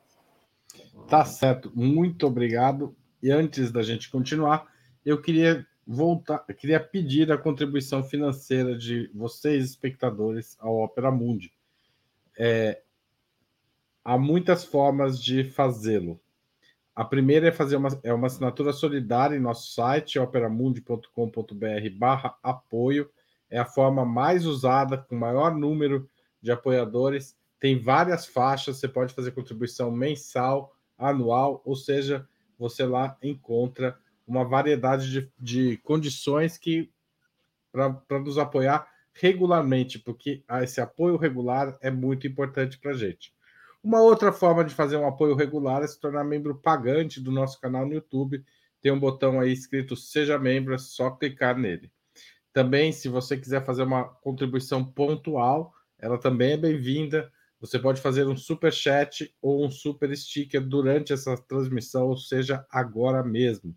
Tá 1.07 1.25
certo, 1.25 1.71
muito 1.73 2.27
obrigado. 2.27 2.95
E 3.21 3.31
antes 3.31 3.71
da 3.71 3.81
gente 3.81 4.11
continuar, 4.11 4.67
eu 5.07 5.21
queria 5.21 5.65
voltar, 5.87 6.39
queria 6.57 6.81
pedir 6.81 7.31
a 7.31 7.37
contribuição 7.37 8.03
financeira 8.03 8.77
de 8.77 9.09
vocês, 9.15 9.63
espectadores, 9.63 10.57
ao 10.59 10.83
Opera 10.83 11.09
Mundi. 11.09 11.53
É, 12.37 12.81
há 14.03 14.17
muitas 14.17 14.65
formas 14.65 15.23
de 15.23 15.45
fazê-lo. 15.45 16.19
A 16.93 17.05
primeira 17.05 17.47
é 17.47 17.51
fazer 17.53 17.77
uma, 17.77 17.87
é 18.03 18.13
uma 18.13 18.27
assinatura 18.27 18.73
solidária 18.73 19.37
em 19.37 19.39
nosso 19.39 19.71
site, 19.71 20.19
operamundi.com.br 20.19 21.89
barra 21.97 22.37
apoio. 22.43 23.09
É 23.49 23.59
a 23.59 23.65
forma 23.65 24.03
mais 24.03 24.45
usada, 24.45 24.97
com 24.97 25.15
maior 25.15 25.55
número 25.55 26.09
de 26.41 26.51
apoiadores. 26.51 27.33
Tem 27.61 27.79
várias 27.79 28.25
faixas, 28.25 28.75
você 28.75 28.89
pode 28.89 29.13
fazer 29.13 29.31
contribuição 29.31 29.89
mensal, 29.89 30.75
anual, 30.97 31.61
ou 31.63 31.77
seja, 31.77 32.27
você 32.59 32.85
lá 32.85 33.15
encontra 33.23 33.97
uma 34.27 34.43
variedade 34.43 35.09
de, 35.09 35.31
de 35.39 35.77
condições 35.77 36.57
que 36.57 36.91
para 37.71 38.19
nos 38.19 38.37
apoiar 38.37 38.87
regularmente, 39.13 39.97
porque 39.97 40.43
esse 40.61 40.81
apoio 40.81 41.17
regular 41.17 41.77
é 41.81 41.89
muito 41.89 42.27
importante 42.27 42.77
para 42.77 42.91
a 42.91 42.95
gente. 42.95 43.33
Uma 43.83 44.01
outra 44.01 44.31
forma 44.31 44.63
de 44.63 44.73
fazer 44.73 44.97
um 44.97 45.07
apoio 45.07 45.35
regular 45.35 45.83
é 45.83 45.87
se 45.87 45.99
tornar 45.99 46.23
membro 46.23 46.55
pagante 46.55 47.21
do 47.21 47.31
nosso 47.31 47.59
canal 47.59 47.85
no 47.85 47.93
YouTube. 47.93 48.43
Tem 48.81 48.91
um 48.91 48.99
botão 48.99 49.39
aí 49.39 49.51
escrito 49.51 49.95
Seja 49.95 50.37
Membro, 50.37 50.73
é 50.73 50.77
só 50.77 51.11
clicar 51.11 51.57
nele. 51.57 51.91
Também, 52.51 52.91
se 52.91 53.07
você 53.07 53.37
quiser 53.37 53.63
fazer 53.63 53.83
uma 53.83 54.03
contribuição 54.03 54.83
pontual, 54.83 55.73
ela 55.99 56.17
também 56.17 56.53
é 56.53 56.57
bem-vinda. 56.57 57.31
Você 57.59 57.79
pode 57.79 58.01
fazer 58.01 58.27
um 58.27 58.35
super 58.35 58.73
chat 58.73 59.33
ou 59.41 59.65
um 59.65 59.71
super 59.71 60.15
sticker 60.15 60.61
durante 60.61 61.13
essa 61.13 61.35
transmissão, 61.37 62.07
ou 62.07 62.17
seja, 62.17 62.65
agora 62.69 63.23
mesmo. 63.23 63.75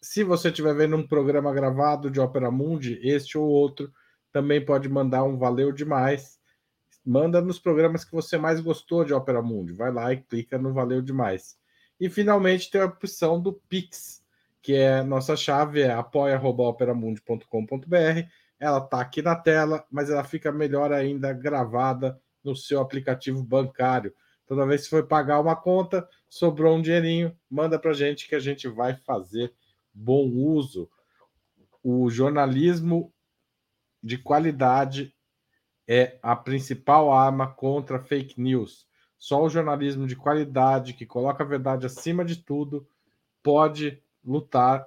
Se 0.00 0.22
você 0.22 0.48
estiver 0.48 0.74
vendo 0.74 0.96
um 0.96 1.06
programa 1.06 1.52
gravado 1.52 2.10
de 2.10 2.20
Opera 2.20 2.50
Mundi, 2.50 2.98
este 3.02 3.36
ou 3.36 3.46
outro, 3.46 3.92
também 4.32 4.64
pode 4.64 4.88
mandar 4.88 5.24
um 5.24 5.36
valeu 5.36 5.72
demais 5.72 6.38
manda 7.08 7.40
nos 7.40 7.58
programas 7.58 8.04
que 8.04 8.12
você 8.12 8.36
mais 8.36 8.60
gostou 8.60 9.02
de 9.02 9.14
Opera 9.14 9.40
Mundi. 9.40 9.72
Vai 9.72 9.90
lá 9.90 10.12
e 10.12 10.18
clica 10.18 10.58
no 10.58 10.74
Valeu 10.74 11.00
Demais. 11.00 11.56
E 11.98 12.10
finalmente 12.10 12.70
tem 12.70 12.82
a 12.82 12.84
opção 12.84 13.40
do 13.40 13.54
Pix, 13.54 14.22
que 14.60 14.74
é 14.74 15.02
nossa 15.02 15.34
chave 15.34 15.80
é 15.80 15.90
apoia.operamundi.com.br. 15.90 18.28
Ela 18.60 18.78
está 18.78 19.00
aqui 19.00 19.22
na 19.22 19.34
tela, 19.34 19.86
mas 19.90 20.10
ela 20.10 20.22
fica 20.22 20.52
melhor 20.52 20.92
ainda 20.92 21.32
gravada 21.32 22.20
no 22.44 22.54
seu 22.54 22.78
aplicativo 22.78 23.42
bancário. 23.42 24.14
Toda 24.46 24.66
vez 24.66 24.84
que 24.84 24.90
for 24.90 25.06
pagar 25.06 25.40
uma 25.40 25.56
conta, 25.56 26.06
sobrou 26.28 26.76
um 26.76 26.82
dinheirinho, 26.82 27.34
manda 27.50 27.78
para 27.78 27.94
gente 27.94 28.28
que 28.28 28.34
a 28.34 28.40
gente 28.40 28.68
vai 28.68 28.94
fazer 28.94 29.50
bom 29.98 30.28
uso. 30.28 30.88
O 31.82 32.08
jornalismo 32.08 33.12
de 34.02 34.16
qualidade 34.16 35.14
é 35.86 36.18
a 36.22 36.36
principal 36.36 37.12
arma 37.12 37.52
contra 37.52 37.98
fake 37.98 38.40
news. 38.40 38.86
Só 39.18 39.42
o 39.42 39.48
jornalismo 39.48 40.06
de 40.06 40.14
qualidade, 40.14 40.94
que 40.94 41.04
coloca 41.04 41.42
a 41.42 41.46
verdade 41.46 41.86
acima 41.86 42.24
de 42.24 42.36
tudo, 42.36 42.86
pode 43.42 44.00
lutar, 44.24 44.86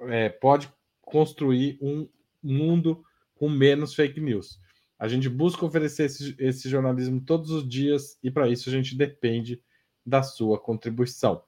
é, 0.00 0.28
pode 0.28 0.70
construir 1.00 1.78
um 1.80 2.08
mundo 2.42 3.02
com 3.34 3.48
menos 3.48 3.94
fake 3.94 4.20
news. 4.20 4.60
A 4.98 5.08
gente 5.08 5.28
busca 5.30 5.64
oferecer 5.64 6.04
esse, 6.04 6.36
esse 6.38 6.68
jornalismo 6.68 7.22
todos 7.22 7.50
os 7.50 7.66
dias 7.66 8.18
e, 8.22 8.30
para 8.30 8.48
isso, 8.48 8.68
a 8.68 8.72
gente 8.72 8.94
depende 8.94 9.62
da 10.04 10.22
sua 10.22 10.60
contribuição. 10.60 11.42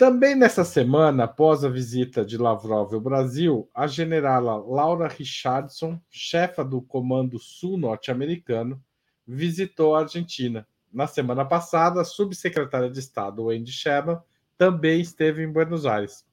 Também 0.00 0.34
nessa 0.34 0.64
semana, 0.64 1.24
após 1.24 1.62
a 1.62 1.68
visita 1.68 2.24
de 2.24 2.38
Lavrov 2.38 2.94
ao 2.94 3.00
Brasil, 3.02 3.68
a 3.74 3.86
generala 3.86 4.56
Laura 4.56 5.06
Richardson, 5.06 6.00
chefa 6.08 6.64
do 6.64 6.80
Comando 6.80 7.38
Sul 7.38 7.76
norte-americano, 7.76 8.82
visitou 9.28 9.94
a 9.94 10.00
Argentina. 10.00 10.66
Na 10.90 11.06
semana 11.06 11.44
passada, 11.44 12.00
a 12.00 12.04
subsecretária 12.04 12.88
de 12.88 12.98
Estado 12.98 13.44
Wendy 13.44 13.72
Sherman 13.72 14.18
também 14.56 15.02
esteve 15.02 15.42
em 15.42 15.52
Buenos 15.52 15.84
Aires. 15.84 16.24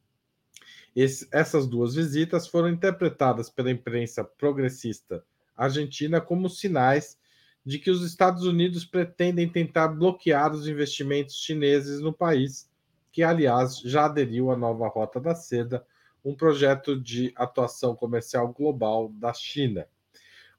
Essas 1.30 1.68
duas 1.68 1.94
visitas 1.94 2.48
foram 2.48 2.70
interpretadas 2.70 3.50
pela 3.50 3.70
imprensa 3.70 4.24
progressista 4.24 5.26
argentina 5.58 6.22
como 6.22 6.50
sinais 6.50 7.20
de 7.66 7.80
que 7.80 7.92
os 7.92 8.02
Estados 8.02 8.44
Unidos 8.44 8.86
pretendem 8.86 9.50
tentar 9.50 9.90
bloquear 9.90 10.54
os 10.54 10.70
investimentos 10.70 11.36
chineses 11.36 12.00
no 12.00 12.14
país 12.14 12.66
que 13.12 13.24
aliás 13.24 13.80
já 13.80 14.06
aderiu 14.06 14.52
à 14.52 14.58
nova 14.58 14.88
Rota 14.88 15.20
da 15.20 15.36
Seda, 15.36 15.86
um 16.24 16.36
projeto 16.36 17.00
de 17.00 17.34
atuação 17.36 17.96
comercial 17.96 18.52
global 18.52 19.10
da 19.10 19.34
China. 19.34 19.88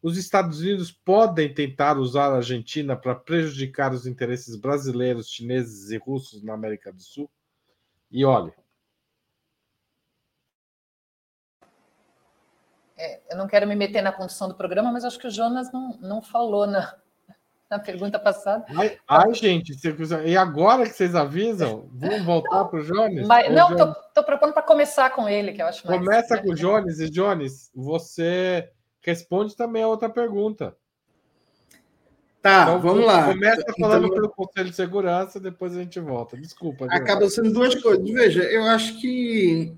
Os 0.03 0.17
Estados 0.17 0.61
Unidos 0.61 0.93
podem 0.93 1.53
tentar 1.53 1.99
usar 1.99 2.31
a 2.31 2.37
Argentina 2.37 2.97
para 2.97 3.15
prejudicar 3.15 3.93
os 3.93 4.07
interesses 4.07 4.57
brasileiros, 4.57 5.29
chineses 5.29 5.91
e 5.91 5.99
russos 5.99 6.43
na 6.43 6.55
América 6.55 6.93
do 6.93 7.03
Sul? 7.03 7.29
E 8.11 8.25
olha. 8.25 8.55
É, 12.97 13.21
eu 13.31 13.37
não 13.37 13.47
quero 13.47 13.67
me 13.67 13.75
meter 13.75 14.03
na 14.03 14.13
condição 14.13 14.49
do 14.49 14.55
programa, 14.55 14.91
mas 14.91 15.05
acho 15.05 15.19
que 15.19 15.27
o 15.27 15.31
Jonas 15.31 15.73
não, 15.73 15.99
não 15.99 16.23
falou 16.23 16.67
na, 16.67 16.97
na 17.71 17.79
pergunta 17.79 18.19
passada. 18.19 18.65
Ai, 18.77 18.99
ai 19.07 19.35
gente, 19.35 19.73
e 20.25 20.37
agora 20.37 20.85
que 20.85 20.95
vocês 20.95 21.15
avisam, 21.15 21.89
vamos 21.93 22.23
voltar 22.25 22.65
para 22.65 22.81
o 22.81 22.85
Jones? 22.85 23.27
Mas, 23.27 23.53
não, 23.53 23.71
estou 23.73 24.25
propondo 24.25 24.53
para 24.53 24.63
começar 24.63 25.11
com 25.11 25.29
ele, 25.29 25.53
que 25.53 25.61
eu 25.61 25.67
acho 25.67 25.87
mais. 25.87 25.99
Começa 25.99 26.43
com 26.43 26.51
o 26.51 26.55
Jones, 26.55 26.99
e 26.99 27.11
Jones, 27.11 27.71
você 27.75 28.71
responde 29.03 29.57
também 29.57 29.83
a 29.83 29.89
outra 29.89 30.09
pergunta. 30.09 30.75
Tá, 32.41 32.63
então, 32.63 32.81
vamos 32.81 33.05
lá. 33.05 33.27
Começa 33.27 33.65
falando 33.79 34.07
então, 34.07 34.17
pelo 34.17 34.31
Conselho 34.31 34.71
de 34.71 34.77
Segurança, 34.77 35.41
depois 35.41 35.77
a 35.77 35.81
gente 35.81 35.99
volta. 36.01 36.37
Desculpa. 36.37 36.87
Acaba 36.87 37.29
sendo 37.29 37.53
duas 37.53 37.75
coisas. 37.75 38.09
Veja, 38.09 38.43
eu 38.45 38.65
acho 38.65 39.01
que 39.01 39.77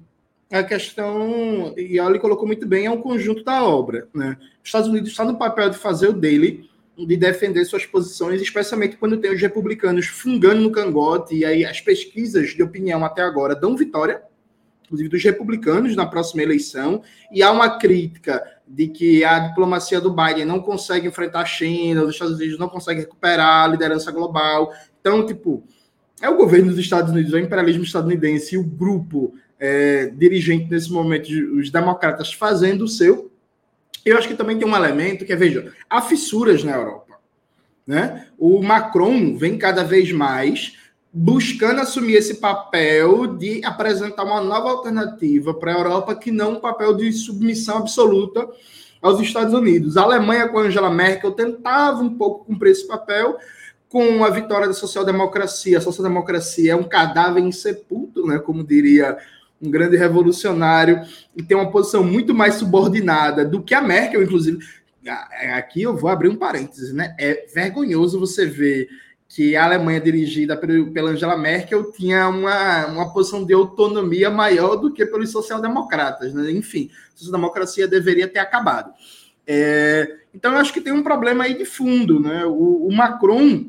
a 0.53 0.63
questão, 0.63 1.73
e 1.77 1.99
a 1.99 2.07
Ali 2.07 2.19
colocou 2.19 2.47
muito 2.47 2.67
bem, 2.67 2.87
é 2.87 2.91
um 2.91 3.01
conjunto 3.01 3.43
da 3.43 3.65
obra. 3.65 4.09
Né? 4.15 4.37
Os 4.63 4.69
Estados 4.69 4.89
Unidos 4.89 5.11
está 5.11 5.25
no 5.25 5.39
papel 5.39 5.71
de 5.71 5.79
fazer 5.79 6.09
o 6.09 6.13
dele, 6.13 6.70
de 7.07 7.17
defender 7.17 7.65
suas 7.65 7.87
posições, 7.87 8.41
especialmente 8.41 8.97
quando 8.97 9.17
tem 9.17 9.33
os 9.33 9.41
republicanos 9.41 10.07
fungando 10.07 10.61
no 10.61 10.73
cangote, 10.73 11.35
e 11.35 11.45
aí 11.45 11.65
as 11.65 11.81
pesquisas 11.81 12.51
de 12.51 12.63
opinião 12.63 13.05
até 13.05 13.23
agora 13.23 13.55
dão 13.55 13.77
vitória, 13.77 14.23
inclusive 14.85 15.09
dos 15.09 15.23
republicanos 15.23 15.95
na 15.95 16.05
próxima 16.05 16.43
eleição, 16.43 17.03
e 17.33 17.43
há 17.43 17.53
uma 17.53 17.79
crítica 17.79 18.43
de 18.67 18.89
que 18.89 19.25
a 19.25 19.39
diplomacia 19.39 20.01
do 20.01 20.15
Biden 20.15 20.45
não 20.45 20.61
consegue 20.61 21.09
enfrentar 21.09 21.41
a 21.41 21.45
China, 21.45 22.05
os 22.05 22.15
Estados 22.15 22.37
Unidos 22.37 22.59
não 22.59 22.69
conseguem 22.69 23.03
recuperar 23.03 23.65
a 23.65 23.69
liderança 23.69 24.11
global. 24.11 24.73
Então, 25.01 25.25
tipo, 25.25 25.65
é 26.21 26.29
o 26.29 26.37
governo 26.37 26.71
dos 26.71 26.79
Estados 26.79 27.11
Unidos, 27.11 27.33
é 27.33 27.37
o 27.37 27.41
imperialismo 27.41 27.83
estadunidense 27.83 28.55
e 28.55 28.59
o 28.59 28.65
grupo 28.65 29.35
é, 29.59 30.07
dirigente 30.07 30.71
nesse 30.71 30.91
momento, 30.91 31.29
os 31.57 31.71
democratas 31.71 32.33
fazendo 32.33 32.85
o 32.85 32.89
seu. 32.89 33.30
Eu 34.05 34.17
acho 34.17 34.29
que 34.29 34.35
também 34.35 34.59
tem 34.59 34.67
um 34.67 34.77
elemento 34.77 35.25
que 35.25 35.33
é, 35.33 35.37
veja, 35.37 35.73
há 35.89 36.01
fissuras 36.01 36.65
na 36.65 36.73
Europa. 36.73 37.19
Né? 37.87 38.27
O 38.39 38.63
Macron 38.63 39.37
vem 39.37 39.59
cada 39.59 39.83
vez 39.83 40.13
mais 40.13 40.77
buscando 41.13 41.81
assumir 41.81 42.15
esse 42.15 42.35
papel 42.37 43.27
de 43.37 43.65
apresentar 43.65 44.25
uma 44.25 44.41
nova 44.41 44.71
alternativa 44.71 45.53
para 45.53 45.73
a 45.73 45.79
Europa 45.79 46.15
que 46.15 46.31
não 46.31 46.53
um 46.53 46.61
papel 46.61 46.95
de 46.95 47.13
submissão 47.13 47.79
absoluta 47.79 48.49
aos 49.03 49.21
Estados 49.21 49.53
Unidos. 49.53 49.97
A 49.97 50.03
Alemanha 50.03 50.49
com 50.49 50.59
Angela 50.59 50.91
Merkel 50.91 51.33
tentava 51.33 52.01
um 52.01 52.17
pouco 52.17 52.45
cumprir 52.45 52.71
esse 52.71 52.87
papel 52.87 53.39
com 53.89 54.23
a 54.25 54.31
vitória 54.31 54.69
da 54.69 54.73
social-democracia. 54.73 55.79
A 55.79 55.81
social-democracia 55.81 56.73
é 56.73 56.77
um 56.77 56.85
cadáver 56.85 57.43
insepulto, 57.43 58.25
né, 58.27 58.39
como 58.39 58.63
diria 58.63 59.19
um 59.61 59.71
grande 59.71 59.97
revolucionário, 59.97 61.03
e 61.37 61.43
tem 61.43 61.57
uma 61.57 61.71
posição 61.71 62.03
muito 62.03 62.35
mais 62.35 62.55
subordinada 62.55 63.45
do 63.45 63.63
que 63.63 63.75
a 63.75 63.81
Merkel, 63.81 64.23
inclusive. 64.23 64.59
Aqui 65.55 65.83
eu 65.83 65.97
vou 65.97 66.11
abrir 66.11 66.29
um 66.29 66.37
parênteses, 66.37 66.93
né? 66.93 67.15
É 67.19 67.47
vergonhoso 67.55 68.21
você 68.21 68.47
ver 68.47 68.89
que 69.31 69.55
a 69.55 69.65
Alemanha, 69.65 70.01
dirigida 70.01 70.57
pela 70.57 71.11
Angela 71.11 71.39
Merkel, 71.39 71.93
tinha 71.93 72.29
uma, 72.29 72.87
uma 72.87 73.13
posição 73.13 73.45
de 73.45 73.55
autonomia 73.55 74.29
maior 74.29 74.75
do 74.75 74.93
que 74.93 75.07
pelos 75.07 75.31
social-democratas. 75.31 76.35
Né? 76.35 76.51
Enfim, 76.51 76.91
a 77.15 77.17
social-democracia 77.17 77.87
deveria 77.87 78.27
ter 78.27 78.41
acabado. 78.41 78.93
É, 79.47 80.17
então, 80.35 80.53
eu 80.53 80.59
acho 80.59 80.73
que 80.73 80.81
tem 80.81 80.93
um 80.93 81.05
problema 81.05 81.45
aí 81.45 81.57
de 81.57 81.65
fundo. 81.65 82.19
Né? 82.19 82.45
O, 82.45 82.89
o, 82.89 82.93
Macron, 82.93 83.67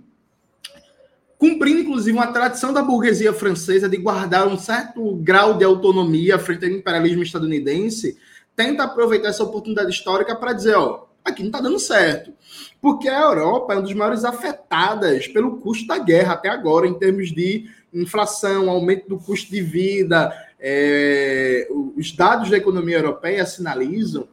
cumprindo, 1.42 1.80
inclusive, 1.80 2.16
uma 2.16 2.28
tradição 2.28 2.72
da 2.72 2.84
burguesia 2.84 3.34
francesa 3.34 3.90
de 3.90 3.98
guardar 3.98 4.48
um 4.48 4.60
certo 4.60 5.16
grau 5.16 5.58
de 5.58 5.64
autonomia 5.64 6.38
frente 6.38 6.66
ao 6.66 6.72
imperialismo 6.72 7.24
estadunidense, 7.24 8.16
tenta 8.56 8.84
aproveitar 8.84 9.30
essa 9.30 9.44
oportunidade 9.44 9.90
histórica 9.90 10.36
para 10.36 10.54
dizer, 10.54 10.76
ó, 10.76 11.08
aqui 11.26 11.42
não 11.42 11.48
está 11.50 11.60
dando 11.60 11.80
certo. 11.80 12.32
Porque 12.80 13.10
a 13.10 13.22
Europa 13.22 13.74
é 13.74 13.78
uma 13.78 13.82
das 13.82 13.94
maiores 13.96 14.24
afetadas 14.24 15.28
pelo 15.30 15.58
custo 15.58 15.88
da 15.88 15.98
guerra 15.98 16.34
até 16.34 16.48
agora, 16.48 16.86
em 16.86 16.94
termos 16.94 17.32
de 17.32 17.68
inflação, 17.92 18.70
aumento 18.70 19.10
do 19.10 19.18
custo 19.18 19.50
de 19.50 19.62
vida. 19.62 20.32
É, 20.60 21.68
os 21.98 22.12
dados 22.12 22.52
da 22.52 22.58
economia 22.58 22.98
europeia 22.98 23.48
sinalizam 23.48 24.28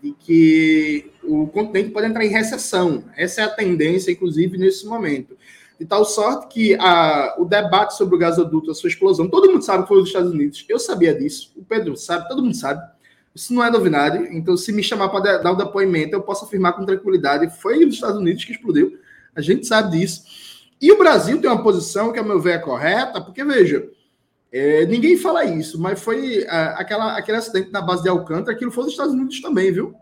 de 0.00 0.14
que 0.20 1.10
o 1.24 1.48
continente 1.48 1.90
pode 1.90 2.06
entrar 2.06 2.24
em 2.24 2.30
recessão. 2.30 3.02
Essa 3.16 3.40
é 3.40 3.44
a 3.44 3.50
tendência, 3.50 4.12
inclusive, 4.12 4.56
nesse 4.56 4.86
momento. 4.86 5.36
De 5.78 5.84
tal 5.84 6.04
sorte 6.04 6.46
que 6.48 6.74
a, 6.74 7.34
o 7.38 7.44
debate 7.44 7.96
sobre 7.96 8.14
o 8.14 8.18
gasoduto, 8.18 8.70
a 8.70 8.74
sua 8.74 8.88
explosão, 8.88 9.28
todo 9.28 9.50
mundo 9.50 9.62
sabe 9.62 9.82
que 9.82 9.88
foi 9.88 10.00
os 10.00 10.08
Estados 10.08 10.32
Unidos. 10.32 10.64
Eu 10.68 10.78
sabia 10.78 11.14
disso, 11.14 11.52
o 11.56 11.62
Pedro 11.62 11.96
sabe, 11.96 12.28
todo 12.28 12.42
mundo 12.42 12.56
sabe. 12.56 12.82
Isso 13.34 13.52
não 13.52 13.62
é 13.62 13.70
novidade. 13.70 14.26
Então, 14.30 14.56
se 14.56 14.72
me 14.72 14.82
chamar 14.82 15.10
para 15.10 15.36
dar 15.36 15.52
o 15.52 15.56
depoimento, 15.56 16.14
eu 16.14 16.22
posso 16.22 16.46
afirmar 16.46 16.72
com 16.72 16.86
tranquilidade: 16.86 17.54
foi 17.60 17.84
os 17.84 17.94
Estados 17.94 18.16
Unidos 18.16 18.44
que 18.44 18.52
explodiu. 18.52 18.98
A 19.34 19.42
gente 19.42 19.66
sabe 19.66 19.98
disso. 19.98 20.22
E 20.80 20.90
o 20.90 20.98
Brasil 20.98 21.38
tem 21.40 21.50
uma 21.50 21.62
posição 21.62 22.12
que, 22.12 22.18
a 22.18 22.22
meu 22.22 22.40
ver, 22.40 22.52
é 22.52 22.58
correta, 22.58 23.20
porque, 23.20 23.44
veja, 23.44 23.86
é, 24.50 24.86
ninguém 24.86 25.18
fala 25.18 25.44
isso, 25.44 25.78
mas 25.78 26.00
foi 26.00 26.46
a, 26.48 26.78
aquela, 26.78 27.16
aquele 27.16 27.36
acidente 27.36 27.70
na 27.70 27.82
base 27.82 28.02
de 28.02 28.08
Alcântara, 28.08 28.52
aquilo 28.56 28.70
foi 28.70 28.84
dos 28.84 28.92
Estados 28.92 29.12
Unidos 29.12 29.40
também, 29.42 29.70
viu? 29.70 29.94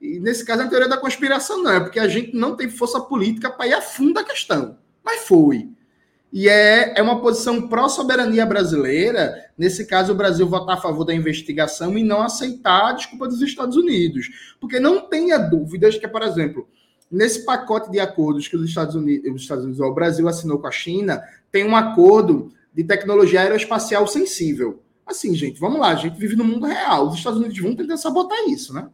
E 0.00 0.18
nesse 0.18 0.44
caso, 0.44 0.62
a 0.62 0.68
teoria 0.68 0.88
da 0.88 0.96
conspiração 0.96 1.62
não 1.62 1.72
é, 1.72 1.80
porque 1.80 2.00
a 2.00 2.08
gente 2.08 2.34
não 2.34 2.56
tem 2.56 2.70
força 2.70 2.98
política 2.98 3.50
para 3.50 3.66
ir 3.66 3.74
a 3.74 3.82
fundo 3.82 4.14
da 4.14 4.24
questão. 4.24 4.78
Mas 5.04 5.20
foi. 5.20 5.68
E 6.32 6.48
é, 6.48 6.94
é 6.96 7.02
uma 7.02 7.20
posição 7.20 7.68
pró-soberania 7.68 8.46
brasileira, 8.46 9.50
nesse 9.58 9.84
caso, 9.84 10.12
o 10.12 10.16
Brasil 10.16 10.46
votar 10.46 10.76
a 10.78 10.80
favor 10.80 11.04
da 11.04 11.14
investigação 11.14 11.98
e 11.98 12.04
não 12.04 12.22
aceitar 12.22 12.90
a 12.90 12.92
desculpa 12.92 13.26
dos 13.26 13.42
Estados 13.42 13.76
Unidos. 13.76 14.28
Porque 14.60 14.78
não 14.78 15.08
tenha 15.08 15.38
dúvidas 15.38 15.98
que, 15.98 16.06
por 16.06 16.22
exemplo, 16.22 16.68
nesse 17.10 17.44
pacote 17.44 17.90
de 17.90 17.98
acordos 17.98 18.46
que 18.46 18.56
os 18.56 18.68
Estados 18.68 18.94
Unidos, 18.94 19.34
os 19.34 19.42
Estados 19.42 19.64
Unidos 19.64 19.80
o 19.80 19.92
Brasil 19.92 20.28
assinou 20.28 20.60
com 20.60 20.68
a 20.68 20.70
China, 20.70 21.20
tem 21.50 21.64
um 21.64 21.74
acordo 21.74 22.52
de 22.72 22.84
tecnologia 22.84 23.40
aeroespacial 23.40 24.06
sensível. 24.06 24.80
Assim, 25.04 25.34
gente, 25.34 25.58
vamos 25.58 25.80
lá, 25.80 25.88
a 25.88 25.96
gente 25.96 26.16
vive 26.16 26.36
no 26.36 26.44
mundo 26.44 26.66
real. 26.66 27.08
Os 27.08 27.16
Estados 27.16 27.40
Unidos 27.40 27.58
vão 27.58 27.74
tentar 27.74 27.96
sabotar 27.96 28.38
isso, 28.48 28.72
né? 28.72 28.88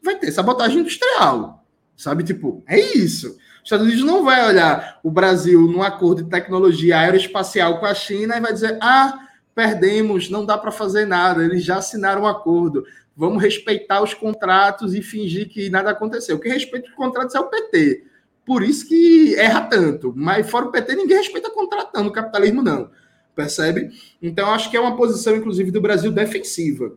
Vai 0.00 0.16
ter 0.16 0.30
sabotagem 0.30 0.78
industrial. 0.78 1.64
Sabe, 1.96 2.22
tipo, 2.22 2.62
é 2.64 2.78
isso. 2.78 3.36
Estados 3.68 3.86
Unidos 3.86 4.02
não 4.02 4.24
vai 4.24 4.46
olhar 4.48 4.98
o 5.02 5.10
Brasil 5.10 5.60
num 5.60 5.82
acordo 5.82 6.24
de 6.24 6.30
tecnologia 6.30 7.00
aeroespacial 7.00 7.78
com 7.78 7.84
a 7.84 7.94
China 7.94 8.38
e 8.38 8.40
vai 8.40 8.50
dizer: 8.50 8.78
ah, 8.80 9.28
perdemos, 9.54 10.30
não 10.30 10.46
dá 10.46 10.56
para 10.56 10.72
fazer 10.72 11.04
nada, 11.04 11.44
eles 11.44 11.62
já 11.64 11.76
assinaram 11.76 12.22
um 12.22 12.26
acordo. 12.26 12.86
Vamos 13.14 13.42
respeitar 13.42 14.02
os 14.02 14.14
contratos 14.14 14.94
e 14.94 15.02
fingir 15.02 15.50
que 15.50 15.68
nada 15.68 15.90
aconteceu. 15.90 16.36
O 16.36 16.40
que 16.40 16.48
respeita 16.48 16.88
os 16.88 16.94
contratos 16.94 17.34
é 17.34 17.40
o 17.40 17.48
PT. 17.48 18.04
Por 18.46 18.62
isso 18.62 18.88
que 18.88 19.34
erra 19.34 19.60
tanto. 19.62 20.14
Mas 20.16 20.48
fora 20.48 20.64
o 20.64 20.70
PT, 20.70 20.94
ninguém 20.94 21.18
respeita 21.18 21.50
contrato, 21.50 21.90
não. 21.94 22.04
No 22.04 22.12
capitalismo, 22.12 22.62
não. 22.62 22.90
Percebe? 23.34 23.90
Então, 24.22 24.50
acho 24.50 24.70
que 24.70 24.76
é 24.78 24.80
uma 24.80 24.96
posição, 24.96 25.36
inclusive, 25.36 25.70
do 25.70 25.80
Brasil 25.80 26.10
defensiva. 26.10 26.96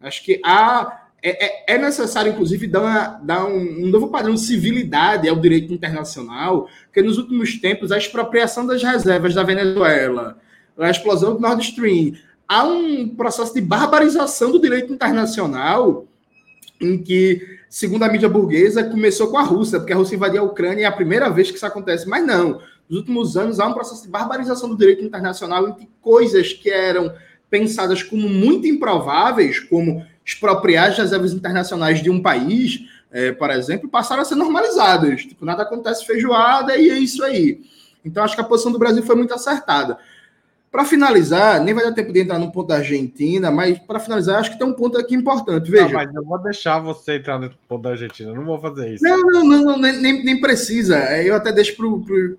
Acho 0.00 0.24
que 0.24 0.40
há 0.44 1.09
é, 1.22 1.46
é, 1.46 1.74
é, 1.74 1.78
necessário, 1.78 2.32
inclusive, 2.32 2.66
dar, 2.66 2.80
uma, 2.80 3.06
dar 3.22 3.44
um, 3.44 3.84
um, 3.84 3.86
novo 3.88 4.08
padrão 4.08 4.34
de 4.34 4.40
civilidade 4.40 5.28
ao 5.28 5.36
direito 5.36 5.72
internacional, 5.72 6.68
porque 6.84 7.02
nos 7.02 7.18
últimos 7.18 7.58
tempos 7.58 7.92
a 7.92 7.98
expropriação 7.98 8.66
das 8.66 8.82
reservas 8.82 9.34
da 9.34 9.42
Venezuela, 9.42 10.38
a 10.78 10.90
explosão 10.90 11.34
do 11.34 11.40
Nord 11.40 11.62
Stream, 11.62 12.14
há 12.48 12.64
um 12.64 13.08
processo 13.08 13.52
de 13.52 13.60
barbarização 13.60 14.50
do 14.50 14.60
direito 14.60 14.92
internacional 14.92 16.06
em 16.80 16.96
que, 16.96 17.58
segundo 17.68 18.02
a 18.02 18.08
mídia 18.08 18.28
burguesa, 18.28 18.82
começou 18.82 19.28
com 19.28 19.36
a 19.36 19.42
Rússia, 19.42 19.78
porque 19.78 19.92
a 19.92 19.96
Rússia 19.96 20.16
invadiu 20.16 20.40
a 20.40 20.46
Ucrânia 20.46 20.80
e 20.80 20.84
é 20.84 20.86
a 20.86 20.92
primeira 20.92 21.28
vez 21.28 21.50
que 21.50 21.56
isso 21.56 21.66
acontece, 21.66 22.08
mas 22.08 22.24
não. 22.26 22.60
Nos 22.88 23.00
últimos 23.00 23.36
anos 23.36 23.60
há 23.60 23.66
um 23.66 23.74
processo 23.74 24.02
de 24.02 24.08
barbarização 24.08 24.70
do 24.70 24.76
direito 24.76 25.04
internacional 25.04 25.68
em 25.68 25.74
que 25.74 25.88
coisas 26.00 26.54
que 26.54 26.70
eram 26.70 27.12
pensadas 27.50 28.02
como 28.02 28.28
muito 28.28 28.66
improváveis, 28.66 29.58
como 29.58 30.04
expropriar 30.24 30.90
as 30.90 30.98
reservas 30.98 31.32
internacionais 31.32 32.02
de 32.02 32.10
um 32.10 32.20
país, 32.20 32.80
é, 33.10 33.32
por 33.32 33.50
exemplo, 33.50 33.88
passaram 33.88 34.22
a 34.22 34.24
ser 34.24 34.36
normalizadas. 34.36 35.22
Tipo, 35.22 35.44
nada 35.44 35.62
acontece 35.62 36.06
feijoada 36.06 36.76
e 36.76 36.90
é 36.90 36.98
isso 36.98 37.22
aí. 37.24 37.60
Então, 38.04 38.22
acho 38.22 38.34
que 38.34 38.40
a 38.40 38.44
posição 38.44 38.72
do 38.72 38.78
Brasil 38.78 39.02
foi 39.02 39.16
muito 39.16 39.34
acertada. 39.34 39.98
Para 40.70 40.84
finalizar, 40.84 41.60
nem 41.60 41.74
vai 41.74 41.82
dar 41.82 41.92
tempo 41.92 42.12
de 42.12 42.20
entrar 42.20 42.38
no 42.38 42.52
ponto 42.52 42.68
da 42.68 42.76
Argentina, 42.76 43.50
mas 43.50 43.76
para 43.76 43.98
finalizar, 43.98 44.38
acho 44.38 44.52
que 44.52 44.58
tem 44.58 44.66
um 44.66 44.72
ponto 44.72 44.96
aqui 44.96 45.16
importante. 45.16 45.68
Veja. 45.68 45.86
Não, 45.86 45.92
mas 45.94 46.14
eu 46.14 46.24
vou 46.24 46.38
deixar 46.40 46.78
você 46.78 47.16
entrar 47.16 47.40
no 47.40 47.50
ponto 47.68 47.82
da 47.82 47.90
Argentina, 47.90 48.32
não 48.32 48.44
vou 48.44 48.60
fazer 48.60 48.94
isso. 48.94 49.02
Não, 49.02 49.18
não, 49.18 49.44
não, 49.44 49.64
não 49.64 49.78
nem, 49.78 50.24
nem 50.24 50.40
precisa. 50.40 50.96
É, 50.96 51.28
eu 51.28 51.34
até 51.34 51.50
deixo 51.50 51.76
para 51.76 51.86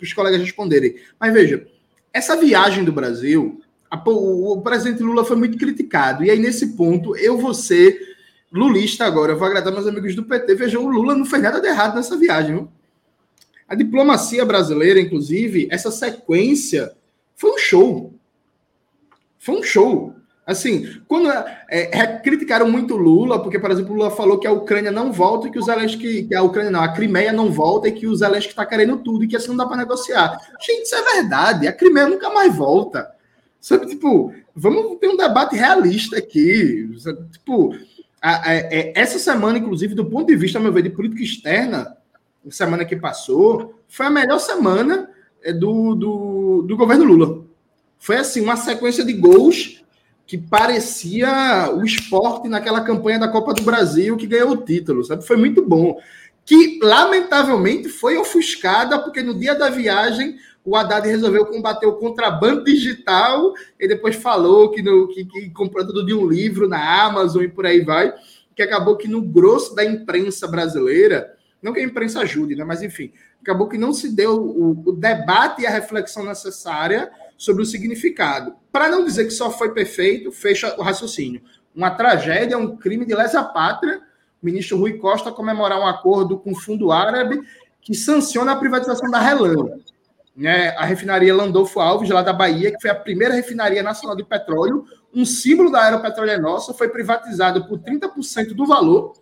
os 0.01 0.13
colegas 0.13 0.39
responderem. 0.39 0.95
Mas 1.19 1.34
veja, 1.34 1.67
essa 2.13 2.38
viagem 2.38 2.86
do 2.86 2.93
Brasil 2.93 3.61
o, 4.05 4.61
presidente 4.61 5.03
Lula 5.03 5.25
foi 5.25 5.35
muito 5.35 5.57
criticado. 5.57 6.23
E 6.23 6.31
aí, 6.31 6.39
nesse 6.39 6.75
ponto, 6.75 7.15
eu 7.17 7.37
vou 7.37 7.53
ser 7.53 7.99
lulista 8.51 9.05
agora. 9.05 9.33
Eu 9.33 9.37
vou 9.37 9.47
agradar 9.47 9.73
meus 9.73 9.87
amigos 9.87 10.15
do 10.15 10.23
PT. 10.23 10.55
Vejam, 10.55 10.85
o 10.85 10.89
Lula 10.89 11.15
não 11.15 11.25
fez 11.25 11.41
nada 11.41 11.59
de 11.59 11.67
errado 11.67 11.95
nessa 11.95 12.17
viagem. 12.17 12.55
Viu? 12.55 12.69
A 13.67 13.75
diplomacia 13.75 14.45
brasileira, 14.45 14.99
inclusive, 14.99 15.67
essa 15.71 15.91
sequência 15.91 16.93
foi 17.35 17.51
um 17.51 17.57
show. 17.57 18.13
Foi 19.39 19.55
um 19.55 19.63
show. 19.63 20.13
Assim, 20.45 21.01
quando 21.07 21.29
é, 21.29 21.65
é, 21.69 22.07
criticaram 22.17 22.69
muito 22.69 22.97
Lula, 22.97 23.41
porque, 23.41 23.59
por 23.59 23.71
exemplo, 23.71 23.93
Lula 23.93 24.11
falou 24.11 24.39
que 24.39 24.47
a 24.47 24.51
Ucrânia 24.51 24.91
não 24.91 25.11
volta 25.11 25.47
e 25.47 25.51
que 25.51 25.59
o 25.59 25.61
Zelensky, 25.61 26.23
que 26.23 26.35
a 26.35 26.41
Ucrânia 26.41 26.71
não, 26.71 26.81
a 26.81 26.89
Crimeia 26.89 27.31
não 27.31 27.51
volta 27.51 27.87
e 27.87 27.91
que 27.91 28.07
o 28.07 28.15
Zelensky 28.15 28.49
está 28.49 28.65
querendo 28.65 28.97
tudo 28.97 29.23
e 29.23 29.27
que 29.27 29.35
assim 29.35 29.49
não 29.49 29.57
dá 29.57 29.65
para 29.65 29.77
negociar. 29.77 30.37
Gente, 30.59 30.83
isso 30.83 30.95
é 30.95 31.13
verdade. 31.13 31.67
A 31.67 31.73
Crimeia 31.73 32.07
nunca 32.07 32.29
mais 32.29 32.55
volta. 32.55 33.09
Sabe, 33.62 33.86
tipo, 33.86 34.34
vamos 34.55 34.97
ter 34.99 35.07
um 35.07 35.16
debate 35.16 35.55
realista 35.55 36.18
aqui. 36.18 36.89
Sabe? 36.97 37.30
Tipo, 37.32 37.76
a, 38.20 38.49
a, 38.49 38.53
é, 38.55 38.91
essa 38.95 39.20
semana, 39.20 39.59
inclusive, 39.59 39.93
do 39.93 40.05
ponto 40.05 40.28
de 40.28 40.36
vista, 40.36 40.57
a 40.57 40.62
meu 40.62 40.74
ver, 40.74 40.82
de 40.82 40.89
política 40.89 41.22
externa, 41.22 41.95
semana 42.49 42.84
que 42.84 42.95
passou, 42.95 43.76
foi 43.88 44.07
a 44.07 44.09
melhor 44.09 44.39
semana 44.39 45.07
é, 45.43 45.53
do, 45.53 45.93
do, 45.93 46.62
do 46.64 46.76
governo 46.76 47.05
Lula. 47.05 47.45
Foi 47.99 48.18
assim, 48.18 48.41
uma 48.41 48.57
sequência 48.57 49.05
de 49.05 49.14
gols 49.14 49.84
que 50.26 50.39
parecia 50.39 51.70
o 51.72 51.86
esporte 51.86 52.47
naquela 52.47 52.82
campanha 52.82 53.20
da 53.20 53.28
Copa 53.28 53.53
do 53.53 53.62
Brasil 53.62 54.18
que 54.18 54.26
ganhou 54.26 54.51
o 54.51 54.57
título, 54.57 55.03
sabe? 55.03 55.26
Foi 55.26 55.38
muito 55.38 55.64
bom. 55.64 55.99
Que, 56.43 56.80
lamentavelmente, 56.82 57.89
foi 57.89 58.18
ofuscada, 58.18 58.97
porque 58.97 59.22
no 59.22 59.38
dia 59.38 59.53
da 59.53 59.70
viagem 59.70 60.38
o 60.64 60.76
Haddad 60.76 61.07
resolveu 61.07 61.45
combater 61.45 61.88
o 61.88 61.93
contrabando 61.93 62.64
digital 62.64 63.53
e 63.80 63.88
depois 63.88 64.16
falou 64.16 64.70
que, 64.70 64.82
no, 64.82 65.07
que, 65.07 65.26
que 65.26 65.49
comprou 65.49 65.86
tudo 65.86 66.05
de 66.05 66.14
um 66.14 66.28
livro 66.28 66.68
na 66.68 67.03
Amazon 67.03 67.43
e 67.43 67.47
por 67.47 67.66
aí 67.66 67.82
vai, 67.82 68.14
que 68.55 68.62
acabou 68.62 68.95
que 68.95 69.07
no 69.07 69.22
grosso 69.22 69.74
da 69.74 69.84
imprensa 69.84 70.47
brasileira, 70.47 71.36
não 71.62 71.74
que 71.74 71.80
a 71.80 71.84
imprensa 71.84 72.22
ajude, 72.22 72.55
né, 72.55 72.64
mas 72.64 72.84
enfim, 72.84 73.12
acabou 73.41 73.68
que 73.68 73.78
não 73.78 73.91
se 73.91 74.14
deu 74.14 74.39
o, 74.39 74.89
o 74.89 74.91
debate 74.91 75.64
e 75.64 75.68
a 75.68 75.72
reflexão 75.72 76.24
necessária 76.24 77.12
sobre 77.38 77.64
o 77.64 77.66
significado. 77.66 78.53
Para 78.72 78.89
não 78.89 79.03
dizer 79.03 79.26
que 79.26 79.32
só 79.32 79.49
foi 79.49 79.74
perfeito, 79.74 80.32
fecha 80.32 80.76
o 80.78 80.84
raciocínio. 80.84 81.41
Uma 81.76 81.89
tragédia, 81.89 82.57
um 82.57 82.78
crime 82.78 83.05
de 83.05 83.16
lesa 83.16 83.43
pátria, 83.43 83.99
o 84.41 84.45
ministro 84.45 84.78
Rui 84.78 84.93
Costa 84.93 85.32
comemorar 85.32 85.80
um 85.80 85.88
acordo 85.88 86.38
com 86.38 86.51
o 86.51 86.55
Fundo 86.55 86.91
Árabe 86.91 87.41
que 87.82 87.95
sanciona 87.95 88.51
a 88.51 88.55
privatização 88.55 89.09
da 89.09 89.20
Relan 89.20 89.80
né, 90.41 90.69
a 90.69 90.85
refinaria 90.85 91.35
Landolfo 91.35 91.79
Alves, 91.79 92.09
lá 92.09 92.23
da 92.23 92.33
Bahia, 92.33 92.71
que 92.71 92.81
foi 92.81 92.89
a 92.89 92.95
primeira 92.95 93.35
refinaria 93.35 93.83
nacional 93.83 94.15
de 94.15 94.23
petróleo, 94.23 94.85
um 95.13 95.23
símbolo 95.23 95.71
da 95.71 95.83
Aeropetróleo 95.83 96.31
é 96.31 96.39
Nossa, 96.39 96.73
foi 96.73 96.89
privatizado 96.89 97.67
por 97.67 97.77
30% 97.77 98.55
do 98.55 98.65
valor 98.65 99.13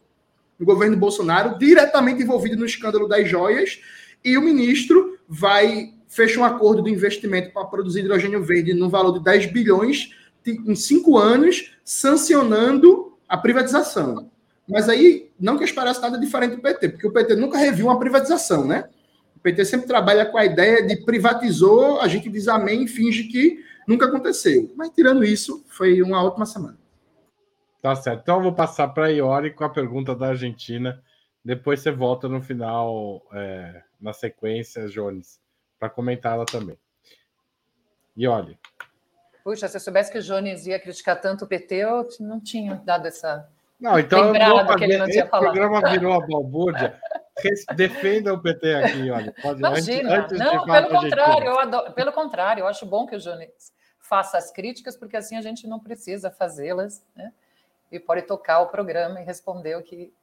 do 0.58 0.66
governo 0.66 0.96
Bolsonaro, 0.96 1.58
diretamente 1.58 2.24
envolvido 2.24 2.56
no 2.56 2.66
escândalo 2.66 3.06
das 3.06 3.28
joias, 3.28 3.82
e 4.24 4.38
o 4.38 4.42
ministro 4.42 5.18
vai 5.28 5.94
fecha 6.08 6.40
um 6.40 6.46
acordo 6.46 6.82
de 6.82 6.90
investimento 6.90 7.52
para 7.52 7.66
produzir 7.66 8.00
hidrogênio 8.00 8.42
verde 8.42 8.74
no 8.74 8.90
valor 8.90 9.12
de 9.12 9.24
10 9.24 9.48
bilhões 9.48 10.16
em 10.48 10.74
cinco 10.74 11.18
anos, 11.18 11.76
sancionando 11.84 13.18
a 13.28 13.38
privatização. 13.38 14.32
Mas 14.68 14.88
aí, 14.88 15.30
não 15.38 15.58
que 15.58 15.66
esperasse 15.66 16.02
nada 16.02 16.18
diferente 16.18 16.56
do 16.56 16.62
PT, 16.62 16.90
porque 16.90 17.08
o 17.08 17.12
PT 17.12 17.36
nunca 17.36 17.58
reviu 17.58 17.88
uma 17.88 18.00
privatização, 18.00 18.66
né? 18.66 18.86
O 19.40 19.42
PT 19.42 19.64
sempre 19.64 19.88
trabalha 19.88 20.26
com 20.26 20.38
a 20.38 20.44
ideia 20.44 20.86
de 20.86 20.98
privatizou, 20.98 22.02
a 22.02 22.10
gente 22.10 22.30
diz 22.30 22.50
amém 22.50 22.84
e 22.84 22.88
finge 22.90 23.24
que 23.24 23.64
nunca 23.88 24.06
aconteceu. 24.06 24.70
Mas 24.76 24.90
tirando 24.90 25.24
isso, 25.24 25.64
foi 25.70 26.02
uma 26.02 26.22
ótima 26.22 26.46
semana. 26.46 26.78
Tá 27.82 27.96
certo. 27.96 28.20
Então 28.20 28.36
eu 28.36 28.44
vou 28.44 28.54
passar 28.54 28.90
para 28.90 29.06
a 29.06 29.10
Iori 29.10 29.54
com 29.54 29.64
a 29.64 29.70
pergunta 29.70 30.14
da 30.14 30.28
Argentina. 30.28 31.02
Depois 31.44 31.80
você 31.80 31.90
volta 31.90 32.28
no 32.28 32.42
final, 32.42 33.26
é, 33.32 33.82
na 34.00 34.12
sequência, 34.12 34.90
Jones, 34.90 35.40
para 35.80 35.90
comentar 35.90 36.34
ela 36.34 36.46
também. 36.46 36.78
Iori. 38.18 38.60
Puxa, 39.42 39.70
se 39.70 39.78
eu 39.78 39.82
soubesse 39.82 40.12
que 40.12 40.18
o 40.18 40.22
Jones 40.22 40.68
ia 40.68 40.78
criticar 40.78 41.22
tanto 41.22 41.46
o 41.46 41.48
PT, 41.48 41.76
eu 41.76 42.06
não 42.20 42.42
tinha 42.42 42.76
dado 42.76 43.08
essa. 43.08 43.50
Não, 43.80 43.98
então 43.98 44.32
lembrado 44.32 44.76
que 44.76 44.84
ele 44.84 44.98
não 44.98 45.08
tinha 45.08 45.26
falado. 45.26 45.52
O 45.52 45.54
programa 45.54 45.90
virou 45.90 46.14
a 46.14 46.28
balbúrdia. 46.28 47.00
Defenda 47.76 48.34
o 48.34 48.42
PT 48.42 48.74
aqui, 48.76 49.10
olha. 49.10 49.34
Pode, 49.42 49.60
Imagina, 49.60 50.20
antes, 50.20 50.40
antes 50.40 50.54
não, 50.54 50.66
pelo 50.66 50.90
contrário, 50.90 51.46
eu 51.48 51.60
adoro, 51.60 51.92
pelo 51.94 52.12
contrário, 52.12 52.62
eu 52.62 52.68
acho 52.68 52.86
bom 52.86 53.06
que 53.06 53.16
o 53.16 53.20
Jones 53.20 53.72
faça 54.00 54.38
as 54.38 54.52
críticas, 54.52 54.98
porque 54.98 55.16
assim 55.16 55.38
a 55.38 55.42
gente 55.42 55.68
não 55.68 55.80
precisa 55.80 56.32
fazê-las, 56.32 57.06
né? 57.16 57.32
E 57.92 58.00
pode 58.00 58.24
tocar 58.24 58.60
o 58.60 58.68
programa 58.68 59.22
e 59.22 59.24
responder 59.24 59.78
o 59.78 59.84
que. 59.84 60.14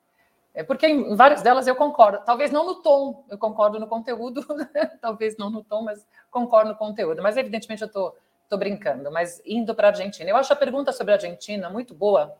É 0.52 0.62
porque 0.62 0.86
em 0.86 1.14
várias 1.14 1.42
delas 1.42 1.66
eu 1.66 1.76
concordo, 1.76 2.24
talvez 2.24 2.50
não 2.50 2.64
no 2.64 2.76
tom, 2.76 3.24
eu 3.28 3.36
concordo 3.36 3.78
no 3.78 3.86
conteúdo, 3.86 4.44
talvez 5.00 5.36
não 5.36 5.50
no 5.50 5.62
tom, 5.62 5.82
mas 5.82 6.06
concordo 6.30 6.70
no 6.70 6.76
conteúdo. 6.76 7.22
Mas 7.22 7.36
evidentemente 7.36 7.82
eu 7.82 7.86
estou 7.86 8.12
tô, 8.12 8.18
tô 8.50 8.56
brincando. 8.56 9.10
Mas 9.10 9.40
indo 9.44 9.74
para 9.74 9.88
a 9.88 9.90
Argentina, 9.90 10.30
eu 10.30 10.36
acho 10.36 10.52
a 10.52 10.56
pergunta 10.56 10.92
sobre 10.92 11.12
a 11.12 11.16
Argentina 11.16 11.68
muito 11.68 11.94
boa, 11.94 12.36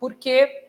porque 0.00 0.67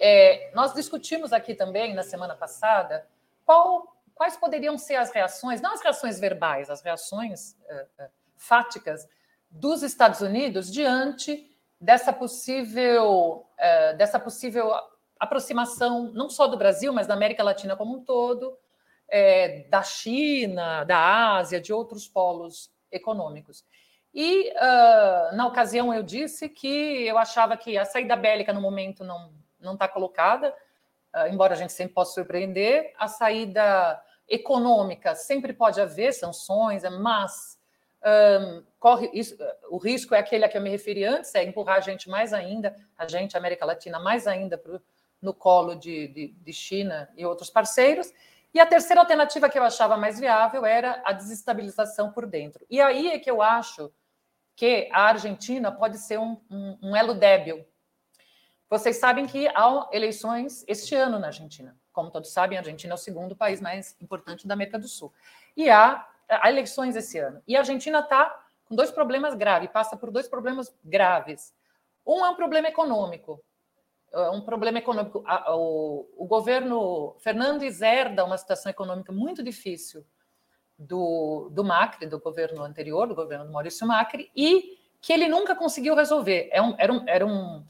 é, 0.00 0.50
nós 0.54 0.72
discutimos 0.74 1.32
aqui 1.32 1.54
também 1.54 1.94
na 1.94 2.02
semana 2.02 2.34
passada 2.34 3.06
qual, 3.44 3.96
quais 4.14 4.36
poderiam 4.36 4.78
ser 4.78 4.96
as 4.96 5.10
reações, 5.10 5.60
não 5.60 5.74
as 5.74 5.82
reações 5.82 6.18
verbais, 6.18 6.70
as 6.70 6.82
reações 6.82 7.52
uh, 7.52 8.04
uh, 8.04 8.08
fáticas 8.36 9.06
dos 9.50 9.82
Estados 9.82 10.20
Unidos 10.20 10.72
diante 10.72 11.46
dessa 11.80 12.12
possível, 12.12 13.46
uh, 13.58 13.96
dessa 13.96 14.18
possível 14.18 14.72
aproximação, 15.18 16.10
não 16.12 16.30
só 16.30 16.46
do 16.46 16.56
Brasil, 16.56 16.92
mas 16.92 17.06
da 17.06 17.14
América 17.14 17.42
Latina 17.42 17.76
como 17.76 17.98
um 17.98 18.04
todo, 18.04 18.56
é, 19.06 19.64
da 19.68 19.82
China, 19.82 20.84
da 20.84 21.36
Ásia, 21.36 21.60
de 21.60 21.72
outros 21.72 22.08
polos 22.08 22.72
econômicos. 22.90 23.64
E, 24.14 24.50
uh, 24.50 25.36
na 25.36 25.46
ocasião, 25.46 25.92
eu 25.92 26.02
disse 26.02 26.48
que 26.48 27.06
eu 27.06 27.18
achava 27.18 27.56
que 27.56 27.76
a 27.76 27.84
saída 27.84 28.16
bélica 28.16 28.52
no 28.52 28.60
momento 28.60 29.04
não, 29.04 29.32
não 29.60 29.74
está 29.74 29.86
colocada, 29.88 30.54
uh, 31.14 31.26
embora 31.28 31.54
a 31.54 31.56
gente 31.56 31.72
sempre 31.72 31.94
possa 31.94 32.14
surpreender. 32.14 32.92
A 32.98 33.08
saída 33.08 34.02
econômica 34.28 35.14
sempre 35.14 35.52
pode 35.52 35.80
haver 35.80 36.12
sanções, 36.12 36.82
mas 37.00 37.58
um, 38.02 38.62
corre 38.78 39.10
isso, 39.12 39.36
o 39.68 39.76
risco 39.76 40.14
é 40.14 40.18
aquele 40.18 40.44
a 40.44 40.48
que 40.48 40.56
eu 40.56 40.62
me 40.62 40.70
referi 40.70 41.04
antes, 41.04 41.34
é 41.34 41.44
empurrar 41.44 41.76
a 41.76 41.80
gente 41.80 42.08
mais 42.08 42.32
ainda, 42.32 42.74
a 42.96 43.06
gente, 43.06 43.36
América 43.36 43.66
Latina, 43.66 43.98
mais 43.98 44.26
ainda 44.26 44.56
pro, 44.56 44.80
no 45.20 45.34
colo 45.34 45.74
de, 45.74 46.08
de, 46.08 46.28
de 46.28 46.52
China 46.52 47.10
e 47.16 47.26
outros 47.26 47.50
parceiros. 47.50 48.10
E 48.54 48.58
a 48.58 48.66
terceira 48.66 49.00
alternativa 49.00 49.48
que 49.48 49.58
eu 49.58 49.62
achava 49.62 49.96
mais 49.96 50.18
viável 50.18 50.64
era 50.64 51.02
a 51.04 51.12
desestabilização 51.12 52.10
por 52.10 52.26
dentro. 52.26 52.64
E 52.70 52.80
aí 52.80 53.10
é 53.10 53.18
que 53.18 53.30
eu 53.30 53.42
acho 53.42 53.92
que 54.56 54.88
a 54.92 55.02
Argentina 55.02 55.70
pode 55.70 55.98
ser 55.98 56.18
um, 56.18 56.40
um, 56.50 56.78
um 56.82 56.96
elo 56.96 57.14
débil 57.14 57.64
vocês 58.70 58.98
sabem 58.98 59.26
que 59.26 59.48
há 59.48 59.88
eleições 59.90 60.64
este 60.68 60.94
ano 60.94 61.18
na 61.18 61.26
Argentina. 61.26 61.76
Como 61.92 62.08
todos 62.08 62.32
sabem, 62.32 62.56
a 62.56 62.60
Argentina 62.60 62.92
é 62.92 62.94
o 62.94 62.98
segundo 62.98 63.34
país 63.34 63.60
mais 63.60 63.96
importante 64.00 64.46
da 64.46 64.54
América 64.54 64.78
do 64.78 64.86
Sul. 64.86 65.12
E 65.56 65.68
há, 65.68 66.08
há 66.28 66.48
eleições 66.48 66.94
esse 66.94 67.18
ano. 67.18 67.42
E 67.48 67.56
a 67.56 67.58
Argentina 67.58 67.98
está 67.98 68.44
com 68.64 68.76
dois 68.76 68.92
problemas 68.92 69.34
graves, 69.34 69.68
passa 69.72 69.96
por 69.96 70.12
dois 70.12 70.28
problemas 70.28 70.72
graves. 70.84 71.52
Um 72.06 72.24
é 72.24 72.30
um 72.30 72.36
problema 72.36 72.68
econômico. 72.68 73.42
É 74.12 74.30
um 74.30 74.40
problema 74.40 74.78
econômico. 74.78 75.24
O, 75.48 76.06
o 76.16 76.24
governo 76.26 77.16
Fernandes 77.18 77.82
herda 77.82 78.24
uma 78.24 78.38
situação 78.38 78.70
econômica 78.70 79.10
muito 79.10 79.42
difícil 79.42 80.06
do, 80.78 81.50
do 81.50 81.64
Macri, 81.64 82.06
do 82.06 82.20
governo 82.20 82.62
anterior, 82.62 83.08
do 83.08 83.16
governo 83.16 83.46
do 83.46 83.52
Maurício 83.52 83.84
Macri, 83.84 84.30
e 84.34 84.78
que 85.00 85.12
ele 85.12 85.28
nunca 85.28 85.56
conseguiu 85.56 85.96
resolver. 85.96 86.48
É 86.52 86.62
um, 86.62 86.74
era 86.78 86.92
um, 86.92 87.08
era 87.08 87.26
um 87.26 87.64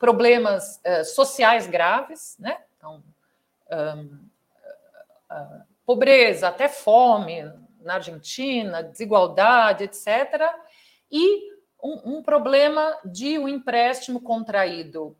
problemas 0.00 0.80
uh, 0.86 1.04
sociais 1.04 1.66
graves, 1.66 2.34
né? 2.38 2.58
Então, 2.76 3.04
um, 3.70 3.76
uh, 3.76 5.36
uh, 5.36 5.62
pobreza, 5.84 6.48
até 6.48 6.68
fome 6.68 7.44
na 7.82 7.94
Argentina, 7.94 8.82
desigualdade, 8.82 9.84
etc. 9.84 10.42
E 11.12 11.50
um, 11.82 12.16
um 12.16 12.22
problema 12.22 12.98
de 13.04 13.38
um 13.38 13.46
empréstimo 13.46 14.20
contraído 14.20 15.16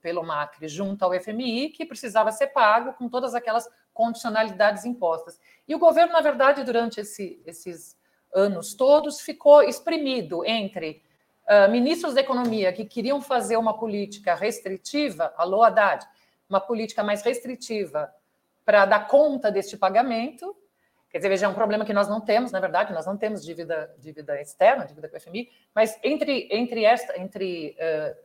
pelo 0.00 0.24
Macri 0.24 0.66
junto 0.66 1.04
ao 1.04 1.12
FMI, 1.12 1.68
que 1.68 1.86
precisava 1.86 2.32
ser 2.32 2.48
pago 2.48 2.94
com 2.94 3.08
todas 3.08 3.32
aquelas 3.32 3.68
condicionalidades 3.94 4.84
impostas. 4.84 5.38
E 5.68 5.74
o 5.74 5.78
governo, 5.78 6.14
na 6.14 6.20
verdade, 6.20 6.64
durante 6.64 7.00
esse, 7.00 7.40
esses 7.46 7.96
anos 8.34 8.74
todos, 8.74 9.20
ficou 9.20 9.62
exprimido 9.62 10.44
entre 10.44 11.00
uh, 11.48 11.70
ministros 11.70 12.14
da 12.14 12.20
economia 12.20 12.72
que 12.72 12.84
queriam 12.84 13.20
fazer 13.20 13.56
uma 13.56 13.78
política 13.78 14.34
restritiva, 14.34 15.32
alô 15.36 15.62
Haddad, 15.62 16.06
uma 16.48 16.60
política 16.60 17.02
mais 17.02 17.22
restritiva 17.22 18.12
para 18.64 18.84
dar 18.84 19.06
conta 19.08 19.50
deste 19.50 19.76
pagamento, 19.76 20.56
Quer 21.12 21.18
dizer, 21.18 21.28
veja, 21.28 21.44
é 21.44 21.48
um 21.48 21.52
problema 21.52 21.84
que 21.84 21.92
nós 21.92 22.08
não 22.08 22.22
temos, 22.22 22.52
na 22.52 22.58
verdade, 22.58 22.90
nós 22.90 23.04
não 23.04 23.18
temos 23.18 23.44
dívida, 23.44 23.94
dívida 23.98 24.40
externa, 24.40 24.86
dívida 24.86 25.10
com 25.10 25.16
o 25.18 25.20
FMI, 25.20 25.50
mas 25.74 25.98
entre, 26.02 26.48
entre, 26.50 26.86
esta, 26.86 27.20
entre 27.20 27.76
uh, 27.78 28.16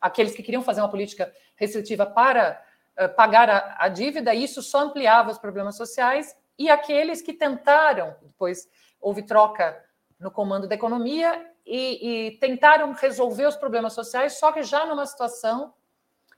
aqueles 0.00 0.32
que 0.32 0.40
queriam 0.40 0.62
fazer 0.62 0.80
uma 0.80 0.88
política 0.88 1.34
restritiva 1.56 2.06
para 2.06 2.64
uh, 2.96 3.08
pagar 3.16 3.50
a, 3.50 3.76
a, 3.80 3.88
dívida, 3.88 4.32
isso 4.32 4.62
só 4.62 4.78
ampliava 4.78 5.32
os 5.32 5.38
problemas 5.38 5.76
sociais, 5.76 6.36
e 6.56 6.70
aqueles 6.70 7.20
que 7.20 7.32
tentaram, 7.32 8.14
depois 8.22 8.68
houve 9.00 9.22
troca 9.22 9.84
no 10.16 10.30
comando 10.30 10.68
da 10.68 10.76
economia, 10.76 11.49
e, 11.70 12.26
e 12.26 12.30
tentaram 12.38 12.90
resolver 12.92 13.46
os 13.46 13.54
problemas 13.54 13.92
sociais, 13.92 14.40
só 14.40 14.50
que 14.50 14.64
já 14.64 14.84
numa 14.84 15.06
situação 15.06 15.72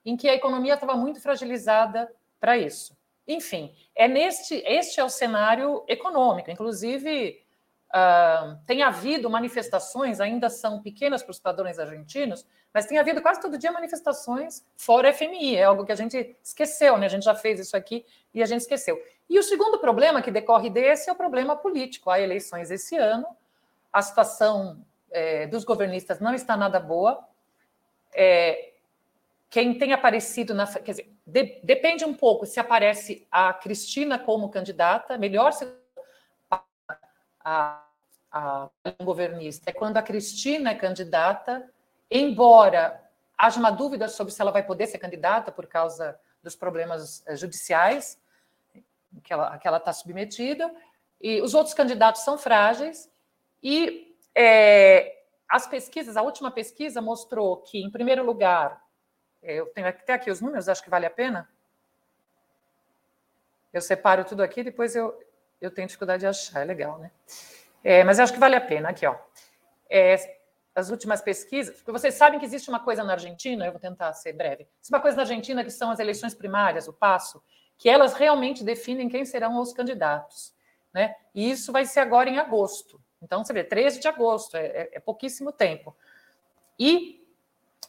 em 0.04 0.14
que 0.14 0.28
a 0.28 0.34
economia 0.34 0.74
estava 0.74 0.94
muito 0.94 1.22
fragilizada 1.22 2.12
para 2.38 2.58
isso. 2.58 2.94
Enfim, 3.26 3.74
é 3.94 4.06
neste, 4.06 4.56
este 4.66 5.00
é 5.00 5.04
o 5.04 5.08
cenário 5.08 5.84
econômico. 5.88 6.50
Inclusive, 6.50 7.40
uh, 7.88 8.58
tem 8.66 8.82
havido 8.82 9.30
manifestações, 9.30 10.20
ainda 10.20 10.50
são 10.50 10.82
pequenas 10.82 11.22
para 11.22 11.30
os 11.30 11.40
padrões 11.40 11.78
argentinos, 11.78 12.46
mas 12.74 12.84
tem 12.84 12.98
havido 12.98 13.22
quase 13.22 13.40
todo 13.40 13.56
dia 13.56 13.72
manifestações 13.72 14.66
fora 14.76 15.14
FMI. 15.14 15.56
É 15.56 15.64
algo 15.64 15.86
que 15.86 15.92
a 15.92 15.96
gente 15.96 16.36
esqueceu, 16.42 16.98
né? 16.98 17.06
A 17.06 17.08
gente 17.08 17.24
já 17.24 17.34
fez 17.34 17.58
isso 17.58 17.74
aqui 17.74 18.04
e 18.34 18.42
a 18.42 18.46
gente 18.46 18.62
esqueceu. 18.62 19.00
E 19.30 19.38
o 19.38 19.42
segundo 19.42 19.78
problema 19.78 20.20
que 20.20 20.30
decorre 20.30 20.68
desse 20.68 21.08
é 21.08 21.12
o 21.12 21.16
problema 21.16 21.56
político. 21.56 22.10
Há 22.10 22.20
eleições 22.20 22.70
esse 22.70 22.96
ano, 22.96 23.26
a 23.90 24.02
situação 24.02 24.84
é, 25.12 25.46
dos 25.46 25.64
governistas 25.64 26.18
não 26.18 26.34
está 26.34 26.56
nada 26.56 26.80
boa. 26.80 27.24
É, 28.14 28.72
quem 29.48 29.76
tem 29.78 29.92
aparecido 29.92 30.54
na. 30.54 30.66
Quer 30.66 30.90
dizer, 30.90 31.12
de, 31.26 31.60
depende 31.62 32.04
um 32.04 32.14
pouco 32.14 32.46
se 32.46 32.58
aparece 32.58 33.26
a 33.30 33.52
Cristina 33.52 34.18
como 34.18 34.48
candidata, 34.48 35.18
melhor 35.18 35.52
se 35.52 35.68
a, 36.50 36.62
a, 37.44 37.82
a 38.32 38.70
governista 39.02 39.70
é 39.70 39.72
quando 39.72 39.98
a 39.98 40.02
Cristina 40.02 40.70
é 40.70 40.74
candidata, 40.74 41.70
embora 42.10 43.00
haja 43.36 43.58
uma 43.58 43.70
dúvida 43.70 44.08
sobre 44.08 44.32
se 44.32 44.40
ela 44.40 44.50
vai 44.50 44.62
poder 44.62 44.86
ser 44.86 44.98
candidata 44.98 45.52
por 45.52 45.66
causa 45.66 46.18
dos 46.42 46.56
problemas 46.56 47.22
eh, 47.26 47.36
judiciais 47.36 48.18
que 49.22 49.32
ela 49.32 49.76
está 49.76 49.92
submetida, 49.92 50.72
e 51.20 51.40
os 51.42 51.52
outros 51.52 51.74
candidatos 51.74 52.22
são 52.22 52.38
frágeis, 52.38 53.10
e 53.62 54.11
é, 54.34 55.22
as 55.48 55.66
pesquisas, 55.66 56.16
a 56.16 56.22
última 56.22 56.50
pesquisa 56.50 57.00
mostrou 57.00 57.58
que, 57.58 57.82
em 57.82 57.90
primeiro 57.90 58.24
lugar, 58.24 58.82
eu 59.42 59.66
tenho 59.66 59.88
até 59.88 60.14
aqui 60.14 60.30
os 60.30 60.40
números, 60.40 60.68
acho 60.68 60.82
que 60.82 60.90
vale 60.90 61.06
a 61.06 61.10
pena. 61.10 61.48
Eu 63.72 63.80
separo 63.80 64.24
tudo 64.24 64.42
aqui, 64.42 64.62
depois 64.62 64.94
eu, 64.94 65.18
eu 65.60 65.70
tenho 65.70 65.86
dificuldade 65.86 66.20
de 66.20 66.26
achar, 66.26 66.60
é 66.60 66.64
legal, 66.64 66.98
né? 66.98 67.10
É, 67.82 68.04
mas 68.04 68.20
acho 68.20 68.32
que 68.32 68.38
vale 68.38 68.54
a 68.54 68.60
pena, 68.60 68.90
aqui, 68.90 69.06
ó. 69.06 69.16
É, 69.90 70.16
as 70.74 70.88
últimas 70.88 71.20
pesquisas, 71.20 71.76
porque 71.76 71.92
vocês 71.92 72.14
sabem 72.14 72.38
que 72.38 72.46
existe 72.46 72.70
uma 72.70 72.80
coisa 72.80 73.04
na 73.04 73.12
Argentina, 73.12 73.66
eu 73.66 73.72
vou 73.72 73.80
tentar 73.80 74.12
ser 74.14 74.32
breve. 74.32 74.66
Existe 74.78 74.94
uma 74.94 75.00
coisa 75.00 75.16
na 75.16 75.22
Argentina 75.22 75.64
que 75.64 75.70
são 75.70 75.90
as 75.90 75.98
eleições 75.98 76.34
primárias, 76.34 76.88
o 76.88 76.92
passo, 76.92 77.42
que 77.76 77.90
elas 77.90 78.14
realmente 78.14 78.64
definem 78.64 79.08
quem 79.08 79.24
serão 79.24 79.60
os 79.60 79.72
candidatos, 79.72 80.54
né? 80.94 81.14
E 81.34 81.50
isso 81.50 81.72
vai 81.72 81.84
ser 81.84 82.00
agora 82.00 82.30
em 82.30 82.38
agosto. 82.38 83.01
Então, 83.22 83.44
você 83.44 83.52
vê, 83.52 83.62
13 83.62 84.00
de 84.00 84.08
agosto, 84.08 84.56
é, 84.56 84.66
é, 84.66 84.90
é 84.94 85.00
pouquíssimo 85.00 85.52
tempo. 85.52 85.96
E 86.78 87.24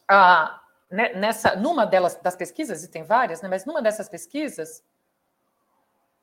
a, 0.07 0.61
né, 0.89 1.13
nessa, 1.15 1.55
numa 1.55 1.85
delas 1.85 2.15
das 2.17 2.35
pesquisas, 2.35 2.83
e 2.83 2.87
tem 2.87 3.03
várias, 3.03 3.41
né, 3.41 3.49
mas 3.49 3.65
numa 3.65 3.81
dessas 3.81 4.07
pesquisas, 4.07 4.83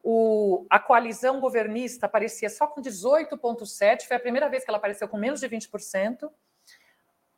o, 0.03 0.65
a 0.71 0.79
coalizão 0.79 1.41
governista 1.41 2.07
aparecia 2.07 2.49
só 2.49 2.67
com 2.67 2.81
18,7%, 2.81 4.07
foi 4.07 4.17
a 4.17 4.21
primeira 4.21 4.49
vez 4.49 4.65
que 4.65 4.71
ela 4.71 4.79
apareceu 4.79 5.09
com 5.09 5.17
menos 5.17 5.41
de 5.41 5.49
20%. 5.49 6.31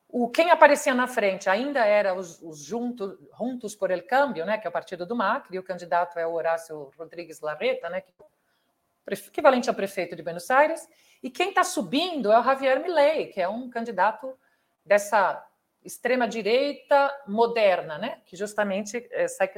O, 0.09 0.29
quem 0.29 0.51
aparecia 0.51 0.95
na 0.95 1.09
frente 1.09 1.49
ainda 1.49 1.85
era 1.87 2.15
os, 2.15 2.41
os 2.43 2.59
Juntos, 2.59 3.19
Juntos 3.39 3.75
por 3.75 3.91
el 3.91 4.07
Cambio, 4.07 4.45
né, 4.45 4.59
que 4.59 4.67
é 4.67 4.71
o 4.71 4.73
partido 4.73 5.07
do 5.07 5.17
Macri, 5.17 5.57
e 5.57 5.59
o 5.59 5.63
candidato 5.63 6.19
é 6.19 6.27
o 6.27 6.33
Horácio 6.33 6.93
Rodrigues 6.99 7.41
Larreta, 7.41 7.89
né, 7.89 8.03
que, 8.03 8.13
é 9.09 9.15
equivalente 9.15 9.69
ao 9.69 9.75
prefeito 9.75 10.15
de 10.15 10.23
Buenos 10.23 10.51
Aires, 10.51 10.87
e 11.23 11.31
quem 11.31 11.51
está 11.51 11.63
subindo 11.63 12.33
é 12.33 12.39
o 12.39 12.43
Javier 12.43 12.83
Milei, 12.83 13.29
que 13.29 13.41
é 13.41 13.49
um 13.49 13.71
candidato 13.71 14.37
dessa 14.85 15.47
extrema-direita 15.85 17.23
moderna, 17.27 17.99
né? 17.99 18.21
que 18.27 18.37
justamente 18.37 19.09
é, 19.11 19.29
sai, 19.29 19.49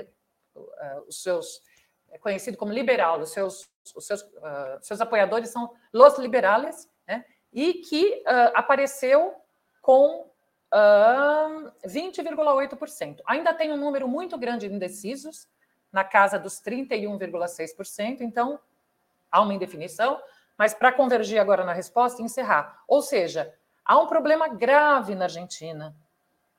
uh, 0.54 1.04
os 1.06 1.22
seus 1.22 1.62
é 2.10 2.18
conhecido 2.18 2.56
como 2.56 2.72
liberal, 2.72 3.20
os 3.20 3.32
seus, 3.32 3.68
os 3.94 4.06
seus, 4.06 4.22
uh, 4.22 4.78
seus 4.80 5.00
apoiadores 5.00 5.50
são 5.50 5.74
los 5.92 6.16
liberales, 6.18 6.88
né? 7.08 7.24
e 7.52 7.74
que 7.74 8.22
uh, 8.22 8.52
apareceu 8.54 9.34
com 9.82 10.30
20,8%. 11.86 13.20
Ainda 13.26 13.54
tem 13.54 13.70
um 13.70 13.76
número 13.76 14.08
muito 14.08 14.36
grande 14.36 14.68
de 14.68 14.74
indecisos, 14.74 15.46
na 15.92 16.02
casa 16.02 16.36
dos 16.36 16.60
31,6%, 16.60 18.22
então 18.22 18.58
há 19.30 19.40
uma 19.40 19.54
indefinição, 19.54 20.20
mas 20.56 20.74
para 20.74 20.92
convergir 20.92 21.40
agora 21.40 21.64
na 21.64 21.72
resposta 21.72 22.20
e 22.20 22.24
encerrar. 22.24 22.82
Ou 22.86 23.02
seja, 23.02 23.52
há 23.84 23.98
um 23.98 24.06
problema 24.06 24.48
grave 24.48 25.14
na 25.14 25.24
Argentina 25.24 25.94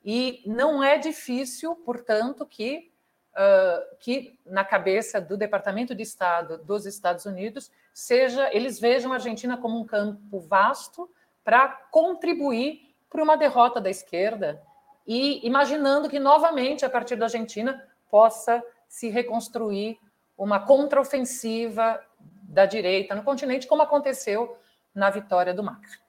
e 0.04 0.44
não 0.46 0.84
é 0.84 0.98
difícil, 0.98 1.76
portanto, 1.76 2.46
que, 2.46 2.92
uh, 3.34 3.96
que 4.00 4.38
na 4.46 4.64
cabeça 4.64 5.20
do 5.20 5.36
Departamento 5.36 5.96
de 5.96 6.04
Estado 6.04 6.58
dos 6.60 6.86
Estados 6.86 7.26
Unidos 7.26 7.72
seja 7.94 8.54
eles 8.54 8.80
vejam 8.80 9.12
a 9.12 9.16
Argentina 9.16 9.58
como 9.58 9.80
um 9.80 9.86
campo 9.86 10.40
vasto 10.42 11.10
para 11.44 11.70
contribuir 11.92 12.94
para 13.10 13.24
uma 13.24 13.38
derrota 13.38 13.80
da 13.80 13.90
esquerda 13.90 14.62
e 15.08 15.46
imaginando 15.46 16.10
que 16.10 16.20
novamente 16.20 16.84
a 16.84 16.90
partir 16.90 17.16
da 17.16 17.26
Argentina 17.26 17.82
possa 18.10 18.64
se 18.88 19.10
reconstruir 19.10 19.98
uma 20.38 20.60
contraofensiva 20.60 22.02
da 22.56 22.66
direita 22.66 23.14
no 23.14 23.22
continente, 23.22 23.68
como 23.68 23.82
aconteceu 23.82 24.58
na 24.94 25.10
vitória 25.10 25.54
do 25.54 25.62
Macri. 25.62 26.00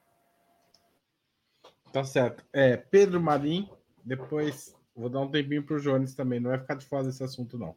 Tá 1.92 2.04
certo. 2.04 2.44
É, 2.52 2.76
Pedro 2.76 3.20
Marim, 3.20 3.68
depois 4.04 4.72
vou 4.94 5.10
dar 5.10 5.20
um 5.20 5.30
tempinho 5.30 5.64
para 5.64 5.76
o 5.76 5.80
Jones 5.80 6.14
também, 6.14 6.38
não 6.38 6.50
vai 6.50 6.60
ficar 6.60 6.76
de 6.76 6.86
fora 6.86 7.02
desse 7.02 7.22
assunto, 7.22 7.58
não. 7.58 7.74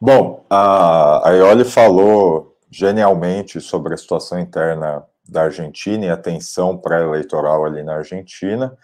Bom, 0.00 0.46
a, 0.48 1.28
a 1.28 1.32
Ioli 1.32 1.64
falou 1.64 2.56
genialmente 2.70 3.60
sobre 3.60 3.92
a 3.92 3.98
situação 3.98 4.38
interna 4.40 5.04
da 5.28 5.42
Argentina 5.42 6.06
e 6.06 6.10
a 6.10 6.16
tensão 6.16 6.78
pré-eleitoral 6.78 7.66
ali 7.66 7.82
na 7.82 7.96
Argentina, 7.96 8.76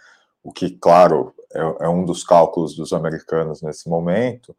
o 0.45 0.53
que, 0.53 0.71
claro, 0.71 1.35
é, 1.55 1.87
é, 1.87 1.89
um 1.89 2.05
dos 2.05 2.23
cálculos 2.23 2.77
dos 2.77 2.93
americanos 2.93 3.63
nesse 3.63 3.89
momento, 3.89 4.55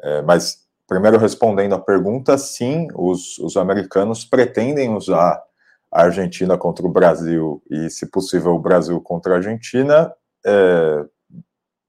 é, 0.00 0.22
mas, 0.22 0.61
primeiro 0.92 1.16
respondendo 1.16 1.74
a 1.74 1.78
pergunta, 1.78 2.36
sim, 2.36 2.86
os, 2.94 3.38
os 3.38 3.56
americanos 3.56 4.26
pretendem 4.26 4.94
usar 4.94 5.42
a 5.90 6.02
Argentina 6.02 6.58
contra 6.58 6.84
o 6.84 6.92
Brasil 6.92 7.62
e, 7.70 7.88
se 7.88 8.10
possível, 8.10 8.52
o 8.54 8.58
Brasil 8.58 9.00
contra 9.00 9.32
a 9.32 9.36
Argentina, 9.38 10.12
é, 10.44 11.04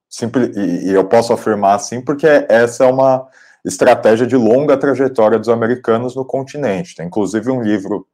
simples, 0.09 0.55
e, 0.55 0.87
e 0.87 0.93
eu 0.93 1.03
posso 1.03 1.33
afirmar 1.33 1.75
assim 1.75 1.99
porque 1.99 2.25
essa 2.47 2.85
é 2.85 2.87
uma 2.87 3.27
estratégia 3.65 4.25
de 4.25 4.37
longa 4.37 4.77
trajetória 4.77 5.37
dos 5.37 5.49
americanos 5.49 6.15
no 6.15 6.23
continente. 6.23 6.95
Tem 6.95 7.05
inclusive 7.05 7.51
um 7.51 7.61
livro 7.61 8.07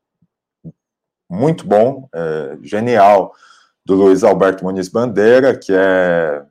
muito 1.29 1.67
bom, 1.67 2.09
é, 2.11 2.57
genial, 2.63 3.31
do 3.85 3.93
Luiz 3.93 4.23
Alberto 4.23 4.63
Muniz 4.63 4.89
Bandeira, 4.89 5.55
que 5.55 5.71
é, 5.71 6.43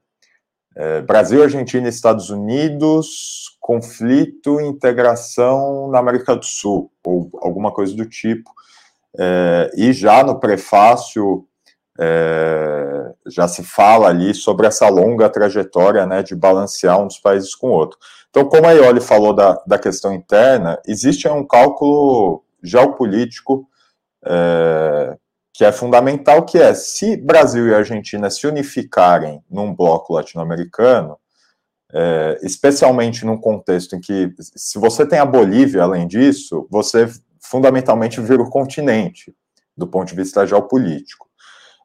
é 0.81 1.03
Brasil, 1.03 1.43
Argentina 1.43 1.89
Estados 1.89 2.31
Unidos, 2.31 3.59
conflito 3.61 4.61
integração 4.61 5.91
na 5.91 5.99
América 5.99 6.37
do 6.37 6.45
Sul, 6.45 6.93
ou 7.05 7.29
alguma 7.43 7.73
coisa 7.73 7.97
do 7.97 8.07
tipo. 8.07 8.49
É, 9.19 9.73
e 9.77 9.93
já 9.93 10.23
no 10.23 10.39
prefácio 10.39 11.45
é, 11.99 13.13
já 13.27 13.49
se 13.49 13.65
fala 13.65 14.07
ali 14.07 14.33
sobre 14.33 14.69
essa 14.69 14.89
longa 14.89 15.29
trajetória 15.29 16.07
né, 16.07 16.23
de 16.23 16.37
balancear 16.37 17.01
um 17.01 17.09
dos 17.09 17.19
países 17.19 17.57
com 17.57 17.71
o 17.71 17.73
outro. 17.73 17.99
Então, 18.31 18.45
como 18.45 18.69
a 18.69 18.73
Ioli 18.73 19.01
falou 19.01 19.33
da, 19.33 19.61
da 19.67 19.79
questão 19.81 20.15
interna, 20.15 20.79
existe 20.87 21.27
um 21.27 21.45
cálculo 21.45 22.45
geopolítico 22.63 23.69
é, 24.25 25.17
que 25.59 25.65
é 25.65 25.73
fundamental, 25.73 26.45
que 26.45 26.57
é 26.57 26.73
se 26.73 27.17
Brasil 27.17 27.67
e 27.67 27.75
Argentina 27.75 28.31
se 28.31 28.47
unificarem 28.47 29.43
num 29.51 29.75
bloco 29.75 30.13
latino-americano, 30.13 31.19
é, 31.93 32.39
especialmente 32.43 33.27
num 33.27 33.37
contexto 33.37 33.97
em 33.97 34.01
que, 34.01 34.33
se 34.39 34.79
você 34.79 35.05
tem 35.05 35.19
a 35.19 35.27
Bolívia 35.27 35.83
além 35.83 36.07
disso, 36.07 36.69
você 36.71 37.09
fundamentalmente 37.41 38.21
vira 38.21 38.41
o 38.41 38.49
continente, 38.49 39.35
do 39.77 39.85
ponto 39.85 40.07
de 40.07 40.15
vista 40.15 40.47
geopolítico. 40.47 41.27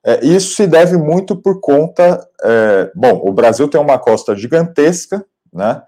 É, 0.05 0.23
isso 0.23 0.53
se 0.53 0.67
deve 0.67 0.95
muito 0.95 1.35
por 1.35 1.59
conta. 1.59 2.23
É, 2.43 2.91
bom, 2.93 3.23
o 3.27 3.33
Brasil 3.33 3.67
tem 3.67 3.81
uma 3.81 3.97
costa 3.97 4.35
gigantesca, 4.35 5.25
né? 5.51 5.81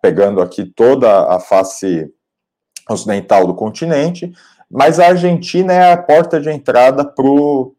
Pegando 0.00 0.40
aqui 0.40 0.64
toda 0.64 1.34
a 1.34 1.40
face 1.40 2.08
ocidental 2.88 3.48
do 3.48 3.54
continente, 3.54 4.32
mas 4.70 4.98
a 4.98 5.08
Argentina 5.08 5.72
é 5.72 5.92
a 5.92 5.96
porta 5.96 6.40
de 6.40 6.50
entrada 6.50 7.04
para 7.04 7.26
o 7.26 7.74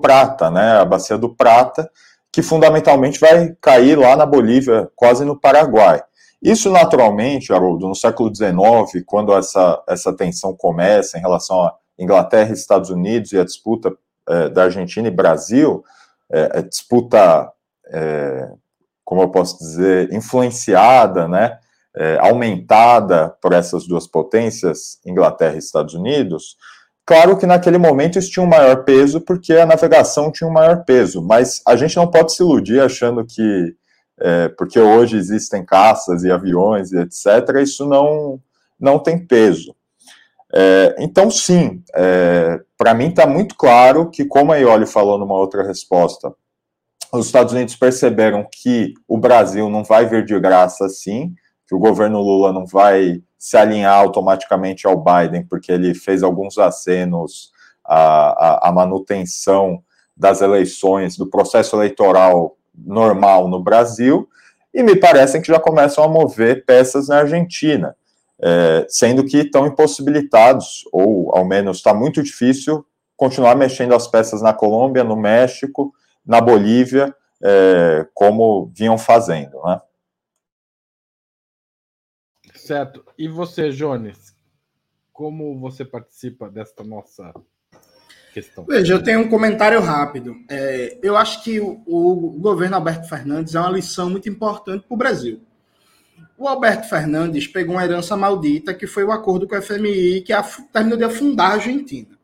Prata, 0.00 0.50
né, 0.50 0.78
a 0.78 0.84
bacia 0.84 1.16
do 1.16 1.34
Prata, 1.34 1.90
que 2.30 2.42
fundamentalmente 2.42 3.18
vai 3.18 3.56
cair 3.60 3.98
lá 3.98 4.14
na 4.14 4.26
Bolívia, 4.26 4.90
quase 4.94 5.24
no 5.24 5.38
Paraguai. 5.38 6.02
Isso, 6.42 6.70
naturalmente, 6.70 7.52
Haroldo, 7.52 7.88
no 7.88 7.94
século 7.94 8.32
XIX, 8.34 9.02
quando 9.06 9.32
essa, 9.32 9.82
essa 9.88 10.14
tensão 10.14 10.54
começa 10.54 11.16
em 11.16 11.20
relação 11.20 11.62
a 11.62 11.74
Inglaterra 11.98 12.50
e 12.50 12.52
Estados 12.52 12.90
Unidos 12.90 13.32
e 13.32 13.38
a 13.38 13.44
disputa 13.44 13.92
é, 14.28 14.48
da 14.50 14.64
Argentina 14.64 15.08
e 15.08 15.10
Brasil, 15.10 15.82
é, 16.30 16.60
disputa, 16.62 17.50
é, 17.86 18.50
como 19.04 19.22
eu 19.22 19.30
posso 19.30 19.58
dizer, 19.58 20.12
influenciada, 20.12 21.26
né, 21.26 21.58
é, 21.96 22.18
aumentada 22.20 23.34
por 23.40 23.52
essas 23.52 23.86
duas 23.86 24.06
potências, 24.06 24.98
Inglaterra 25.04 25.54
e 25.54 25.58
Estados 25.58 25.94
Unidos, 25.94 26.56
claro 27.04 27.38
que 27.38 27.46
naquele 27.46 27.78
momento 27.78 28.18
isso 28.18 28.30
tinha 28.30 28.44
um 28.44 28.48
maior 28.48 28.84
peso, 28.84 29.20
porque 29.20 29.54
a 29.54 29.66
navegação 29.66 30.30
tinha 30.30 30.48
um 30.48 30.52
maior 30.52 30.84
peso, 30.84 31.22
mas 31.22 31.62
a 31.66 31.74
gente 31.74 31.96
não 31.96 32.06
pode 32.06 32.32
se 32.32 32.42
iludir 32.42 32.80
achando 32.80 33.24
que, 33.24 33.74
é, 34.20 34.48
porque 34.48 34.78
hoje 34.78 35.16
existem 35.16 35.64
caças 35.64 36.22
e 36.22 36.30
aviões 36.30 36.92
e 36.92 36.98
etc., 36.98 37.62
isso 37.62 37.86
não, 37.86 38.38
não 38.78 38.98
tem 38.98 39.18
peso. 39.18 39.74
É, 40.54 40.96
então, 40.98 41.30
sim, 41.30 41.82
é, 41.94 42.60
para 42.78 42.94
mim 42.94 43.08
está 43.08 43.26
muito 43.26 43.56
claro 43.56 44.10
que, 44.10 44.24
como 44.24 44.52
a 44.52 44.56
Ioli 44.56 44.86
falou 44.86 45.18
numa 45.18 45.34
outra 45.34 45.62
resposta, 45.62 46.32
os 47.12 47.26
Estados 47.26 47.52
Unidos 47.52 47.74
perceberam 47.74 48.46
que 48.50 48.94
o 49.08 49.16
Brasil 49.16 49.68
não 49.70 49.82
vai 49.82 50.06
vir 50.06 50.24
de 50.24 50.38
graça 50.38 50.86
assim, 50.86 51.34
que 51.66 51.74
o 51.74 51.78
governo 51.78 52.20
Lula 52.20 52.52
não 52.52 52.64
vai 52.64 53.20
se 53.38 53.56
alinhar 53.56 53.94
automaticamente 53.94 54.86
ao 54.86 54.96
Biden, 54.96 55.44
porque 55.46 55.70
ele 55.70 55.94
fez 55.94 56.22
alguns 56.22 56.58
acenos 56.58 57.50
à, 57.84 58.66
à, 58.66 58.68
à 58.68 58.72
manutenção 58.72 59.82
das 60.16 60.40
eleições, 60.40 61.16
do 61.16 61.28
processo 61.28 61.76
eleitoral 61.76 62.56
normal 62.74 63.48
no 63.48 63.62
Brasil, 63.62 64.28
e 64.72 64.82
me 64.82 64.96
parecem 64.96 65.40
que 65.40 65.48
já 65.48 65.58
começam 65.58 66.04
a 66.04 66.08
mover 66.08 66.64
peças 66.64 67.08
na 67.08 67.18
Argentina, 67.18 67.96
é, 68.42 68.86
sendo 68.88 69.24
que 69.24 69.38
estão 69.38 69.66
impossibilitados, 69.66 70.84
ou 70.92 71.34
ao 71.34 71.44
menos 71.44 71.78
está 71.78 71.94
muito 71.94 72.22
difícil 72.22 72.84
continuar 73.16 73.56
mexendo 73.56 73.94
as 73.94 74.06
peças 74.06 74.42
na 74.42 74.52
Colômbia, 74.52 75.02
no 75.02 75.16
México, 75.16 75.92
na 76.24 76.40
Bolívia, 76.40 77.14
é, 77.42 78.06
como 78.12 78.70
vinham 78.74 78.98
fazendo, 78.98 79.58
né? 79.64 79.80
Certo. 82.66 83.04
E 83.16 83.28
você, 83.28 83.70
Jones? 83.70 84.34
Como 85.12 85.58
você 85.58 85.84
participa 85.84 86.50
desta 86.50 86.82
nossa 86.82 87.32
questão? 88.34 88.64
Veja, 88.64 88.94
eu 88.94 89.02
tenho 89.02 89.20
um 89.20 89.28
comentário 89.28 89.80
rápido. 89.80 90.34
É, 90.50 90.98
eu 91.00 91.16
acho 91.16 91.44
que 91.44 91.60
o, 91.60 91.80
o, 91.86 92.32
governo 92.40 92.74
Alberto 92.74 93.08
Fernandes 93.08 93.54
é 93.54 93.60
uma 93.60 93.70
lição 93.70 94.10
muito 94.10 94.28
importante 94.28 94.84
para 94.84 94.94
o 94.94 94.98
Brasil. 94.98 95.40
O 96.36 96.48
Alberto 96.48 96.88
Fernandes 96.88 97.46
pegou 97.46 97.76
uma 97.76 97.84
herança 97.84 98.16
maldita, 98.16 98.74
que 98.74 98.86
foi 98.86 99.04
o 99.04 99.12
acordo 99.12 99.46
com 99.46 99.54
a 99.54 99.62
FMI, 99.62 100.22
que 100.22 100.32
terminou 100.72 100.98
de 100.98 101.04
afundar 101.04 101.52
a 101.52 101.54
Argentina. 101.54 102.18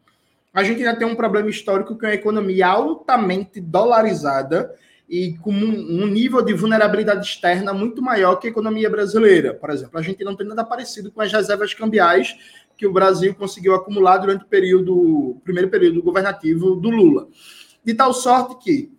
A 0.52 0.58
Argentina 0.58 0.94
tem 0.94 1.06
um 1.06 1.14
problema 1.14 1.48
histórico 1.48 1.96
com 1.96 2.04
a 2.04 2.12
economia 2.12 2.66
altamente 2.66 3.60
dolarizada 3.60 4.74
e 5.12 5.36
com 5.42 5.52
um, 5.52 6.06
nível 6.06 6.40
de 6.40 6.54
vulnerabilidade 6.54 7.26
externa 7.26 7.74
muito 7.74 8.00
maior 8.00 8.36
que 8.36 8.46
a 8.46 8.50
economia 8.50 8.88
brasileira. 8.88 9.52
Por 9.52 9.68
exemplo, 9.68 9.98
a 9.98 10.02
gente 10.02 10.24
não 10.24 10.34
tem 10.34 10.46
nada 10.46 10.64
parecido 10.64 11.12
com 11.12 11.20
as 11.20 11.30
reservas 11.30 11.74
cambiais 11.74 12.34
que 12.78 12.86
o 12.86 12.92
Brasil 12.94 13.34
conseguiu 13.34 13.74
acumular 13.74 14.16
durante 14.16 14.44
o 14.44 14.46
período, 14.46 15.36
primeiro 15.44 15.68
período 15.68 16.02
governativo 16.02 16.76
do 16.76 16.88
Lula. 16.88 17.28
De 17.84 17.92
tal 17.92 18.14
sorte 18.14 18.56
que, 18.64 18.90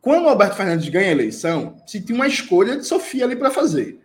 quando 0.00 0.24
o 0.24 0.28
Alberto 0.28 0.56
Fernandes 0.56 0.88
ganha 0.88 1.10
a 1.10 1.12
eleição, 1.12 1.76
se 1.86 2.04
tinha 2.04 2.16
uma 2.16 2.26
escolha 2.26 2.76
de 2.76 2.84
Sofia 2.84 3.24
ali 3.24 3.36
para 3.36 3.52
fazer. 3.52 4.00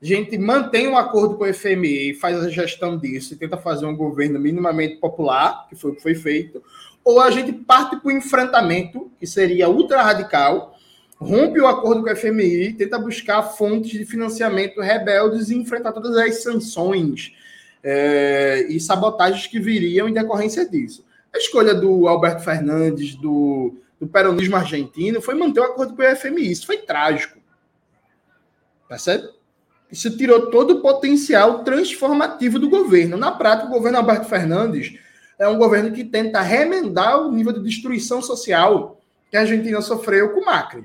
A 0.00 0.06
gente 0.06 0.38
mantém 0.38 0.86
um 0.86 0.96
acordo 0.96 1.36
com 1.36 1.42
o 1.42 1.52
FMI, 1.52 2.14
faz 2.14 2.38
a 2.38 2.48
gestão 2.48 2.96
disso 2.96 3.34
e 3.34 3.36
tenta 3.36 3.56
fazer 3.56 3.86
um 3.86 3.96
governo 3.96 4.38
minimamente 4.38 5.00
popular, 5.00 5.66
que 5.68 5.74
foi 5.74 5.90
o 5.90 5.96
que 5.96 6.02
foi 6.02 6.14
feito, 6.14 6.62
ou 7.04 7.20
a 7.20 7.30
gente 7.30 7.52
parte 7.52 7.96
para 7.96 8.08
o 8.08 8.12
enfrentamento, 8.12 9.12
que 9.20 9.26
seria 9.26 9.68
ultra 9.68 10.02
radical, 10.02 10.74
rompe 11.20 11.60
o 11.60 11.66
acordo 11.66 12.02
com 12.02 12.10
a 12.10 12.16
FMI, 12.16 12.72
tenta 12.72 12.98
buscar 12.98 13.42
fontes 13.42 13.92
de 13.92 14.04
financiamento 14.06 14.80
rebeldes 14.80 15.50
e 15.50 15.54
enfrentar 15.54 15.92
todas 15.92 16.16
as 16.16 16.42
sanções 16.42 17.32
é, 17.82 18.66
e 18.68 18.80
sabotagens 18.80 19.46
que 19.46 19.60
viriam 19.60 20.08
em 20.08 20.12
decorrência 20.12 20.68
disso. 20.68 21.04
A 21.32 21.38
escolha 21.38 21.74
do 21.74 22.08
Alberto 22.08 22.42
Fernandes, 22.42 23.14
do, 23.16 23.74
do 24.00 24.06
peronismo 24.06 24.56
argentino, 24.56 25.20
foi 25.20 25.34
manter 25.34 25.60
o 25.60 25.64
acordo 25.64 25.94
com 25.94 26.02
a 26.02 26.16
FMI. 26.16 26.50
Isso 26.50 26.66
foi 26.66 26.78
trágico. 26.78 27.38
Percebe? 28.88 29.28
Isso 29.90 30.16
tirou 30.16 30.50
todo 30.50 30.74
o 30.74 30.80
potencial 30.80 31.62
transformativo 31.62 32.58
do 32.58 32.70
governo. 32.70 33.16
Na 33.16 33.32
prática, 33.32 33.68
o 33.68 33.72
governo 33.72 33.98
Alberto 33.98 34.28
Fernandes 34.28 34.98
é 35.38 35.48
um 35.48 35.58
governo 35.58 35.92
que 35.92 36.04
tenta 36.04 36.40
remendar 36.40 37.20
o 37.20 37.30
nível 37.30 37.52
de 37.52 37.62
destruição 37.62 38.22
social 38.22 39.00
que 39.30 39.36
a 39.36 39.40
Argentina 39.40 39.80
sofreu 39.80 40.32
com 40.32 40.40
o 40.40 40.44
Macri. 40.44 40.84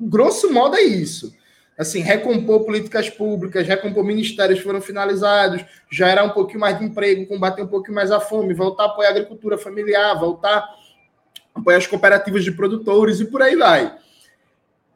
Grosso 0.00 0.52
modo 0.52 0.76
é 0.76 0.82
isso. 0.82 1.34
Assim, 1.76 2.00
recompor 2.00 2.64
políticas 2.64 3.10
públicas, 3.10 3.66
recompor 3.66 4.04
ministérios 4.04 4.60
que 4.60 4.64
foram 4.64 4.80
finalizados, 4.80 5.64
gerar 5.90 6.22
um 6.22 6.30
pouquinho 6.30 6.60
mais 6.60 6.78
de 6.78 6.84
emprego, 6.84 7.26
combater 7.26 7.62
um 7.62 7.66
pouquinho 7.66 7.96
mais 7.96 8.12
a 8.12 8.20
fome, 8.20 8.54
voltar 8.54 8.84
a 8.84 8.86
apoiar 8.86 9.08
a 9.08 9.10
agricultura 9.10 9.58
familiar, 9.58 10.18
voltar 10.18 10.58
a 10.58 11.60
apoiar 11.60 11.78
as 11.78 11.86
cooperativas 11.86 12.44
de 12.44 12.52
produtores 12.52 13.18
e 13.20 13.24
por 13.24 13.42
aí 13.42 13.56
vai. 13.56 13.96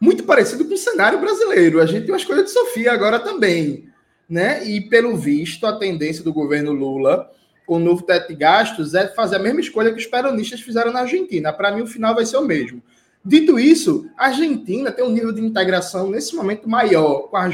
Muito 0.01 0.23
parecido 0.23 0.65
com 0.65 0.75
o 0.75 0.79
cenário 0.79 1.21
brasileiro. 1.21 1.81
A 1.81 1.87
gente 1.87 2.05
tem 2.05 2.13
uma 2.13 2.19
escolha 2.19 2.45
de 2.45 2.51
Sofia 2.51 2.93
agora 2.93 3.19
também. 3.19 3.89
Né? 4.31 4.65
E, 4.65 4.81
pelo 4.83 5.17
visto, 5.17 5.67
a 5.67 5.77
tendência 5.77 6.23
do 6.23 6.33
governo 6.33 6.71
Lula 6.71 7.29
o 7.69 7.79
novo 7.79 8.03
teto 8.03 8.29
de 8.29 8.35
gastos 8.35 8.95
é 8.95 9.07
fazer 9.09 9.37
a 9.37 9.39
mesma 9.39 9.61
escolha 9.61 9.93
que 9.93 9.99
os 9.99 10.07
peronistas 10.07 10.63
fizeram 10.63 10.91
na 10.91 11.01
Argentina. 11.01 11.53
Para 11.53 11.71
mim, 11.71 11.83
o 11.83 11.87
final 11.87 12.15
vai 12.15 12.25
ser 12.25 12.39
o 12.39 12.45
mesmo. 12.45 12.83
Dito 13.23 13.59
isso, 13.59 14.09
a 14.17 14.27
Argentina 14.27 14.91
tem 14.91 15.05
um 15.05 15.11
nível 15.11 15.33
de 15.33 15.43
integração 15.43 16.09
nesse 16.09 16.35
momento 16.35 16.67
maior 16.67 17.29
com 17.29 17.37
a, 17.37 17.47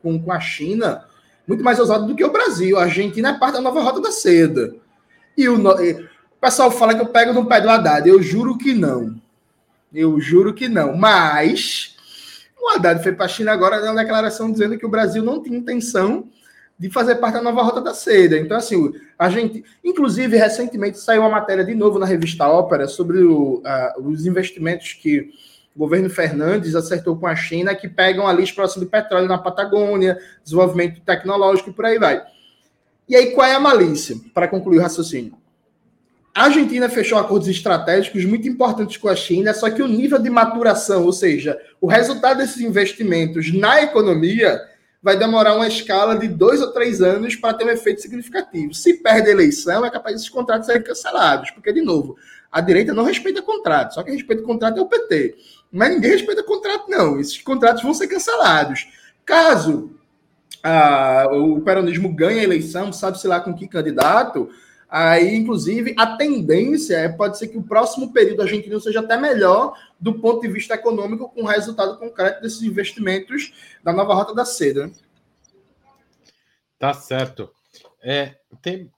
com, 0.00 0.22
com 0.22 0.32
a 0.32 0.38
China, 0.38 1.04
muito 1.48 1.64
mais 1.64 1.80
ousado 1.80 2.06
do 2.06 2.14
que 2.14 2.24
o 2.24 2.30
Brasil. 2.30 2.78
A 2.78 2.82
Argentina 2.82 3.30
é 3.30 3.38
parte 3.38 3.54
da 3.54 3.60
nova 3.60 3.80
rota 3.80 4.00
da 4.00 4.12
seda. 4.12 4.76
E 5.36 5.48
o, 5.48 5.58
o 5.58 6.40
pessoal 6.40 6.70
fala 6.70 6.94
que 6.94 7.00
eu 7.00 7.06
pego 7.06 7.32
no 7.32 7.46
pé 7.46 7.60
do 7.60 7.68
Haddad. 7.68 8.08
Eu 8.08 8.22
juro 8.22 8.56
que 8.56 8.72
não. 8.72 9.20
Eu 9.92 10.20
juro 10.20 10.54
que 10.54 10.68
não. 10.68 10.96
Mas 10.96 11.96
o 12.60 12.70
Haddad 12.70 13.02
foi 13.02 13.12
para 13.12 13.24
a 13.24 13.28
China 13.28 13.52
agora 13.52 13.82
uma 13.82 14.00
declaração 14.00 14.52
dizendo 14.52 14.78
que 14.78 14.86
o 14.86 14.90
Brasil 14.90 15.24
não 15.24 15.42
tinha 15.42 15.58
intenção 15.58 16.28
de 16.78 16.90
fazer 16.90 17.16
parte 17.16 17.34
da 17.34 17.42
nova 17.42 17.62
rota 17.62 17.80
da 17.80 17.94
seda. 17.94 18.38
Então, 18.38 18.56
assim, 18.56 18.92
a 19.18 19.30
gente. 19.30 19.64
Inclusive, 19.82 20.36
recentemente 20.36 20.98
saiu 20.98 21.22
uma 21.22 21.30
matéria 21.30 21.64
de 21.64 21.74
novo 21.74 21.98
na 21.98 22.06
revista 22.06 22.46
Ópera 22.46 22.86
sobre 22.86 23.22
o, 23.22 23.62
os 23.98 24.26
investimentos 24.26 24.92
que 24.92 25.30
o 25.74 25.78
governo 25.78 26.08
Fernandes 26.10 26.74
acertou 26.74 27.16
com 27.16 27.26
a 27.26 27.36
China, 27.36 27.74
que 27.74 27.88
pegam 27.88 28.26
ali 28.26 28.42
exploração 28.42 28.82
de 28.82 28.88
petróleo 28.88 29.28
na 29.28 29.38
Patagônia, 29.38 30.18
desenvolvimento 30.42 31.00
tecnológico 31.00 31.70
e 31.70 31.72
por 31.72 31.84
aí 31.84 31.98
vai. 31.98 32.22
E 33.08 33.14
aí, 33.14 33.30
qual 33.32 33.46
é 33.46 33.54
a 33.54 33.60
malícia? 33.60 34.16
Para 34.34 34.48
concluir 34.48 34.78
o 34.78 34.82
raciocínio. 34.82 35.34
A 36.34 36.44
Argentina 36.44 36.86
fechou 36.90 37.16
acordos 37.16 37.48
estratégicos 37.48 38.26
muito 38.26 38.46
importantes 38.46 38.98
com 38.98 39.08
a 39.08 39.16
China, 39.16 39.54
só 39.54 39.70
que 39.70 39.80
o 39.80 39.88
nível 39.88 40.18
de 40.18 40.28
maturação, 40.28 41.06
ou 41.06 41.12
seja, 41.12 41.58
o 41.80 41.86
resultado 41.86 42.38
desses 42.38 42.60
investimentos 42.60 43.54
na 43.54 43.80
economia 43.80 44.60
vai 45.06 45.16
demorar 45.16 45.54
uma 45.54 45.68
escala 45.68 46.18
de 46.18 46.26
dois 46.26 46.60
ou 46.60 46.72
três 46.72 47.00
anos 47.00 47.36
para 47.36 47.54
ter 47.54 47.64
um 47.64 47.70
efeito 47.70 48.02
significativo. 48.02 48.74
Se 48.74 48.94
perde 48.94 49.28
a 49.28 49.30
eleição, 49.30 49.86
é 49.86 49.88
capaz 49.88 50.16
desses 50.16 50.28
contratos 50.28 50.66
serem 50.66 50.82
cancelados, 50.82 51.52
porque, 51.52 51.72
de 51.72 51.80
novo, 51.80 52.16
a 52.50 52.60
direita 52.60 52.92
não 52.92 53.04
respeita 53.04 53.40
contrato, 53.40 53.94
só 53.94 54.02
quem 54.02 54.14
respeita 54.14 54.42
contrato 54.42 54.80
é 54.80 54.82
o 54.82 54.86
PT. 54.86 55.36
Mas 55.70 55.90
ninguém 55.90 56.10
respeita 56.10 56.42
contrato, 56.42 56.90
não. 56.90 57.20
Esses 57.20 57.40
contratos 57.40 57.84
vão 57.84 57.94
ser 57.94 58.08
cancelados. 58.08 58.88
Caso 59.24 59.92
ah, 60.60 61.28
o 61.30 61.60
peronismo 61.60 62.12
ganhe 62.12 62.40
a 62.40 62.42
eleição, 62.42 62.92
sabe-se 62.92 63.28
lá 63.28 63.38
com 63.38 63.54
que 63.54 63.68
candidato, 63.68 64.50
aí, 64.90 65.36
inclusive, 65.36 65.94
a 65.96 66.16
tendência 66.16 66.96
é, 66.96 67.08
pode 67.08 67.38
ser 67.38 67.46
que 67.46 67.58
o 67.58 67.62
próximo 67.62 68.12
período 68.12 68.42
argentino 68.42 68.80
seja 68.80 68.98
até 68.98 69.16
melhor 69.16 69.72
do 69.98 70.20
ponto 70.20 70.42
de 70.42 70.48
vista 70.48 70.74
econômico, 70.74 71.28
com 71.30 71.42
o 71.42 71.46
resultado 71.46 71.98
concreto 71.98 72.42
desses 72.42 72.62
investimentos 72.62 73.52
da 73.82 73.92
nova 73.92 74.14
Rota 74.14 74.34
da 74.34 74.44
Seda. 74.44 74.90
Tá 76.78 76.92
certo. 76.92 77.50
É, 78.02 78.36
tem, 78.60 78.90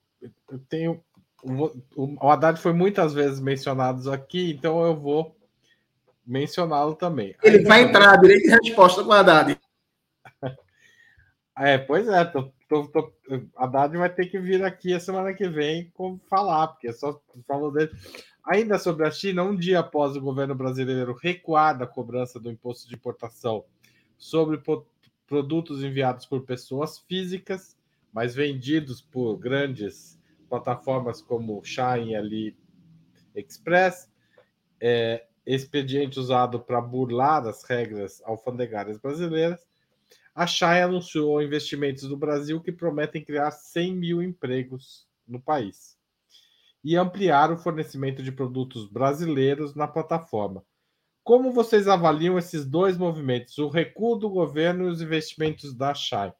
tenho, 0.67 1.01
o, 1.41 1.71
o 1.95 2.29
Haddad 2.29 2.59
foi 2.59 2.73
muitas 2.73 3.13
vezes 3.13 3.39
mencionado 3.39 4.11
aqui, 4.11 4.51
então 4.51 4.83
eu 4.83 4.95
vou 4.95 5.35
mencioná-lo 6.25 6.95
também. 6.95 7.35
Ele 7.41 7.59
Aí, 7.59 7.63
vai 7.63 7.81
entrar, 7.83 8.17
direito 8.17 8.43
de 8.43 8.49
resposta 8.49 9.03
com 9.03 9.09
o 9.09 9.13
Haddad. 9.13 9.59
É, 11.61 11.77
pois 11.77 12.07
é, 12.07 12.23
tô, 12.23 12.53
tô, 12.69 12.87
tô, 12.87 13.13
Haddad 13.57 13.97
vai 13.97 14.09
ter 14.09 14.27
que 14.27 14.39
vir 14.39 14.63
aqui 14.63 14.93
a 14.93 14.99
semana 14.99 15.33
que 15.33 15.45
vem 15.49 15.91
falar, 16.29 16.69
porque 16.69 16.87
é 16.87 16.93
só 16.93 17.19
falou 17.45 17.69
dele. 17.69 17.91
Ainda 18.49 18.79
sobre 18.79 19.05
a 19.05 19.11
China, 19.11 19.43
um 19.43 19.55
dia 19.55 19.77
após 19.77 20.15
o 20.15 20.21
governo 20.21 20.55
brasileiro 20.55 21.13
recuar 21.13 21.77
da 21.77 21.85
cobrança 21.85 22.39
do 22.39 22.49
imposto 22.49 22.89
de 22.89 22.95
importação 22.95 23.63
sobre 24.17 24.59
produtos 25.27 25.83
enviados 25.83 26.25
por 26.25 26.41
pessoas 26.41 26.97
físicas, 26.97 27.77
mas 28.11 28.33
vendidos 28.33 29.03
por 29.03 29.37
grandes 29.37 30.19
plataformas 30.49 31.21
como 31.21 31.63
Shine 31.63 32.15
Ali 32.15 32.57
Express, 33.35 34.11
é, 34.81 35.27
expediente 35.45 36.19
usado 36.19 36.59
para 36.59 36.81
burlar 36.81 37.45
as 37.45 37.63
regras 37.63 38.19
alfandegárias 38.25 38.97
brasileiras, 38.97 39.59
a 40.33 40.47
Shine 40.47 40.81
anunciou 40.81 41.39
investimentos 41.39 42.09
no 42.09 42.17
Brasil 42.17 42.59
que 42.59 42.71
prometem 42.71 43.23
criar 43.23 43.51
100 43.51 43.95
mil 43.95 44.23
empregos 44.23 45.07
no 45.27 45.39
país 45.39 45.98
e 46.83 46.95
ampliar 46.95 47.51
o 47.51 47.57
fornecimento 47.57 48.23
de 48.23 48.31
produtos 48.31 48.85
brasileiros 48.87 49.75
na 49.75 49.87
plataforma. 49.87 50.63
Como 51.23 51.51
vocês 51.51 51.87
avaliam 51.87 52.37
esses 52.37 52.65
dois 52.65 52.97
movimentos, 52.97 53.57
o 53.57 53.67
recuo 53.67 54.15
do 54.15 54.29
governo 54.29 54.85
e 54.85 54.89
os 54.89 55.01
investimentos 55.01 55.73
da 55.73 55.93
Shine? 55.93 56.33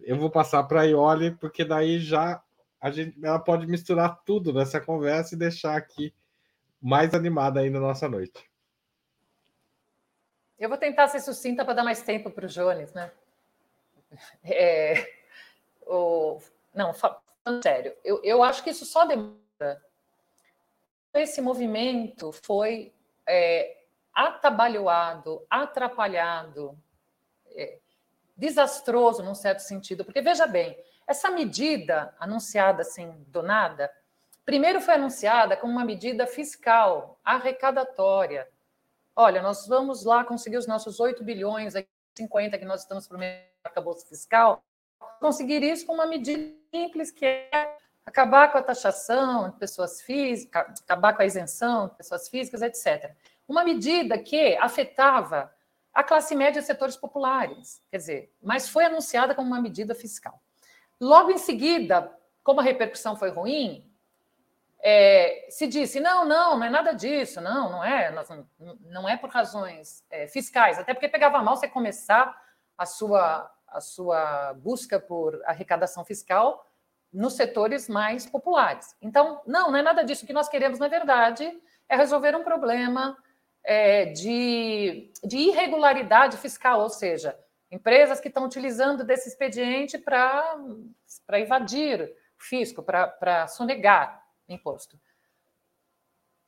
Eu 0.00 0.18
vou 0.18 0.30
passar 0.30 0.62
para 0.64 0.82
a 0.82 0.84
Ioli, 0.84 1.30
porque 1.36 1.64
daí 1.64 1.98
já 1.98 2.42
a 2.80 2.90
gente, 2.90 3.18
ela 3.24 3.38
pode 3.38 3.66
misturar 3.66 4.22
tudo 4.24 4.52
nessa 4.52 4.80
conversa 4.80 5.34
e 5.34 5.38
deixar 5.38 5.76
aqui 5.76 6.14
mais 6.80 7.14
animada 7.14 7.60
ainda 7.60 7.78
a 7.78 7.80
nossa 7.80 8.08
noite. 8.08 8.48
Eu 10.58 10.68
vou 10.68 10.78
tentar 10.78 11.08
ser 11.08 11.20
sucinta 11.20 11.64
para 11.64 11.74
dar 11.74 11.84
mais 11.84 12.02
tempo 12.02 12.30
para 12.30 12.46
o 12.46 12.48
Jones, 12.48 12.92
né? 12.92 13.10
É, 14.42 15.08
o, 15.86 16.40
não, 16.74 16.92
falando 16.92 17.62
sério, 17.62 17.94
eu, 18.04 18.22
eu 18.24 18.42
acho 18.42 18.62
que 18.62 18.70
isso 18.70 18.84
só 18.84 19.04
demora. 19.04 19.47
Esse 21.14 21.40
movimento 21.40 22.32
foi 22.32 22.92
é, 23.26 23.78
atabalhoado, 24.14 25.44
atrapalhado, 25.48 26.78
é, 27.52 27.78
desastroso 28.36 29.22
num 29.22 29.34
certo 29.34 29.60
sentido, 29.60 30.04
porque 30.04 30.20
veja 30.20 30.46
bem, 30.46 30.78
essa 31.06 31.30
medida 31.30 32.14
anunciada 32.20 32.82
assim 32.82 33.10
do 33.28 33.42
nada, 33.42 33.90
primeiro 34.44 34.80
foi 34.80 34.94
anunciada 34.94 35.56
como 35.56 35.72
uma 35.72 35.84
medida 35.84 36.26
fiscal, 36.26 37.18
arrecadatória. 37.24 38.48
Olha, 39.16 39.40
nós 39.40 39.66
vamos 39.66 40.04
lá 40.04 40.22
conseguir 40.24 40.58
os 40.58 40.66
nossos 40.66 41.00
8 41.00 41.24
bilhões, 41.24 41.74
50 42.16 42.58
que 42.58 42.64
nós 42.64 42.82
estamos 42.82 43.08
prometendo 43.08 43.46
no 43.64 43.68
arcabouço 43.68 44.06
fiscal, 44.06 44.62
conseguir 45.20 45.62
isso 45.62 45.86
com 45.86 45.94
uma 45.94 46.06
medida 46.06 46.54
simples 46.70 47.10
que 47.10 47.24
é 47.24 47.77
acabar 48.08 48.50
com 48.50 48.58
a 48.58 48.62
taxação 48.62 49.50
de 49.50 49.56
pessoas 49.56 50.00
físicas, 50.00 50.80
acabar 50.80 51.14
com 51.14 51.22
a 51.22 51.26
isenção 51.26 51.88
de 51.88 51.94
pessoas 51.94 52.28
físicas, 52.28 52.62
etc. 52.62 53.14
Uma 53.46 53.62
medida 53.62 54.18
que 54.18 54.56
afetava 54.56 55.52
a 55.92 56.02
classe 56.02 56.34
média 56.34 56.60
e 56.60 56.62
setores 56.62 56.96
populares, 56.96 57.82
quer 57.90 57.98
dizer, 57.98 58.32
mas 58.42 58.68
foi 58.68 58.84
anunciada 58.84 59.34
como 59.34 59.48
uma 59.48 59.60
medida 59.60 59.94
fiscal. 59.94 60.40
Logo 61.00 61.30
em 61.30 61.38
seguida, 61.38 62.10
como 62.42 62.60
a 62.60 62.62
repercussão 62.62 63.14
foi 63.16 63.30
ruim, 63.30 63.84
é, 64.80 65.46
se 65.50 65.66
disse: 65.66 66.00
não, 66.00 66.24
não, 66.24 66.56
não 66.56 66.64
é 66.64 66.70
nada 66.70 66.92
disso, 66.92 67.40
não, 67.40 67.70
não 67.70 67.84
é, 67.84 68.14
não, 68.86 69.08
é 69.08 69.16
por 69.16 69.28
razões 69.28 70.04
é, 70.10 70.26
fiscais, 70.28 70.78
até 70.78 70.94
porque 70.94 71.08
pegava 71.08 71.42
mal 71.42 71.56
você 71.56 71.68
começar 71.68 72.34
a 72.76 72.86
sua, 72.86 73.50
a 73.66 73.80
sua 73.80 74.54
busca 74.54 74.98
por 75.00 75.40
arrecadação 75.44 76.04
fiscal 76.04 76.67
nos 77.12 77.34
setores 77.34 77.88
mais 77.88 78.26
populares. 78.26 78.94
Então, 79.00 79.40
não, 79.46 79.70
não 79.70 79.76
é 79.78 79.82
nada 79.82 80.04
disso. 80.04 80.24
O 80.24 80.26
que 80.26 80.32
nós 80.32 80.48
queremos, 80.48 80.78
na 80.78 80.88
verdade, 80.88 81.50
é 81.88 81.96
resolver 81.96 82.36
um 82.36 82.44
problema 82.44 83.16
é, 83.64 84.06
de, 84.06 85.10
de 85.24 85.38
irregularidade 85.38 86.36
fiscal, 86.36 86.80
ou 86.80 86.88
seja, 86.88 87.38
Empresas 87.70 88.18
que 88.18 88.28
estão 88.28 88.44
utilizando 88.44 89.04
desse 89.04 89.28
expediente 89.28 89.98
para 89.98 90.56
evadir 91.32 92.14
fisco, 92.38 92.82
para 92.82 93.46
sonegar 93.46 94.24
imposto. 94.48 94.98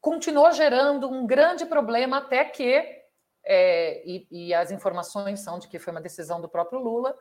Continuou 0.01 0.51
gerando 0.53 1.11
um 1.11 1.27
grande 1.27 1.67
problema 1.67 2.19
até 2.19 2.43
que, 2.47 3.03
é, 3.45 4.03
e, 4.09 4.27
e 4.31 4.55
as 4.55 4.71
informações 4.71 5.41
são 5.41 5.59
de 5.59 5.69
que 5.69 5.79
foi 5.79 5.91
uma 5.91 6.01
decisão 6.01 6.41
do 6.41 6.49
próprio 6.49 6.81
Lula, 6.81 7.15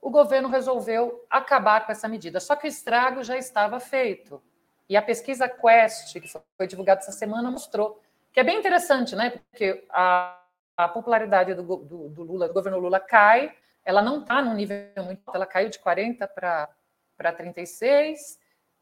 o 0.00 0.10
governo 0.10 0.48
resolveu 0.48 1.24
acabar 1.28 1.84
com 1.84 1.92
essa 1.92 2.08
medida. 2.08 2.40
Só 2.40 2.54
que 2.54 2.66
o 2.66 2.68
estrago 2.68 3.22
já 3.22 3.36
estava 3.36 3.80
feito. 3.80 4.42
E 4.88 4.96
a 4.96 5.02
pesquisa 5.02 5.48
Quest, 5.48 6.20
que 6.20 6.28
foi 6.56 6.66
divulgada 6.66 7.00
essa 7.00 7.12
semana, 7.12 7.50
mostrou 7.50 8.00
que 8.32 8.40
é 8.40 8.44
bem 8.44 8.58
interessante, 8.58 9.16
né? 9.16 9.30
Porque 9.30 9.86
a, 9.90 10.38
a 10.76 10.88
popularidade 10.88 11.54
do, 11.54 11.62
do, 11.62 12.08
do, 12.10 12.22
Lula, 12.22 12.48
do 12.48 12.54
governo 12.54 12.78
Lula 12.78 13.00
cai, 13.00 13.56
ela 13.84 14.02
não 14.02 14.20
está 14.20 14.42
num 14.42 14.52
nível 14.52 14.92
muito 15.04 15.22
alto, 15.26 15.36
ela 15.36 15.46
caiu 15.46 15.70
de 15.70 15.78
40 15.78 16.28
para 16.28 17.32
36. 17.32 18.38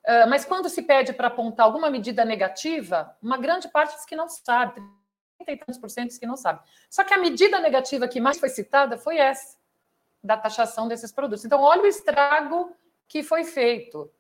Uh, 0.07 0.29
mas 0.29 0.45
quando 0.45 0.69
se 0.69 0.83
pede 0.83 1.13
para 1.13 1.29
apontar 1.29 1.67
alguma 1.67 1.89
medida 1.89 2.25
negativa, 2.25 3.17
uma 3.23 3.39
grande 3.39 3.69
parte 3.69 3.95
diz 3.95 4.05
que 4.05 4.17
não 4.17 4.29
sabe, 4.29 4.83
30 5.39 5.53
e 5.53 5.57
tantos 5.57 5.79
por 5.79 5.89
cento 5.89 6.09
diz 6.09 6.19
que 6.19 6.27
não 6.27 6.37
sabe. 6.37 6.61
Só 6.91 7.05
que 7.05 7.15
a 7.15 7.19
medida 7.19 7.61
negativa 7.61 8.09
que 8.09 8.21
mais 8.21 8.39
foi 8.39 8.49
citada 8.49 8.99
foi 8.99 9.19
essa, 9.19 9.57
da 10.25 10.37
taxação 10.37 10.89
desses 10.89 11.13
produtos. 11.13 11.45
Então, 11.45 11.61
olha 11.61 11.83
o 11.83 11.87
estrago 11.87 12.75
que 13.07 13.23
foi 13.23 13.45
feito. 13.45 14.11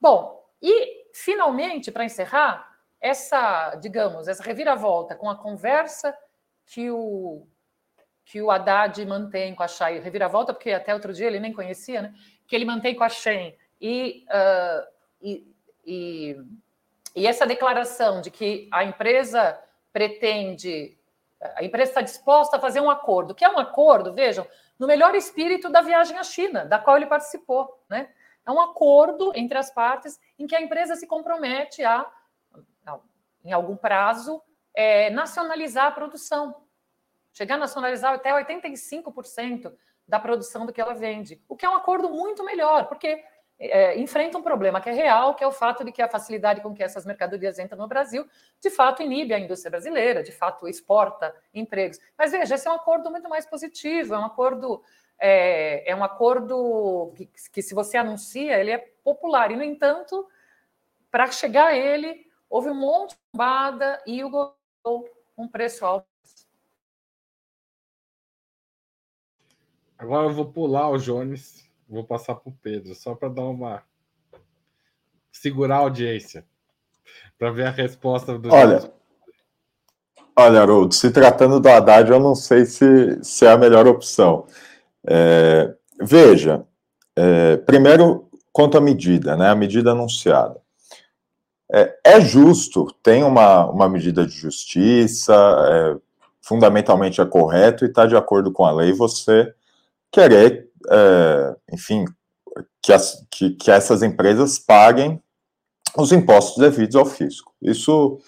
Bom, 0.00 0.46
e 0.60 1.06
finalmente, 1.12 1.90
para 1.90 2.04
encerrar, 2.04 2.76
essa, 3.00 3.74
digamos, 3.76 4.28
essa 4.28 4.42
reviravolta 4.42 5.14
com 5.14 5.30
a 5.30 5.36
conversa 5.36 6.16
que 6.66 6.90
o, 6.90 7.46
que 8.24 8.42
o 8.42 8.50
Haddad 8.50 9.04
mantém 9.06 9.54
com 9.54 9.62
a 9.62 9.68
Shay, 9.68 10.00
reviravolta, 10.00 10.52
porque 10.52 10.72
até 10.72 10.92
outro 10.92 11.12
dia 11.12 11.26
ele 11.26 11.40
nem 11.40 11.52
conhecia, 11.52 12.02
né? 12.02 12.14
que 12.46 12.54
ele 12.54 12.64
mantém 12.64 12.94
com 12.94 13.04
a 13.04 13.08
Shen, 13.08 13.56
e, 13.80 14.24
uh, 14.28 14.86
e, 15.20 15.54
e, 15.84 16.36
e, 17.14 17.26
essa 17.26 17.46
declaração 17.46 18.20
de 18.20 18.30
que 18.30 18.68
a 18.72 18.84
empresa 18.84 19.58
pretende, 19.92 20.95
a 21.54 21.64
empresa 21.64 21.90
está 21.90 22.00
disposta 22.00 22.56
a 22.56 22.60
fazer 22.60 22.80
um 22.80 22.90
acordo, 22.90 23.34
que 23.34 23.44
é 23.44 23.48
um 23.48 23.58
acordo, 23.58 24.12
vejam, 24.12 24.46
no 24.78 24.86
melhor 24.86 25.14
espírito 25.14 25.68
da 25.68 25.80
viagem 25.80 26.18
à 26.18 26.22
China, 26.22 26.64
da 26.64 26.78
qual 26.78 26.96
ele 26.96 27.06
participou, 27.06 27.82
né? 27.88 28.08
É 28.44 28.50
um 28.50 28.60
acordo 28.60 29.32
entre 29.34 29.58
as 29.58 29.70
partes 29.70 30.20
em 30.38 30.46
que 30.46 30.54
a 30.54 30.60
empresa 30.60 30.94
se 30.94 31.06
compromete 31.06 31.82
a, 31.84 32.08
em 33.44 33.52
algum 33.52 33.76
prazo, 33.76 34.42
é, 34.74 35.08
nacionalizar 35.10 35.86
a 35.86 35.90
produção, 35.90 36.54
chegar 37.32 37.54
a 37.54 37.58
nacionalizar 37.58 38.14
até 38.14 38.30
85% 38.32 39.72
da 40.06 40.20
produção 40.20 40.66
do 40.66 40.72
que 40.72 40.80
ela 40.80 40.94
vende, 40.94 41.42
o 41.48 41.56
que 41.56 41.64
é 41.66 41.68
um 41.68 41.74
acordo 41.74 42.08
muito 42.08 42.44
melhor, 42.44 42.86
porque 42.86 43.24
é, 43.58 43.98
enfrenta 43.98 44.38
um 44.38 44.42
problema 44.42 44.80
que 44.80 44.88
é 44.88 44.92
real, 44.92 45.34
que 45.34 45.42
é 45.42 45.46
o 45.46 45.52
fato 45.52 45.84
de 45.84 45.92
que 45.92 46.02
a 46.02 46.08
facilidade 46.08 46.60
com 46.60 46.74
que 46.74 46.82
essas 46.82 47.06
mercadorias 47.06 47.58
entram 47.58 47.78
no 47.78 47.88
Brasil, 47.88 48.26
de 48.60 48.70
fato, 48.70 49.02
inibe 49.02 49.34
a 49.34 49.38
indústria 49.38 49.70
brasileira, 49.70 50.22
de 50.22 50.32
fato, 50.32 50.68
exporta 50.68 51.34
empregos. 51.54 51.98
Mas 52.18 52.32
veja, 52.32 52.54
esse 52.54 52.68
é 52.68 52.70
um 52.70 52.74
acordo 52.74 53.10
muito 53.10 53.28
mais 53.28 53.46
positivo, 53.46 54.14
é 54.14 54.18
um 54.18 54.24
acordo 54.24 54.82
é, 55.18 55.90
é 55.90 55.96
um 55.96 56.04
acordo 56.04 57.12
que, 57.16 57.30
que, 57.50 57.62
se 57.62 57.74
você 57.74 57.96
anuncia, 57.96 58.58
ele 58.60 58.70
é 58.70 58.78
popular. 59.02 59.50
E, 59.50 59.56
no 59.56 59.62
entanto, 59.62 60.28
para 61.10 61.30
chegar 61.30 61.68
a 61.68 61.76
ele, 61.76 62.26
houve 62.50 62.68
um 62.68 62.74
monte 62.74 63.12
de 63.12 63.18
bombada 63.32 64.02
e 64.06 64.22
o 64.22 64.28
governo 64.28 64.56
um 65.36 65.48
preço 65.48 65.84
alto. 65.84 66.06
Agora 69.98 70.26
eu 70.26 70.32
vou 70.32 70.52
pular 70.52 70.90
o 70.90 70.98
Jones, 70.98 71.65
vou 71.88 72.04
passar 72.04 72.34
para 72.34 72.50
o 72.50 72.56
Pedro, 72.62 72.94
só 72.94 73.14
para 73.14 73.28
dar 73.28 73.44
uma. 73.44 73.82
segurar 75.32 75.76
a 75.76 75.80
audiência, 75.80 76.44
para 77.38 77.50
ver 77.50 77.66
a 77.66 77.70
resposta 77.70 78.38
do. 78.38 78.52
Olha, 78.52 78.90
olha, 80.36 80.60
Haroldo, 80.60 80.94
se 80.94 81.10
tratando 81.10 81.60
do 81.60 81.68
Haddad, 81.68 82.10
eu 82.10 82.20
não 82.20 82.34
sei 82.34 82.64
se, 82.64 83.22
se 83.22 83.46
é 83.46 83.50
a 83.50 83.58
melhor 83.58 83.86
opção. 83.86 84.46
É, 85.06 85.74
veja, 86.00 86.66
é, 87.14 87.56
primeiro, 87.58 88.28
quanto 88.52 88.76
à 88.76 88.80
medida, 88.80 89.36
né, 89.36 89.48
a 89.48 89.54
medida 89.54 89.92
anunciada. 89.92 90.60
É, 91.72 91.98
é 92.04 92.20
justo, 92.20 92.86
tem 93.02 93.24
uma, 93.24 93.66
uma 93.66 93.88
medida 93.88 94.24
de 94.24 94.32
justiça, 94.32 95.34
é, 95.34 95.96
fundamentalmente 96.40 97.20
é 97.20 97.26
correto 97.26 97.84
e 97.84 97.88
está 97.88 98.06
de 98.06 98.16
acordo 98.16 98.52
com 98.52 98.64
a 98.64 98.70
lei 98.70 98.92
você 98.92 99.52
querer, 100.12 100.65
é, 100.90 101.56
enfim, 101.72 102.04
que, 102.82 102.92
as, 102.92 103.24
que, 103.30 103.50
que 103.50 103.70
essas 103.70 104.02
empresas 104.02 104.58
paguem 104.58 105.20
os 105.96 106.12
impostos 106.12 106.58
devidos 106.58 106.96
ao 106.96 107.06
fisco. 107.06 107.52
Isso 107.62 108.18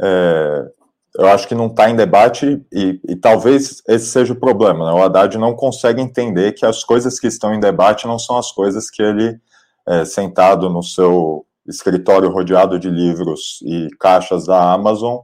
é, 0.00 0.70
eu 1.18 1.26
acho 1.28 1.46
que 1.46 1.54
não 1.54 1.66
está 1.66 1.90
em 1.90 1.96
debate 1.96 2.64
e, 2.72 3.00
e, 3.06 3.16
talvez 3.16 3.82
esse 3.86 4.06
seja 4.06 4.32
o 4.32 4.40
problema. 4.40 4.86
Né? 4.86 4.92
O 4.92 5.02
Haddad 5.02 5.36
não 5.36 5.54
consegue 5.54 6.00
entender 6.00 6.52
que 6.52 6.64
as 6.64 6.82
coisas 6.82 7.20
que 7.20 7.26
estão 7.26 7.54
em 7.54 7.60
debate 7.60 8.06
não 8.06 8.18
são 8.18 8.38
as 8.38 8.50
coisas 8.50 8.90
que 8.90 9.02
ele, 9.02 9.38
é, 9.86 10.04
sentado 10.04 10.70
no 10.70 10.82
seu 10.82 11.44
escritório 11.66 12.30
rodeado 12.30 12.78
de 12.78 12.88
livros 12.88 13.60
e 13.62 13.88
caixas 14.00 14.46
da 14.46 14.72
Amazon, 14.72 15.18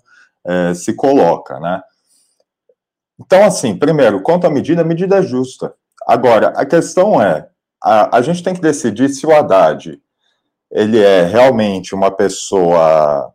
é, 0.47 0.75
se 0.75 0.95
coloca, 0.95 1.59
né? 1.59 1.83
Então, 3.21 3.45
assim, 3.45 3.77
primeiro, 3.77 4.23
quanto 4.23 4.47
à 4.47 4.51
medida, 4.51 4.83
a 4.83 4.85
medida 4.85 5.17
é 5.17 5.23
justa. 5.23 5.75
Agora, 6.09 6.55
a 6.57 6.65
questão 6.65 7.21
é, 7.21 7.47
a, 7.85 8.17
a 8.17 8.23
gente 8.23 8.43
tem 8.43 8.55
que 8.55 8.63
decidir 8.63 9.11
se 9.11 9.27
o 9.27 9.31
Haddad 9.31 10.01
ele 10.71 10.99
é 10.99 11.23
realmente 11.27 11.95
uma 11.95 12.11
pessoa 12.11 13.31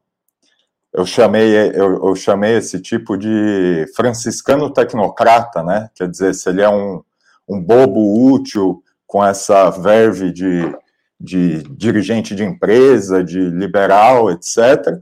eu 0.92 1.06
chamei, 1.06 1.56
eu, 1.74 2.06
eu, 2.06 2.16
chamei 2.16 2.58
esse 2.58 2.80
tipo 2.80 3.18
de 3.18 3.86
franciscano 3.96 4.72
tecnocrata, 4.72 5.64
né? 5.64 5.90
Quer 5.96 6.08
dizer, 6.08 6.36
se 6.36 6.48
ele 6.50 6.62
é 6.62 6.70
um, 6.70 7.02
um 7.50 7.60
bobo 7.60 8.32
útil 8.32 8.84
com 9.08 9.26
essa 9.26 9.72
verve 9.72 10.32
de, 10.32 10.62
de 11.20 11.64
dirigente 11.64 12.36
de 12.36 12.44
empresa, 12.44 13.24
de 13.24 13.40
liberal, 13.40 14.30
etc., 14.30 15.00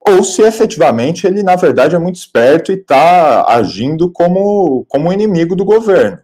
ou 0.00 0.24
se 0.24 0.42
efetivamente 0.42 1.24
ele, 1.26 1.42
na 1.44 1.54
verdade, 1.54 1.94
é 1.94 1.98
muito 1.98 2.16
esperto 2.16 2.72
e 2.72 2.76
está 2.76 3.44
agindo 3.46 4.10
como, 4.10 4.84
como 4.88 5.12
inimigo 5.12 5.54
do 5.54 5.64
governo. 5.64 6.18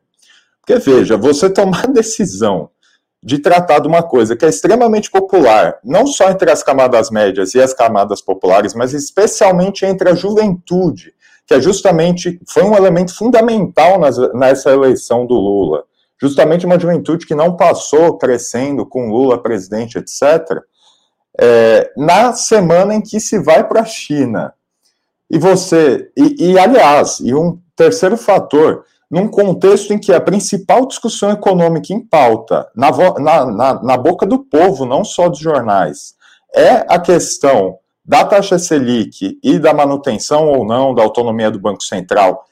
Porque, 0.65 0.79
veja, 0.79 1.17
você 1.17 1.51
tomar 1.51 1.87
decisão 1.93 2.71
de 3.23 3.39
tratar 3.39 3.79
de 3.79 3.89
uma 3.89 4.03
coisa 4.03 4.37
que 4.37 4.45
é 4.45 4.49
extremamente 4.49 5.11
popular, 5.11 5.79
não 5.85 6.07
só 6.07 6.31
entre 6.31 6.51
as 6.51 6.63
camadas 6.63 7.11
médias 7.11 7.55
e 7.55 7.61
as 7.61 7.73
camadas 7.73 8.21
populares, 8.21 8.75
mas 8.75 8.93
especialmente 8.93 9.85
entre 9.87 10.11
a 10.11 10.15
juventude, 10.15 11.15
que 11.47 11.55
é 11.55 11.61
justamente 11.61 12.39
foi 12.47 12.63
um 12.63 12.75
elemento 12.75 13.15
fundamental 13.15 13.99
nessa 14.35 14.71
eleição 14.71 15.27
do 15.27 15.35
Lula. 15.35 15.85
Justamente 16.21 16.67
uma 16.67 16.79
juventude 16.79 17.27
que 17.27 17.35
não 17.35 17.57
passou 17.57 18.17
crescendo 18.19 18.87
com 18.87 19.11
Lula 19.11 19.43
presidente, 19.43 19.99
etc. 19.99 20.63
É, 21.39 21.93
na 21.97 22.33
semana 22.35 22.95
em 22.95 23.03
que 23.03 23.19
se 23.21 23.39
vai 23.39 23.67
para 23.67 23.81
a 23.81 23.87
China. 23.87 24.53
E 25.31 25.39
você, 25.39 26.11
e, 26.17 26.53
e 26.53 26.59
aliás, 26.59 27.21
e 27.21 27.35
um 27.35 27.59
terceiro 27.75 28.17
fator, 28.17 28.85
num 29.11 29.29
contexto 29.29 29.93
em 29.93 29.99
que 29.99 30.13
a 30.13 30.21
principal 30.21 30.87
discussão 30.87 31.31
econômica 31.31 31.93
em 31.93 32.01
pauta, 32.01 32.69
na, 32.75 32.91
na, 33.19 33.47
na, 33.47 33.83
na 33.83 33.97
boca 33.97 34.27
do 34.27 34.39
povo, 34.39 34.85
não 34.85 35.05
só 35.05 35.29
dos 35.29 35.39
jornais, 35.39 36.15
é 36.55 36.85
a 36.89 36.99
questão 36.99 37.79
da 38.05 38.25
taxa 38.25 38.59
Selic 38.59 39.39
e 39.43 39.59
da 39.59 39.73
manutenção 39.73 40.49
ou 40.49 40.65
não 40.65 40.95
da 40.95 41.03
autonomia 41.03 41.51
do 41.51 41.59
Banco 41.59 41.83
Central, 41.83 42.45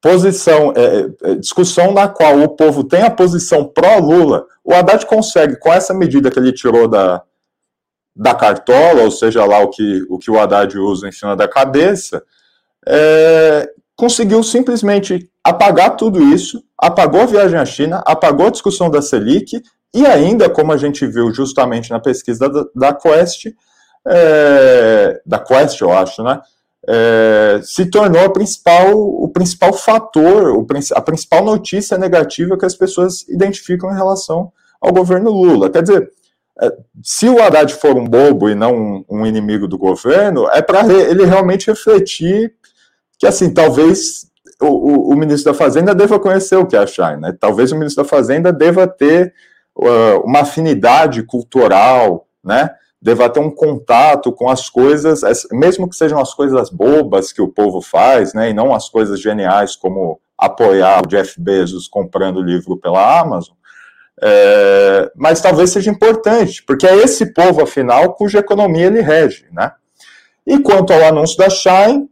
posição, 0.00 0.72
é, 0.76 1.30
é, 1.30 1.34
discussão 1.36 1.92
na 1.92 2.08
qual 2.08 2.38
o 2.40 2.48
povo 2.48 2.84
tem 2.84 3.02
a 3.02 3.10
posição 3.10 3.64
pró-Lula, 3.64 4.44
o 4.62 4.72
Haddad 4.72 5.06
consegue, 5.06 5.56
com 5.56 5.72
essa 5.72 5.94
medida 5.94 6.30
que 6.30 6.38
ele 6.38 6.52
tirou 6.52 6.86
da, 6.86 7.22
da 8.14 8.34
cartola, 8.34 9.02
ou 9.02 9.10
seja 9.10 9.44
lá 9.44 9.60
o 9.60 9.70
que 9.70 10.04
o, 10.08 10.18
que 10.18 10.30
o 10.30 10.38
Haddad 10.38 10.78
usa 10.78 11.08
em 11.08 11.12
cima 11.12 11.34
da 11.34 11.48
cabeça, 11.48 12.22
é, 12.86 13.68
conseguiu 13.96 14.42
simplesmente 14.42 15.28
apagar 15.44 15.96
tudo 15.96 16.22
isso, 16.22 16.62
apagou 16.78 17.22
a 17.22 17.26
viagem 17.26 17.58
à 17.58 17.64
China, 17.64 18.02
apagou 18.06 18.46
a 18.46 18.50
discussão 18.50 18.90
da 18.90 19.02
Selic 19.02 19.60
e 19.94 20.06
ainda, 20.06 20.48
como 20.48 20.72
a 20.72 20.76
gente 20.76 21.06
viu 21.06 21.32
justamente 21.32 21.90
na 21.90 22.00
pesquisa 22.00 22.48
da, 22.48 22.64
da 22.74 22.94
Quest, 22.94 23.46
é, 24.06 25.20
da 25.26 25.38
Quest, 25.38 25.80
eu 25.80 25.92
acho, 25.92 26.22
né? 26.22 26.40
É, 26.88 27.60
se 27.62 27.86
tornou 27.86 28.24
a 28.24 28.30
principal, 28.30 28.98
o 28.98 29.28
principal 29.28 29.72
fator, 29.72 30.66
a 30.94 31.00
principal 31.00 31.44
notícia 31.44 31.96
negativa 31.96 32.58
que 32.58 32.66
as 32.66 32.74
pessoas 32.74 33.28
identificam 33.28 33.92
em 33.92 33.96
relação 33.96 34.50
ao 34.80 34.92
governo 34.92 35.30
Lula. 35.30 35.70
Quer 35.70 35.82
dizer, 35.82 36.10
é, 36.60 36.72
se 37.02 37.28
o 37.28 37.40
Haddad 37.40 37.72
for 37.74 37.96
um 37.96 38.04
bobo 38.04 38.48
e 38.48 38.54
não 38.54 39.04
um 39.08 39.24
inimigo 39.24 39.68
do 39.68 39.78
governo, 39.78 40.48
é 40.48 40.60
para 40.60 40.80
ele 40.92 41.24
realmente 41.24 41.68
refletir 41.68 42.52
que, 43.22 43.26
assim, 43.28 43.54
talvez 43.54 44.26
o, 44.60 44.66
o, 44.66 45.12
o, 45.12 45.16
ministro 45.16 45.52
da 45.52 45.56
Fazenda 45.56 45.94
deva 45.94 46.18
conhecer 46.18 46.56
o 46.56 46.66
que 46.66 46.74
é 46.74 46.80
a 46.80 46.86
Shine, 46.88 47.20
né? 47.20 47.32
Talvez 47.38 47.70
o 47.70 47.76
ministro 47.76 48.02
da 48.02 48.08
Fazenda 48.08 48.52
deva 48.52 48.84
ter 48.84 49.32
uh, 49.78 50.18
uma 50.24 50.40
afinidade 50.40 51.22
cultural, 51.22 52.26
né? 52.42 52.68
Deva 53.00 53.30
ter 53.30 53.38
um 53.38 53.48
contato 53.48 54.32
com 54.32 54.50
as 54.50 54.68
coisas, 54.68 55.20
mesmo 55.52 55.88
que 55.88 55.94
sejam 55.94 56.18
as 56.18 56.34
coisas 56.34 56.68
bobas 56.68 57.30
que 57.30 57.40
o 57.40 57.46
povo 57.46 57.80
faz, 57.80 58.34
né? 58.34 58.50
E 58.50 58.52
não 58.52 58.74
as 58.74 58.88
coisas 58.88 59.20
geniais 59.20 59.76
como 59.76 60.20
apoiar 60.36 61.04
o 61.04 61.06
Jeff 61.06 61.40
Bezos 61.40 61.86
comprando 61.86 62.42
livro 62.42 62.76
pela 62.76 63.20
Amazon. 63.20 63.54
É, 64.20 65.12
mas 65.14 65.40
talvez 65.40 65.70
seja 65.70 65.92
importante, 65.92 66.60
porque 66.64 66.88
é 66.88 66.96
esse 66.96 67.32
povo, 67.32 67.62
afinal, 67.62 68.14
cuja 68.14 68.40
economia 68.40 68.86
ele 68.86 69.00
rege, 69.00 69.46
né? 69.52 69.70
E 70.44 70.58
quanto 70.58 70.92
ao 70.92 71.04
anúncio 71.04 71.38
da 71.38 71.48
Shine, 71.48 72.10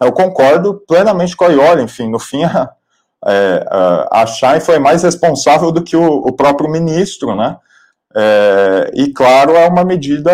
eu 0.00 0.12
concordo 0.12 0.82
plenamente 0.86 1.36
com 1.36 1.44
a 1.44 1.48
Iori, 1.48 1.82
enfim, 1.82 2.08
no 2.08 2.18
fim 2.18 2.44
a, 2.44 2.70
é, 3.26 3.64
a 4.10 4.26
Shine 4.26 4.60
foi 4.60 4.78
mais 4.78 5.02
responsável 5.02 5.70
do 5.70 5.82
que 5.82 5.96
o, 5.96 6.04
o 6.04 6.32
próprio 6.32 6.70
ministro, 6.70 7.34
né? 7.34 7.56
É, 8.14 8.90
e 8.94 9.10
claro, 9.10 9.52
é 9.52 9.66
uma 9.66 9.84
medida 9.84 10.30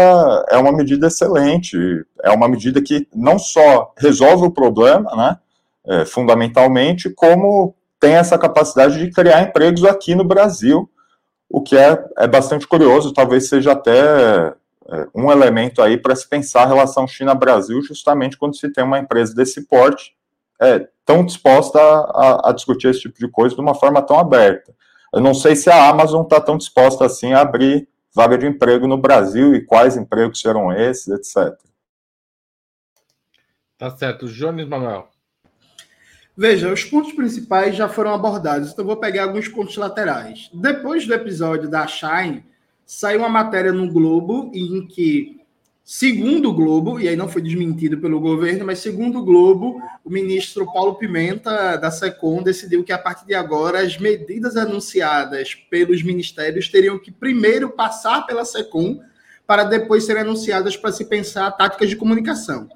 é 0.51 0.57
uma 0.59 0.73
medida 0.73 1.07
excelente, 1.07 1.77
é 2.25 2.31
uma 2.31 2.49
medida 2.49 2.83
que 2.83 3.07
não 3.15 3.39
só 3.39 3.93
resolve 3.97 4.47
o 4.47 4.51
problema, 4.51 5.15
né, 5.15 5.39
é, 5.87 6.05
fundamentalmente, 6.05 7.09
como 7.11 7.75
tem 8.01 8.15
essa 8.15 8.37
capacidade 8.37 8.99
de 8.99 9.13
criar 9.13 9.43
empregos 9.43 9.85
aqui 9.85 10.15
no 10.17 10.25
Brasil, 10.25 10.91
o 11.49 11.63
que 11.63 11.77
é, 11.77 12.05
é 12.19 12.27
bastante 12.27 12.67
curioso, 12.67 13.13
talvez 13.13 13.49
seja 13.49 13.73
até 13.73 13.97
é, 13.97 14.55
um 15.15 15.31
elemento 15.31 15.83
aí 15.83 15.99
para 15.99 16.17
se 16.17 16.29
pensar 16.29 16.63
a 16.63 16.67
relação 16.67 17.07
China-Brasil, 17.07 17.83
justamente 17.83 18.39
quando 18.39 18.57
se 18.57 18.73
tem 18.73 18.85
uma 18.85 18.99
empresa 18.99 19.35
desse 19.35 19.67
porte 19.67 20.17
é, 20.61 20.89
tão 21.05 21.25
disposta 21.25 21.79
a, 21.79 22.51
a, 22.51 22.53
discutir 22.53 22.89
esse 22.89 23.01
tipo 23.01 23.19
de 23.19 23.29
coisa 23.29 23.55
de 23.55 23.61
uma 23.61 23.75
forma 23.75 24.03
tão 24.03 24.19
aberta. 24.19 24.75
Eu 25.13 25.21
não 25.21 25.35
sei 25.35 25.55
se 25.55 25.71
a 25.71 25.89
Amazon 25.89 26.23
está 26.23 26.41
tão 26.41 26.57
disposta 26.57 27.05
assim 27.05 27.33
a 27.33 27.41
abrir 27.41 27.89
vaga 28.15 28.37
de 28.37 28.47
emprego 28.47 28.87
no 28.87 28.99
Brasil 28.99 29.55
e 29.55 29.65
quais 29.65 29.97
empregos 29.97 30.41
serão 30.41 30.73
esses, 30.73 31.09
etc. 31.09 31.57
Tá 33.77 33.91
certo. 33.97 34.27
Jones 34.27 34.67
Manuel. 34.67 35.09
Veja, 36.37 36.73
os 36.73 36.85
pontos 36.85 37.13
principais 37.13 37.75
já 37.75 37.89
foram 37.89 38.15
abordados, 38.15 38.71
então 38.71 38.85
vou 38.85 38.97
pegar 38.97 39.25
alguns 39.25 39.49
pontos 39.49 39.77
laterais. 39.77 40.51
Depois 40.53 41.07
do 41.07 41.15
episódio 41.15 41.69
da 41.69 41.87
Shine, 41.87 42.45
saiu 42.89 43.19
uma 43.19 43.29
matéria 43.29 43.71
no 43.71 43.87
Globo 43.93 44.51
em 44.55 44.87
que, 44.87 45.43
segundo 45.85 46.49
o 46.49 46.55
Globo, 46.55 46.99
e 46.99 47.07
aí 47.07 47.17
não 47.17 47.29
foi 47.29 47.43
desmentido 47.43 47.99
pelo 47.99 48.19
governo, 48.19 48.65
mas 48.65 48.79
segundo 48.79 49.19
o 49.19 49.25
Globo, 49.25 49.79
o 50.03 50.09
ministro 50.09 50.65
Paulo 50.73 50.95
Pimenta, 50.95 51.77
da 51.77 51.91
SECOM, 51.91 52.43
decidiu 52.43 52.83
que 52.83 52.91
a 52.91 52.97
partir 52.97 53.27
de 53.27 53.35
agora 53.35 53.83
as 53.83 53.99
medidas 53.99 54.57
anunciadas 54.57 55.55
pelos 55.55 56.03
ministérios 56.03 56.69
teriam 56.69 56.99
que 56.99 57.13
primeiro 57.13 57.69
passar 57.69 58.27
pela 58.27 58.47
SECOM 58.47 59.01
para 59.47 59.65
depois 59.65 60.05
serem 60.05 60.23
anunciadas 60.23 60.75
para 60.75 60.91
se 60.91 61.05
pensar 61.05 61.51
táticas 61.51 61.91
de 61.91 61.97
comunicação. 61.97 62.71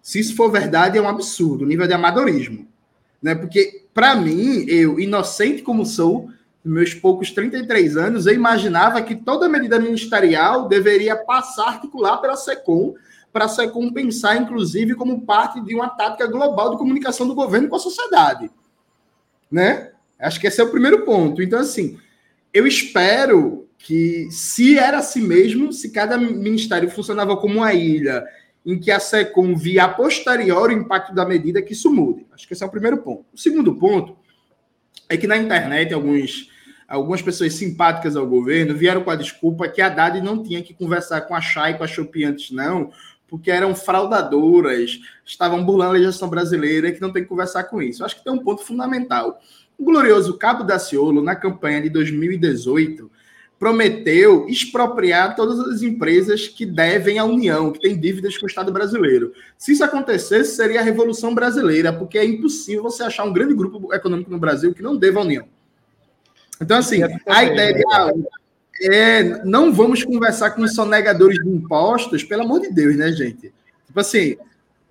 Se 0.00 0.20
isso 0.20 0.36
for 0.36 0.48
verdade, 0.48 0.96
é 0.96 1.02
um 1.02 1.08
absurdo, 1.08 1.66
nível 1.66 1.88
de 1.88 1.92
amadorismo. 1.92 2.68
Né? 3.20 3.34
Porque, 3.34 3.84
para 3.92 4.14
mim, 4.14 4.64
eu, 4.68 5.00
inocente 5.00 5.62
como 5.62 5.84
sou, 5.84 6.30
meus 6.64 6.92
poucos 6.92 7.30
33 7.30 7.96
anos, 7.96 8.26
eu 8.26 8.34
imaginava 8.34 9.00
que 9.02 9.16
toda 9.16 9.48
medida 9.48 9.78
ministerial 9.78 10.68
deveria 10.68 11.16
passar 11.16 11.68
articular 11.68 12.18
pela 12.18 12.36
SECOM, 12.36 12.94
para 13.32 13.44
a 13.44 13.48
SECOM 13.48 13.92
pensar, 13.92 14.36
inclusive, 14.36 14.94
como 14.94 15.22
parte 15.22 15.60
de 15.60 15.74
uma 15.74 15.88
tática 15.88 16.26
global 16.26 16.70
de 16.70 16.78
comunicação 16.78 17.26
do 17.26 17.34
governo 17.34 17.68
com 17.68 17.76
a 17.76 17.80
sociedade. 17.80 18.50
Né? 19.50 19.92
Acho 20.18 20.40
que 20.40 20.46
esse 20.46 20.60
é 20.60 20.64
o 20.64 20.70
primeiro 20.70 21.04
ponto. 21.04 21.40
Então, 21.42 21.60
assim, 21.60 21.98
eu 22.52 22.66
espero 22.66 23.68
que, 23.78 24.28
se 24.30 24.78
era 24.78 24.98
assim 24.98 25.22
mesmo, 25.22 25.72
se 25.72 25.90
cada 25.90 26.18
ministério 26.18 26.90
funcionava 26.90 27.36
como 27.36 27.56
uma 27.56 27.72
ilha 27.72 28.24
em 28.66 28.78
que 28.78 28.90
a 28.90 29.00
SECOM 29.00 29.56
via 29.56 29.84
a 29.84 29.88
posteriori 29.88 30.74
o 30.74 30.78
impacto 30.78 31.14
da 31.14 31.24
medida, 31.24 31.62
que 31.62 31.72
isso 31.72 31.90
mude. 31.90 32.26
Acho 32.32 32.46
que 32.46 32.52
esse 32.52 32.62
é 32.62 32.66
o 32.66 32.70
primeiro 32.70 32.98
ponto. 32.98 33.24
O 33.32 33.38
segundo 33.38 33.74
ponto 33.76 34.16
é 35.08 35.16
que 35.16 35.26
na 35.26 35.36
internet 35.36 35.94
alguns, 35.94 36.49
algumas 36.90 37.22
pessoas 37.22 37.54
simpáticas 37.54 38.16
ao 38.16 38.26
governo 38.26 38.74
vieram 38.74 39.02
com 39.02 39.10
a 39.10 39.16
desculpa 39.16 39.68
que 39.68 39.80
a 39.80 39.86
Haddad 39.86 40.20
não 40.20 40.42
tinha 40.42 40.60
que 40.60 40.74
conversar 40.74 41.20
com 41.22 41.34
a 41.36 41.40
Chay 41.40 41.72
e 41.72 41.74
com 41.74 41.84
a 41.84 41.86
Shopee 41.86 42.24
antes, 42.24 42.50
não, 42.50 42.90
porque 43.28 43.48
eram 43.48 43.76
fraudadoras, 43.76 44.98
estavam 45.24 45.64
burlando 45.64 45.90
a 45.90 45.94
legislação 45.94 46.28
brasileira 46.28 46.88
e 46.88 46.92
que 46.92 47.00
não 47.00 47.12
tem 47.12 47.22
que 47.22 47.28
conversar 47.28 47.64
com 47.64 47.80
isso. 47.80 48.04
Acho 48.04 48.16
que 48.16 48.24
tem 48.24 48.32
um 48.32 48.42
ponto 48.42 48.64
fundamental. 48.64 49.40
O 49.78 49.84
glorioso 49.84 50.36
Cabo 50.36 50.64
Daciolo, 50.64 51.22
na 51.22 51.36
campanha 51.36 51.80
de 51.80 51.88
2018, 51.88 53.08
prometeu 53.56 54.48
expropriar 54.48 55.36
todas 55.36 55.60
as 55.60 55.82
empresas 55.82 56.48
que 56.48 56.66
devem 56.66 57.20
à 57.20 57.24
União, 57.24 57.70
que 57.70 57.78
têm 57.78 57.96
dívidas 57.96 58.36
com 58.36 58.46
o 58.46 58.48
Estado 58.48 58.72
brasileiro. 58.72 59.32
Se 59.56 59.72
isso 59.72 59.84
acontecesse, 59.84 60.56
seria 60.56 60.80
a 60.80 60.82
Revolução 60.82 61.34
Brasileira, 61.34 61.92
porque 61.92 62.18
é 62.18 62.24
impossível 62.24 62.82
você 62.82 63.04
achar 63.04 63.24
um 63.24 63.32
grande 63.32 63.54
grupo 63.54 63.94
econômico 63.94 64.30
no 64.30 64.38
Brasil 64.38 64.74
que 64.74 64.82
não 64.82 64.96
deva 64.96 65.20
à 65.20 65.22
União. 65.22 65.59
Então, 66.60 66.78
assim, 66.78 67.00
a 67.26 67.44
ideia 67.44 67.74
de, 67.74 67.82
ah, 67.90 68.12
é, 68.82 69.44
não 69.44 69.72
vamos 69.72 70.04
conversar 70.04 70.50
com 70.50 70.62
os 70.62 70.74
sonegadores 70.74 71.38
de 71.38 71.48
impostos, 71.48 72.22
pelo 72.22 72.42
amor 72.42 72.60
de 72.60 72.70
Deus, 72.70 72.96
né, 72.96 73.10
gente? 73.12 73.52
Tipo 73.86 74.00
assim, 74.00 74.36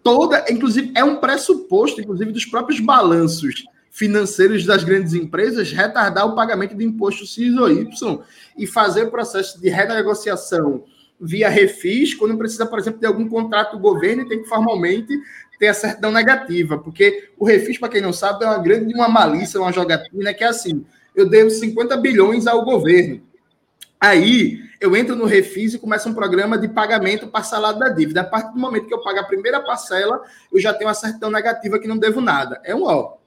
toda, 0.04 0.46
inclusive, 0.50 0.92
é 0.96 1.04
um 1.04 1.18
pressuposto, 1.18 2.02
inclusive, 2.02 2.32
dos 2.32 2.46
próprios 2.46 2.80
balanços 2.80 3.66
financeiros 3.92 4.66
das 4.66 4.84
grandes 4.84 5.14
empresas 5.14 5.72
retardar 5.72 6.26
o 6.26 6.36
pagamento 6.36 6.76
de 6.76 6.86
imposto 6.86 7.26
X 7.26 7.56
ou 7.58 7.70
Y 7.70 8.20
e 8.58 8.68
fazer 8.68 9.04
o 9.04 9.12
processo 9.12 9.60
de 9.60 9.70
renegociação 9.70 10.84
via 11.20 11.50
refis, 11.50 12.14
quando 12.14 12.38
precisa, 12.38 12.66
por 12.66 12.80
exemplo, 12.80 13.00
de 13.00 13.06
algum 13.06 13.28
contrato 13.28 13.74
do 13.74 13.80
governo 13.80 14.22
e 14.22 14.30
tem 14.30 14.42
que 14.42 14.48
formalmente 14.48 15.20
ter 15.60 15.68
a 15.68 15.74
certidão 15.74 16.12
negativa, 16.12 16.78
porque 16.78 17.30
o 17.38 17.44
refis, 17.44 17.78
para 17.78 17.90
quem 17.90 18.02
não 18.02 18.14
sabe, 18.14 18.46
é 18.46 18.48
uma 18.48 18.60
grande 18.60 18.94
uma 18.94 19.10
malícia, 19.10 19.60
uma 19.60 19.74
jogatina 19.74 20.34
que 20.34 20.44
é 20.44 20.48
assim, 20.48 20.86
eu 21.22 21.30
devo 21.30 21.50
50 21.50 21.98
bilhões 21.98 22.48
ao 22.48 22.64
governo. 22.64 23.22
Aí 24.00 24.60
eu 24.80 24.96
entro 24.96 25.16
no 25.16 25.26
refis 25.26 25.74
e 25.74 25.80
começa 25.80 26.08
um 26.08 26.14
programa 26.14 26.58
de 26.58 26.68
pagamento 26.70 27.28
parcelado 27.28 27.80
da 27.80 27.90
dívida. 27.90 28.22
A 28.22 28.24
partir 28.24 28.54
do 28.54 28.60
momento 28.60 28.88
que 28.88 28.94
eu 28.94 29.02
pago 29.02 29.20
a 29.20 29.24
primeira 29.24 29.60
parcela, 29.60 30.22
eu 30.52 30.60
já 30.60 30.74
tenho 30.74 30.88
uma 30.88 30.94
certidão 30.94 31.30
negativa 31.30 31.80
que 31.80 31.88
não 31.88 31.98
devo 31.98 32.22
nada. 32.22 32.62
É 32.64 32.74
um 32.74 32.84
ó. 32.84 33.18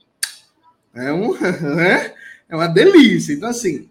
É, 0.95 1.13
um, 1.13 1.35
né? 1.77 2.15
é 2.49 2.57
uma 2.57 2.69
delícia. 2.69 3.35
Então, 3.35 3.51
assim, 3.51 3.89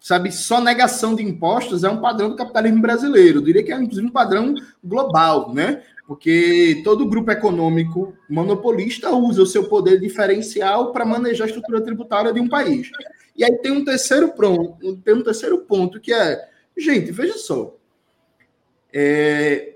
sabe, 0.00 0.30
só 0.30 0.60
negação 0.60 1.14
de 1.14 1.22
impostos 1.22 1.82
é 1.82 1.88
um 1.88 2.00
padrão 2.00 2.28
do 2.28 2.36
capitalismo 2.36 2.82
brasileiro. 2.82 3.38
Eu 3.38 3.44
diria 3.44 3.62
que 3.62 3.72
é, 3.72 3.76
inclusive, 3.76 4.06
um 4.06 4.12
padrão 4.12 4.54
global, 4.84 5.54
né? 5.54 5.82
Porque 6.08 6.80
todo 6.82 7.06
grupo 7.06 7.30
econômico 7.30 8.16
monopolista 8.30 9.10
usa 9.10 9.42
o 9.42 9.46
seu 9.46 9.68
poder 9.68 10.00
diferencial 10.00 10.90
para 10.90 11.04
manejar 11.04 11.44
a 11.44 11.48
estrutura 11.48 11.82
tributária 11.82 12.32
de 12.32 12.40
um 12.40 12.48
país. 12.48 12.90
E 13.36 13.44
aí 13.44 13.54
tem 13.58 13.72
um 13.72 13.84
terceiro 13.84 14.30
ponto, 14.30 14.96
tem 15.04 15.14
um 15.14 15.22
terceiro 15.22 15.58
ponto 15.58 16.00
que 16.00 16.10
é, 16.10 16.48
gente, 16.74 17.12
veja 17.12 17.34
só. 17.34 17.76
É, 18.90 19.74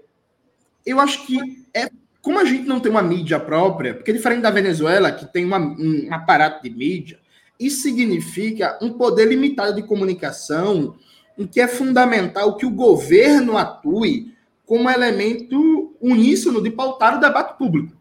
eu 0.87 0.99
acho 1.01 1.27
que 1.27 1.37
é 1.75 1.91
como 2.23 2.39
a 2.39 2.47
gente 2.47 2.67
não 2.67 2.81
tem 2.81 2.91
uma 2.91 3.03
mídia 3.03 3.39
própria, 3.39 3.93
porque 3.93 4.11
diferente 4.11 4.41
da 4.41 4.51
Venezuela, 4.51 5.13
que 5.13 5.31
tem 5.31 5.45
uma, 5.45 5.59
um 5.59 6.09
aparato 6.11 6.63
de 6.63 6.71
mídia, 6.71 7.19
isso 7.61 7.83
significa 7.83 8.79
um 8.81 8.95
poder 8.95 9.27
limitado 9.27 9.75
de 9.75 9.87
comunicação, 9.87 10.97
em 11.37 11.47
que 11.47 11.61
é 11.61 11.69
fundamental 11.69 12.57
que 12.57 12.65
o 12.65 12.71
governo 12.71 13.59
atue 13.59 14.33
como 14.65 14.89
elemento 14.89 15.92
uníssono 16.03 16.61
de 16.61 16.71
pautar 16.71 17.17
o 17.17 17.21
debate 17.21 17.57
público. 17.57 17.97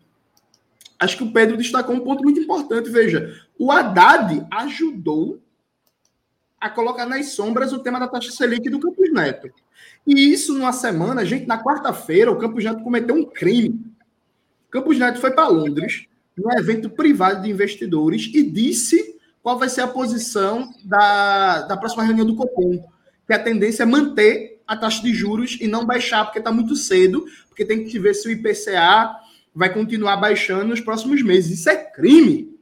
Acho 0.99 1.17
que 1.17 1.23
o 1.23 1.31
Pedro 1.31 1.57
destacou 1.57 1.95
um 1.95 2.01
ponto 2.01 2.23
muito 2.23 2.39
importante. 2.39 2.89
Veja, 2.89 3.41
o 3.57 3.71
Haddad 3.71 4.45
ajudou 4.51 5.41
a 6.59 6.69
colocar 6.69 7.05
nas 7.05 7.27
sombras 7.27 7.71
o 7.71 7.79
tema 7.79 7.99
da 7.99 8.07
taxa 8.07 8.31
Selic 8.31 8.69
do 8.69 8.79
Campos 8.79 9.11
Neto. 9.11 9.49
E 10.05 10.31
isso 10.31 10.53
numa 10.53 10.73
semana, 10.73 11.25
gente, 11.25 11.47
na 11.47 11.63
quarta-feira, 11.63 12.31
o 12.31 12.37
Campos 12.37 12.63
Neto 12.63 12.83
cometeu 12.83 13.15
um 13.15 13.25
crime 13.25 13.91
Campos 14.71 14.97
Neto 14.97 15.19
foi 15.19 15.31
para 15.31 15.49
Londres, 15.49 16.07
num 16.35 16.49
evento 16.57 16.89
privado 16.89 17.43
de 17.43 17.49
investidores, 17.51 18.31
e 18.33 18.41
disse 18.41 19.19
qual 19.43 19.59
vai 19.59 19.67
ser 19.67 19.81
a 19.81 19.87
posição 19.87 20.73
da, 20.85 21.63
da 21.63 21.75
próxima 21.75 22.03
reunião 22.03 22.25
do 22.25 22.35
Copom. 22.35 22.89
Que 23.27 23.33
a 23.33 23.43
tendência 23.43 23.83
é 23.83 23.85
manter 23.85 24.50
a 24.67 24.77
taxa 24.77 25.01
de 25.01 25.13
juros 25.13 25.57
e 25.59 25.67
não 25.67 25.85
baixar, 25.85 26.25
porque 26.25 26.39
está 26.39 26.51
muito 26.51 26.75
cedo, 26.75 27.25
porque 27.47 27.65
tem 27.65 27.83
que 27.83 27.99
ver 27.99 28.13
se 28.13 28.27
o 28.27 28.31
IPCA 28.31 29.15
vai 29.53 29.73
continuar 29.73 30.17
baixando 30.17 30.65
nos 30.65 30.79
próximos 30.79 31.21
meses. 31.21 31.59
Isso 31.59 31.69
é 31.69 31.75
crime. 31.75 32.57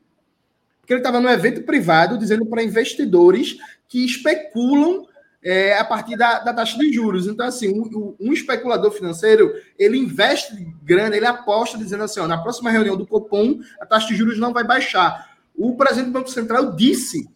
Porque 0.80 0.93
ele 0.93 0.99
estava 0.99 1.19
num 1.19 1.30
evento 1.30 1.61
privado 1.63 2.17
dizendo 2.17 2.45
para 2.45 2.63
investidores 2.63 3.57
que 3.88 4.03
especulam 4.03 5.07
é, 5.41 5.77
a 5.77 5.85
partir 5.85 6.17
da, 6.17 6.39
da, 6.39 6.53
taxa 6.53 6.77
de 6.77 6.91
juros. 6.91 7.27
Então, 7.27 7.45
assim, 7.45 7.69
um, 7.69 8.15
um, 8.19 8.34
especulador 8.34 8.91
financeiro, 8.91 9.53
ele 9.77 9.97
investe 9.97 10.53
grana, 10.84 11.15
ele 11.15 11.26
aposta 11.26 11.77
dizendo 11.77 12.03
assim, 12.03 12.19
ó, 12.19 12.27
na 12.27 12.38
próxima 12.38 12.69
reunião 12.69 12.97
do 12.97 13.07
Copom, 13.07 13.59
a 13.80 13.85
taxa 13.85 14.07
de 14.07 14.15
juros 14.15 14.38
não 14.38 14.51
vai 14.51 14.63
baixar. 14.63 15.38
O 15.55 15.76
presidente 15.76 16.07
do 16.07 16.13
Banco 16.13 16.30
Central 16.30 16.76
disse, 16.76 17.30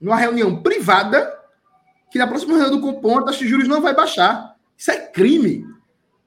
numa 0.00 0.16
reunião 0.16 0.62
privada, 0.62 1.37
que 2.10 2.18
na 2.18 2.26
próxima 2.26 2.56
reunião 2.56 2.78
do 2.78 2.80
Copom 2.80 3.18
a 3.18 3.24
taxa 3.24 3.38
de 3.38 3.48
juros 3.48 3.68
não 3.68 3.80
vai 3.80 3.94
baixar. 3.94 4.54
Isso 4.76 4.90
é 4.90 4.96
crime. 4.96 5.66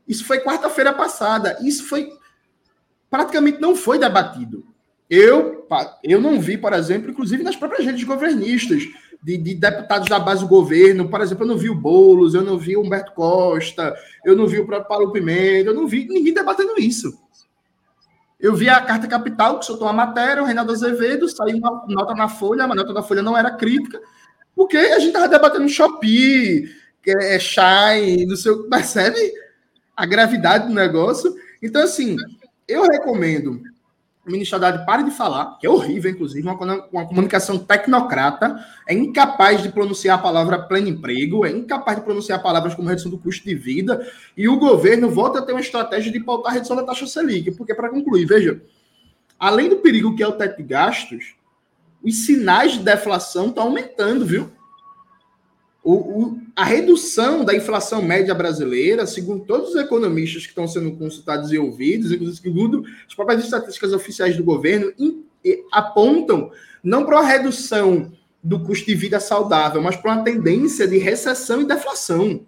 Isso 0.08 0.26
foi 0.26 0.40
quarta-feira 0.40 0.94
passada. 0.94 1.58
Isso 1.62 1.88
foi 1.88 2.10
praticamente 3.10 3.60
não 3.60 3.76
foi 3.76 4.00
debatido. 4.00 4.66
Eu, 5.10 5.68
eu 6.02 6.22
não 6.22 6.40
vi, 6.40 6.58
por 6.58 6.72
exemplo, 6.72 7.12
inclusive 7.12 7.44
nas 7.44 7.58
próprias 7.58 7.86
redes 7.86 8.04
governistas, 8.06 8.84
de, 9.22 9.38
de, 9.38 9.56
deputados 9.56 10.08
da 10.08 10.18
base 10.18 10.42
do 10.42 10.48
governo. 10.48 11.10
Por 11.10 11.22
exemplo, 11.22 11.44
eu 11.44 11.48
não 11.50 11.58
vi 11.58 11.70
o 11.70 11.76
Boulos, 11.76 12.34
eu 12.34 12.42
não 12.42 12.58
vi 12.58 12.78
o 12.78 12.82
Humberto 12.82 13.12
Costa, 13.12 13.94
eu 14.26 14.36
não 14.36 14.48
vi 14.48 14.60
o 14.60 14.66
próprio 14.66 14.88
Paulo 14.88 15.12
Pimenta, 15.12 15.70
eu 15.70 15.74
não 15.74 15.86
vi 15.86 16.08
ninguém 16.08 16.34
debatendo 16.34 16.80
isso. 16.80 17.14
Eu 18.40 18.56
vi 18.56 18.70
a 18.70 18.82
Carta 18.82 19.08
Capital, 19.08 19.60
que 19.60 19.66
soltou 19.66 19.86
uma 19.86 19.94
matéria, 19.94 20.42
o 20.42 20.46
Reinaldo 20.46 20.72
Azevedo, 20.72 21.30
saiu 21.30 21.58
uma 21.58 21.86
nota 21.88 22.16
na 22.16 22.28
Folha, 22.28 22.64
a 22.64 22.68
nota 22.68 22.92
da 22.94 23.04
Folha 23.04 23.22
não 23.22 23.38
era 23.38 23.52
crítica, 23.52 24.02
porque 24.56 24.78
a 24.78 25.00
gente 25.00 25.10
estava 25.10 25.28
debatendo 25.28 25.68
Shopee, 25.70 26.70
é, 27.06 27.40
Shine, 27.40 28.26
não 28.26 28.36
sei 28.36 28.52
o 28.52 28.64
que, 28.64 28.70
percebe 28.70 29.34
a 29.96 30.06
gravidade 30.06 30.68
do 30.68 30.74
negócio? 30.74 31.36
Então, 31.62 31.84
assim, 31.84 32.16
eu 32.68 32.84
recomendo 32.84 33.62
o 34.26 34.32
ministro 34.32 34.58
Haddad 34.58 34.86
pare 34.86 35.04
de 35.04 35.12
falar, 35.12 35.58
que 35.58 35.66
é 35.66 35.70
horrível, 35.70 36.12
inclusive, 36.12 36.48
uma, 36.48 36.54
uma 36.92 37.08
comunicação 37.08 37.58
tecnocrata, 37.58 38.64
é 38.88 38.94
incapaz 38.94 39.64
de 39.64 39.70
pronunciar 39.70 40.20
a 40.20 40.22
palavra 40.22 40.60
pleno 40.60 40.88
emprego, 40.88 41.46
é 41.46 41.50
incapaz 41.50 41.98
de 41.98 42.04
pronunciar 42.04 42.42
palavras 42.42 42.76
como 42.76 42.88
redução 42.88 43.10
do 43.10 43.18
custo 43.18 43.44
de 43.44 43.56
vida, 43.56 44.06
e 44.38 44.48
o 44.48 44.60
governo 44.60 45.10
volta 45.10 45.40
a 45.40 45.42
ter 45.42 45.54
uma 45.54 45.62
estratégia 45.62 46.12
de 46.12 46.20
pautar 46.20 46.52
a 46.52 46.54
redução 46.54 46.76
da 46.76 46.84
taxa 46.84 47.08
Selic, 47.08 47.52
porque, 47.52 47.74
para 47.74 47.90
concluir, 47.90 48.26
veja, 48.26 48.62
além 49.40 49.70
do 49.70 49.78
perigo 49.78 50.16
que 50.16 50.22
é 50.22 50.28
o 50.28 50.34
teto 50.34 50.58
de 50.58 50.64
gastos, 50.64 51.34
os 52.04 52.26
sinais 52.26 52.74
de 52.74 52.80
deflação 52.80 53.48
estão 53.48 53.64
aumentando, 53.64 54.26
viu? 54.26 54.50
O, 55.84 55.94
o, 55.94 56.42
a 56.56 56.64
redução 56.64 57.44
da 57.44 57.56
inflação 57.56 58.02
média 58.04 58.36
brasileira, 58.36 59.08
segundo 59.08 59.46
todos 59.46 59.70
os 59.70 59.76
economistas 59.76 60.44
que 60.44 60.50
estão 60.50 60.68
sendo 60.68 60.92
consultados 60.92 61.52
e 61.52 61.58
ouvidos, 61.58 62.12
inclusive 62.12 62.42
segundo 62.42 62.84
as 63.08 63.16
próprias 63.16 63.44
estatísticas 63.44 63.92
oficiais 63.92 64.38
do 64.38 64.44
governo, 64.44 64.94
in, 65.00 65.24
apontam 65.72 66.52
não 66.84 67.04
para 67.04 67.20
uma 67.20 67.28
redução 67.28 68.12
do 68.44 68.60
custo 68.60 68.86
de 68.86 68.96
vida 68.96 69.20
saudável, 69.20 69.82
mas 69.82 69.96
para 69.96 70.14
uma 70.14 70.24
tendência 70.24 70.88
de 70.88 70.98
recessão 70.98 71.62
e 71.62 71.66
deflação. 71.66 72.46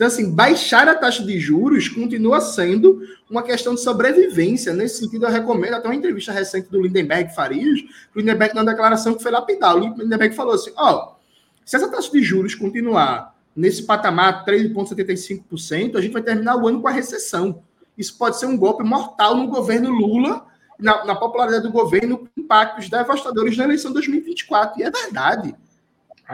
Então, 0.00 0.08
assim, 0.08 0.30
baixar 0.30 0.88
a 0.88 0.94
taxa 0.94 1.22
de 1.22 1.38
juros 1.38 1.86
continua 1.86 2.40
sendo 2.40 3.02
uma 3.28 3.42
questão 3.42 3.74
de 3.74 3.82
sobrevivência. 3.82 4.72
Nesse 4.72 4.96
sentido, 4.96 5.26
eu 5.26 5.30
recomendo 5.30 5.74
até 5.74 5.86
uma 5.88 5.94
entrevista 5.94 6.32
recente 6.32 6.70
do 6.70 6.80
Lindenberg 6.80 7.34
Farias, 7.34 7.80
o 8.16 8.18
Lindenberg, 8.18 8.54
na 8.54 8.64
declaração 8.64 9.12
que 9.12 9.22
foi 9.22 9.30
lapidar, 9.30 9.76
o 9.76 9.78
Lindenberg 9.78 10.34
falou 10.34 10.54
assim: 10.54 10.72
ó. 10.74 10.94
Oh, 10.94 11.20
se 11.66 11.76
essa 11.76 11.86
taxa 11.86 12.10
de 12.10 12.22
juros 12.22 12.54
continuar 12.54 13.36
nesse 13.54 13.82
patamar 13.82 14.42
3,75%, 14.46 15.96
a 15.96 16.00
gente 16.00 16.12
vai 16.12 16.22
terminar 16.22 16.56
o 16.56 16.66
ano 16.66 16.80
com 16.80 16.88
a 16.88 16.92
recessão. 16.92 17.62
Isso 17.98 18.16
pode 18.16 18.38
ser 18.38 18.46
um 18.46 18.56
golpe 18.56 18.82
mortal 18.82 19.36
no 19.36 19.48
governo 19.48 19.90
Lula, 19.90 20.46
na, 20.78 21.04
na 21.04 21.14
popularidade 21.14 21.64
do 21.64 21.70
governo, 21.70 22.20
com 22.20 22.26
impactos 22.38 22.88
devastadores 22.88 23.54
na 23.54 23.64
eleição 23.64 23.90
de 23.90 23.96
2024. 23.96 24.80
E 24.80 24.82
é 24.82 24.90
verdade. 24.90 25.54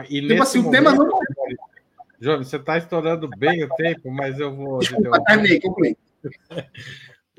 E 0.09 0.25
tipo 0.25 0.41
assim, 0.41 0.59
momento, 0.59 0.69
o 0.69 0.71
tema 0.71 0.93
não. 0.93 1.19
João, 2.19 2.43
você 2.43 2.57
está 2.57 2.77
estourando 2.77 3.29
bem 3.37 3.63
o 3.63 3.69
tempo, 3.75 4.11
mas 4.11 4.39
eu 4.39 4.55
vou. 4.55 4.79
Desculpa, 4.79 5.23
terminei, 5.23 5.59
concluí. 5.59 5.97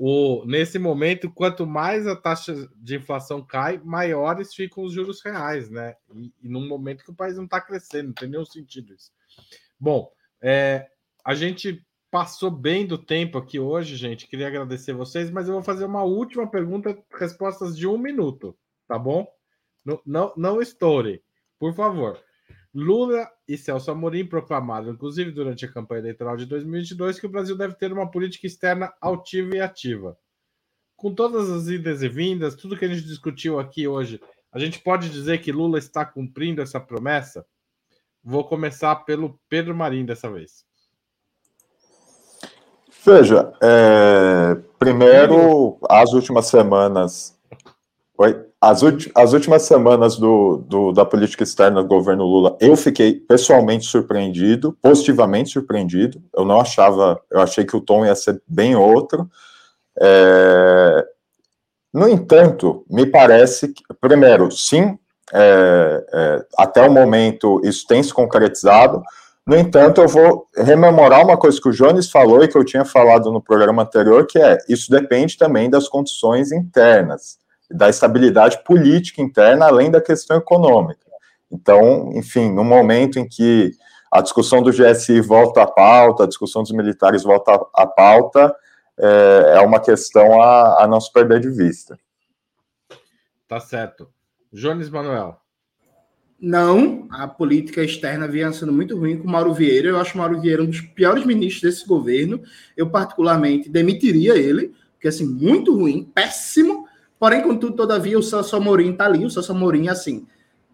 O, 0.00 0.44
nesse 0.46 0.78
momento, 0.78 1.28
quanto 1.28 1.66
mais 1.66 2.06
a 2.06 2.14
taxa 2.14 2.54
de 2.76 2.96
inflação 2.96 3.44
cai, 3.44 3.80
maiores 3.82 4.54
ficam 4.54 4.84
os 4.84 4.92
juros 4.92 5.20
reais, 5.24 5.68
né? 5.68 5.96
E, 6.14 6.32
e 6.40 6.48
num 6.48 6.68
momento 6.68 7.02
que 7.02 7.10
o 7.10 7.16
país 7.16 7.36
não 7.36 7.46
está 7.46 7.60
crescendo, 7.60 8.06
não 8.06 8.12
tem 8.12 8.28
nenhum 8.28 8.44
sentido 8.44 8.94
isso. 8.94 9.10
Bom, 9.78 10.08
é, 10.40 10.88
a 11.24 11.34
gente 11.34 11.84
passou 12.12 12.48
bem 12.48 12.86
do 12.86 12.96
tempo 12.96 13.38
aqui 13.38 13.58
hoje, 13.58 13.96
gente. 13.96 14.28
Queria 14.28 14.46
agradecer 14.46 14.92
vocês, 14.92 15.32
mas 15.32 15.48
eu 15.48 15.54
vou 15.54 15.62
fazer 15.64 15.84
uma 15.84 16.04
última 16.04 16.48
pergunta, 16.48 16.96
respostas 17.18 17.76
de 17.76 17.86
um 17.86 17.98
minuto, 17.98 18.56
tá 18.86 18.96
bom? 18.96 19.26
Não, 19.84 20.00
não, 20.06 20.32
não 20.36 20.62
estoure, 20.62 21.24
por 21.58 21.74
favor. 21.74 22.22
Lula 22.78 23.28
e 23.48 23.58
Celso 23.58 23.90
Amorim 23.90 24.24
proclamaram, 24.24 24.92
inclusive 24.92 25.32
durante 25.32 25.64
a 25.64 25.72
campanha 25.72 25.98
eleitoral 25.98 26.36
de 26.36 26.46
2022, 26.46 27.18
que 27.18 27.26
o 27.26 27.28
Brasil 27.28 27.56
deve 27.56 27.74
ter 27.74 27.92
uma 27.92 28.08
política 28.08 28.46
externa 28.46 28.92
altiva 29.00 29.56
e 29.56 29.60
ativa. 29.60 30.16
Com 30.96 31.12
todas 31.12 31.50
as 31.50 31.66
idas 31.66 32.04
e 32.04 32.08
vindas, 32.08 32.54
tudo 32.54 32.76
que 32.76 32.84
a 32.84 32.88
gente 32.88 33.02
discutiu 33.02 33.58
aqui 33.58 33.88
hoje, 33.88 34.20
a 34.52 34.60
gente 34.60 34.78
pode 34.78 35.10
dizer 35.10 35.38
que 35.38 35.50
Lula 35.50 35.76
está 35.76 36.04
cumprindo 36.04 36.62
essa 36.62 36.78
promessa? 36.78 37.44
Vou 38.22 38.44
começar 38.44 38.94
pelo 39.04 39.40
Pedro 39.48 39.74
Marim 39.74 40.04
dessa 40.04 40.30
vez. 40.30 40.64
Veja, 43.04 43.52
é, 43.60 44.54
primeiro, 44.78 45.78
as 45.90 46.12
últimas 46.12 46.46
semanas. 46.46 47.36
Oi? 48.16 48.47
As, 48.60 48.80
as 49.14 49.32
últimas 49.32 49.62
semanas 49.62 50.16
do, 50.16 50.64
do, 50.66 50.92
da 50.92 51.04
política 51.04 51.44
externa 51.44 51.80
do 51.80 51.88
governo 51.88 52.24
Lula, 52.24 52.56
eu 52.60 52.76
fiquei 52.76 53.14
pessoalmente 53.14 53.86
surpreendido, 53.86 54.76
positivamente 54.82 55.50
surpreendido. 55.50 56.20
Eu 56.36 56.44
não 56.44 56.60
achava, 56.60 57.20
eu 57.30 57.40
achei 57.40 57.64
que 57.64 57.76
o 57.76 57.80
tom 57.80 58.04
ia 58.04 58.16
ser 58.16 58.42
bem 58.48 58.74
outro. 58.74 59.30
É, 60.00 61.06
no 61.94 62.08
entanto, 62.08 62.84
me 62.90 63.06
parece 63.06 63.68
que, 63.68 63.82
primeiro, 64.00 64.50
sim, 64.50 64.98
é, 65.32 66.06
é, 66.12 66.46
até 66.58 66.82
o 66.82 66.92
momento 66.92 67.60
isso 67.64 67.86
tem 67.86 68.02
se 68.02 68.12
concretizado. 68.12 69.02
No 69.46 69.56
entanto, 69.56 70.00
eu 70.00 70.08
vou 70.08 70.46
rememorar 70.56 71.24
uma 71.24 71.36
coisa 71.36 71.60
que 71.60 71.68
o 71.68 71.72
Jones 71.72 72.10
falou 72.10 72.42
e 72.42 72.48
que 72.48 72.58
eu 72.58 72.64
tinha 72.64 72.84
falado 72.84 73.32
no 73.32 73.40
programa 73.40 73.82
anterior, 73.82 74.26
que 74.26 74.38
é 74.38 74.58
isso 74.68 74.90
depende 74.90 75.38
também 75.38 75.70
das 75.70 75.88
condições 75.88 76.52
internas, 76.52 77.38
da 77.70 77.88
estabilidade 77.88 78.62
política 78.64 79.20
interna, 79.20 79.66
além 79.66 79.90
da 79.90 80.00
questão 80.00 80.36
econômica. 80.36 81.06
Então, 81.50 82.10
enfim, 82.14 82.52
no 82.52 82.64
momento 82.64 83.18
em 83.18 83.28
que 83.28 83.72
a 84.10 84.20
discussão 84.20 84.62
do 84.62 84.70
GSI 84.70 85.20
volta 85.20 85.62
à 85.62 85.66
pauta, 85.66 86.24
a 86.24 86.28
discussão 86.28 86.62
dos 86.62 86.72
militares 86.72 87.22
volta 87.22 87.52
à 87.74 87.86
pauta, 87.86 88.54
é, 88.98 89.54
é 89.56 89.60
uma 89.60 89.80
questão 89.80 90.40
a, 90.42 90.84
a 90.84 90.88
não 90.88 91.00
se 91.00 91.12
perder 91.12 91.40
de 91.40 91.50
vista. 91.50 91.98
Tá 93.46 93.60
certo. 93.60 94.08
Jones 94.52 94.90
Manuel. 94.90 95.38
Não, 96.40 97.08
a 97.10 97.26
política 97.26 97.82
externa 97.82 98.28
vinha 98.28 98.52
sendo 98.52 98.72
muito 98.72 98.96
ruim 98.96 99.18
com 99.18 99.26
o 99.26 99.30
Mauro 99.30 99.52
Vieira. 99.52 99.88
Eu 99.88 99.98
acho 99.98 100.14
o 100.14 100.18
Mauro 100.18 100.40
Vieira 100.40 100.62
um 100.62 100.66
dos 100.66 100.80
piores 100.80 101.26
ministros 101.26 101.62
desse 101.62 101.86
governo. 101.86 102.40
Eu, 102.76 102.88
particularmente, 102.90 103.68
demitiria 103.68 104.36
ele, 104.36 104.72
porque, 104.92 105.08
assim, 105.08 105.26
muito 105.26 105.74
ruim, 105.74 106.04
péssimo. 106.14 106.77
Porém, 107.18 107.42
contudo, 107.42 107.74
todavia, 107.74 108.18
o 108.18 108.22
Celso 108.22 108.54
Amorim 108.56 108.92
está 108.92 109.06
ali. 109.06 109.24
O 109.24 109.30
Celso 109.30 109.52
Amorim, 109.52 109.88
assim, 109.88 110.26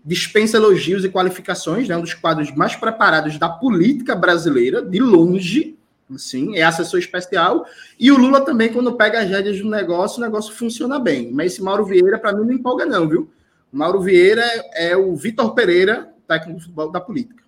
dispensa 0.04 0.58
elogios 0.58 1.04
e 1.04 1.08
qualificações, 1.08 1.88
né? 1.88 1.96
um 1.96 2.02
dos 2.02 2.14
quadros 2.14 2.54
mais 2.54 2.76
preparados 2.76 3.38
da 3.38 3.48
política 3.48 4.14
brasileira, 4.14 4.84
de 4.84 5.00
longe. 5.00 5.78
Sim, 6.18 6.56
é 6.56 6.62
assessor 6.62 7.00
especial. 7.00 7.64
E 7.98 8.12
o 8.12 8.18
Lula 8.18 8.42
também, 8.42 8.70
quando 8.70 8.94
pega 8.94 9.20
as 9.20 9.28
rédeas 9.28 9.58
do 9.58 9.70
negócio, 9.70 10.18
o 10.18 10.24
negócio 10.24 10.52
funciona 10.52 10.98
bem. 10.98 11.32
Mas 11.32 11.52
esse 11.52 11.62
Mauro 11.62 11.86
Vieira, 11.86 12.18
para 12.18 12.34
mim, 12.34 12.44
não 12.44 12.52
empolga, 12.52 12.84
não, 12.84 13.08
viu? 13.08 13.32
Mauro 13.72 14.02
Vieira 14.02 14.44
é 14.74 14.94
o 14.94 15.16
Vitor 15.16 15.54
Pereira, 15.54 16.12
técnico 16.28 16.58
de 16.58 16.64
futebol 16.64 16.92
da 16.92 17.00
política. 17.00 17.42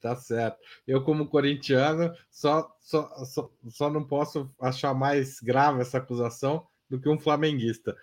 Tá 0.00 0.14
certo. 0.14 0.58
Eu, 0.86 1.02
como 1.02 1.26
corintiano, 1.26 2.12
só, 2.30 2.70
só, 2.80 3.10
só, 3.24 3.50
só 3.68 3.90
não 3.90 4.04
posso 4.04 4.48
achar 4.60 4.94
mais 4.94 5.40
grave 5.40 5.80
essa 5.80 5.98
acusação 5.98 6.66
do 6.94 7.00
que 7.00 7.08
um 7.08 7.18
flamenguista. 7.18 7.96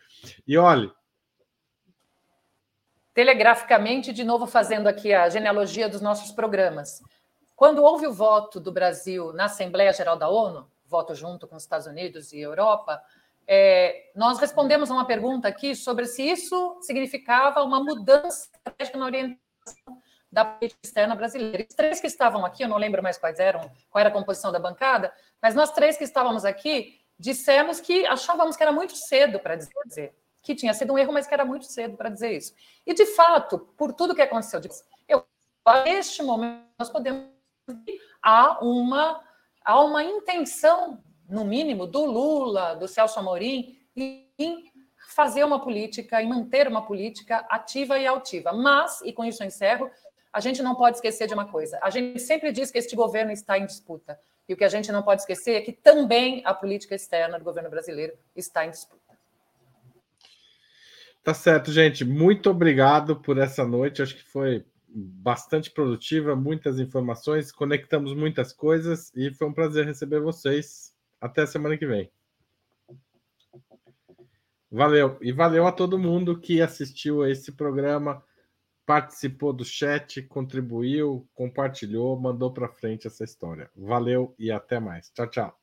E 0.45 0.57
olhe. 0.57 0.91
Telegraficamente, 3.13 4.11
de 4.13 4.23
novo, 4.23 4.45
fazendo 4.45 4.87
aqui 4.87 5.13
a 5.13 5.29
genealogia 5.29 5.87
dos 5.87 6.01
nossos 6.01 6.31
programas. 6.31 7.01
Quando 7.55 7.83
houve 7.83 8.07
o 8.07 8.13
voto 8.13 8.59
do 8.59 8.71
Brasil 8.71 9.33
na 9.33 9.45
Assembleia 9.45 9.93
Geral 9.93 10.17
da 10.17 10.29
ONU, 10.29 10.69
voto 10.85 11.15
junto 11.15 11.47
com 11.47 11.55
os 11.55 11.63
Estados 11.63 11.87
Unidos 11.87 12.33
e 12.33 12.39
Europa, 12.39 13.01
é, 13.47 14.11
nós 14.15 14.39
respondemos 14.39 14.89
a 14.89 14.93
uma 14.93 15.05
pergunta 15.05 15.47
aqui 15.47 15.75
sobre 15.75 16.05
se 16.05 16.23
isso 16.23 16.79
significava 16.81 17.63
uma 17.63 17.83
mudança 17.83 18.49
estratégica 18.55 18.97
na 18.97 19.05
orientação 19.05 19.37
da 20.31 20.45
política 20.45 20.79
externa 20.83 21.15
brasileira. 21.15 21.65
Os 21.69 21.75
três 21.75 21.99
que 21.99 22.07
estavam 22.07 22.45
aqui, 22.45 22.63
eu 22.63 22.69
não 22.69 22.77
lembro 22.77 23.03
mais 23.03 23.17
quais 23.17 23.39
eram, 23.39 23.69
qual 23.89 23.99
era 23.99 24.09
a 24.09 24.13
composição 24.13 24.51
da 24.51 24.59
bancada, 24.59 25.13
mas 25.41 25.53
nós 25.53 25.71
três 25.71 25.97
que 25.97 26.03
estávamos 26.03 26.45
aqui 26.45 27.00
dissemos 27.21 27.79
que 27.79 28.05
achávamos 28.07 28.57
que 28.57 28.63
era 28.63 28.71
muito 28.71 28.95
cedo 28.95 29.39
para 29.39 29.55
dizer, 29.55 30.11
que 30.41 30.55
tinha 30.55 30.73
sido 30.73 30.91
um 30.91 30.97
erro, 30.97 31.13
mas 31.13 31.27
que 31.27 31.33
era 31.33 31.45
muito 31.45 31.65
cedo 31.65 31.95
para 31.95 32.09
dizer 32.09 32.35
isso. 32.35 32.53
E, 32.85 32.95
de 32.95 33.05
fato, 33.05 33.59
por 33.77 33.93
tudo 33.93 34.15
que 34.15 34.23
aconteceu, 34.23 34.59
eu, 35.07 35.23
neste 35.85 36.23
momento, 36.23 36.65
nós 36.79 36.89
podemos 36.89 37.27
há 38.23 38.57
uma, 38.65 39.23
há 39.63 39.79
uma 39.79 40.03
intenção 40.03 41.01
no 41.29 41.45
mínimo, 41.45 41.85
do 41.85 42.03
Lula, 42.05 42.75
do 42.75 42.87
Celso 42.87 43.19
Amorim, 43.19 43.77
em 43.95 44.71
fazer 45.09 45.43
uma 45.43 45.61
política, 45.61 46.21
em 46.23 46.27
manter 46.27 46.67
uma 46.67 46.81
política 46.81 47.45
ativa 47.49 47.99
e 47.99 48.07
altiva. 48.07 48.51
Mas, 48.51 48.99
e 49.01 49.13
com 49.13 49.23
isso 49.23 49.43
eu 49.43 49.47
encerro, 49.47 49.91
a 50.33 50.39
gente 50.39 50.63
não 50.63 50.73
pode 50.73 50.97
esquecer 50.97 51.27
de 51.27 51.35
uma 51.35 51.45
coisa. 51.45 51.77
A 51.83 51.91
gente 51.91 52.19
sempre 52.19 52.51
diz 52.51 52.71
que 52.71 52.79
este 52.79 52.95
governo 52.95 53.31
está 53.31 53.59
em 53.59 53.65
disputa. 53.67 54.19
E 54.47 54.53
o 54.53 54.57
que 54.57 54.63
a 54.63 54.69
gente 54.69 54.91
não 54.91 55.03
pode 55.03 55.21
esquecer 55.21 55.51
é 55.51 55.61
que 55.61 55.71
também 55.71 56.41
a 56.45 56.53
política 56.53 56.95
externa 56.95 57.37
do 57.37 57.45
governo 57.45 57.69
brasileiro 57.69 58.13
está 58.35 58.65
em 58.65 58.71
disputa. 58.71 59.01
Tá 61.23 61.33
certo, 61.33 61.71
gente. 61.71 62.03
Muito 62.03 62.49
obrigado 62.49 63.15
por 63.15 63.37
essa 63.37 63.65
noite. 63.65 64.01
Acho 64.01 64.15
que 64.15 64.23
foi 64.23 64.65
bastante 64.93 65.71
produtiva, 65.71 66.35
muitas 66.35 66.79
informações, 66.79 67.51
conectamos 67.51 68.13
muitas 68.13 68.51
coisas 68.51 69.11
e 69.15 69.31
foi 69.33 69.47
um 69.47 69.53
prazer 69.53 69.85
receber 69.85 70.19
vocês. 70.19 70.93
Até 71.19 71.45
semana 71.45 71.77
que 71.77 71.85
vem. 71.85 72.11
Valeu. 74.71 75.17
E 75.21 75.31
valeu 75.31 75.67
a 75.67 75.71
todo 75.71 75.99
mundo 75.99 76.39
que 76.39 76.61
assistiu 76.61 77.21
a 77.21 77.29
esse 77.29 77.51
programa, 77.51 78.23
participou 78.91 79.53
do 79.53 79.63
chat, 79.63 80.21
contribuiu, 80.23 81.25
compartilhou, 81.33 82.19
mandou 82.19 82.51
para 82.51 82.67
frente 82.67 83.07
essa 83.07 83.23
história. 83.23 83.71
Valeu 83.73 84.35
e 84.37 84.51
até 84.51 84.81
mais. 84.81 85.09
Tchau, 85.11 85.27
tchau. 85.29 85.57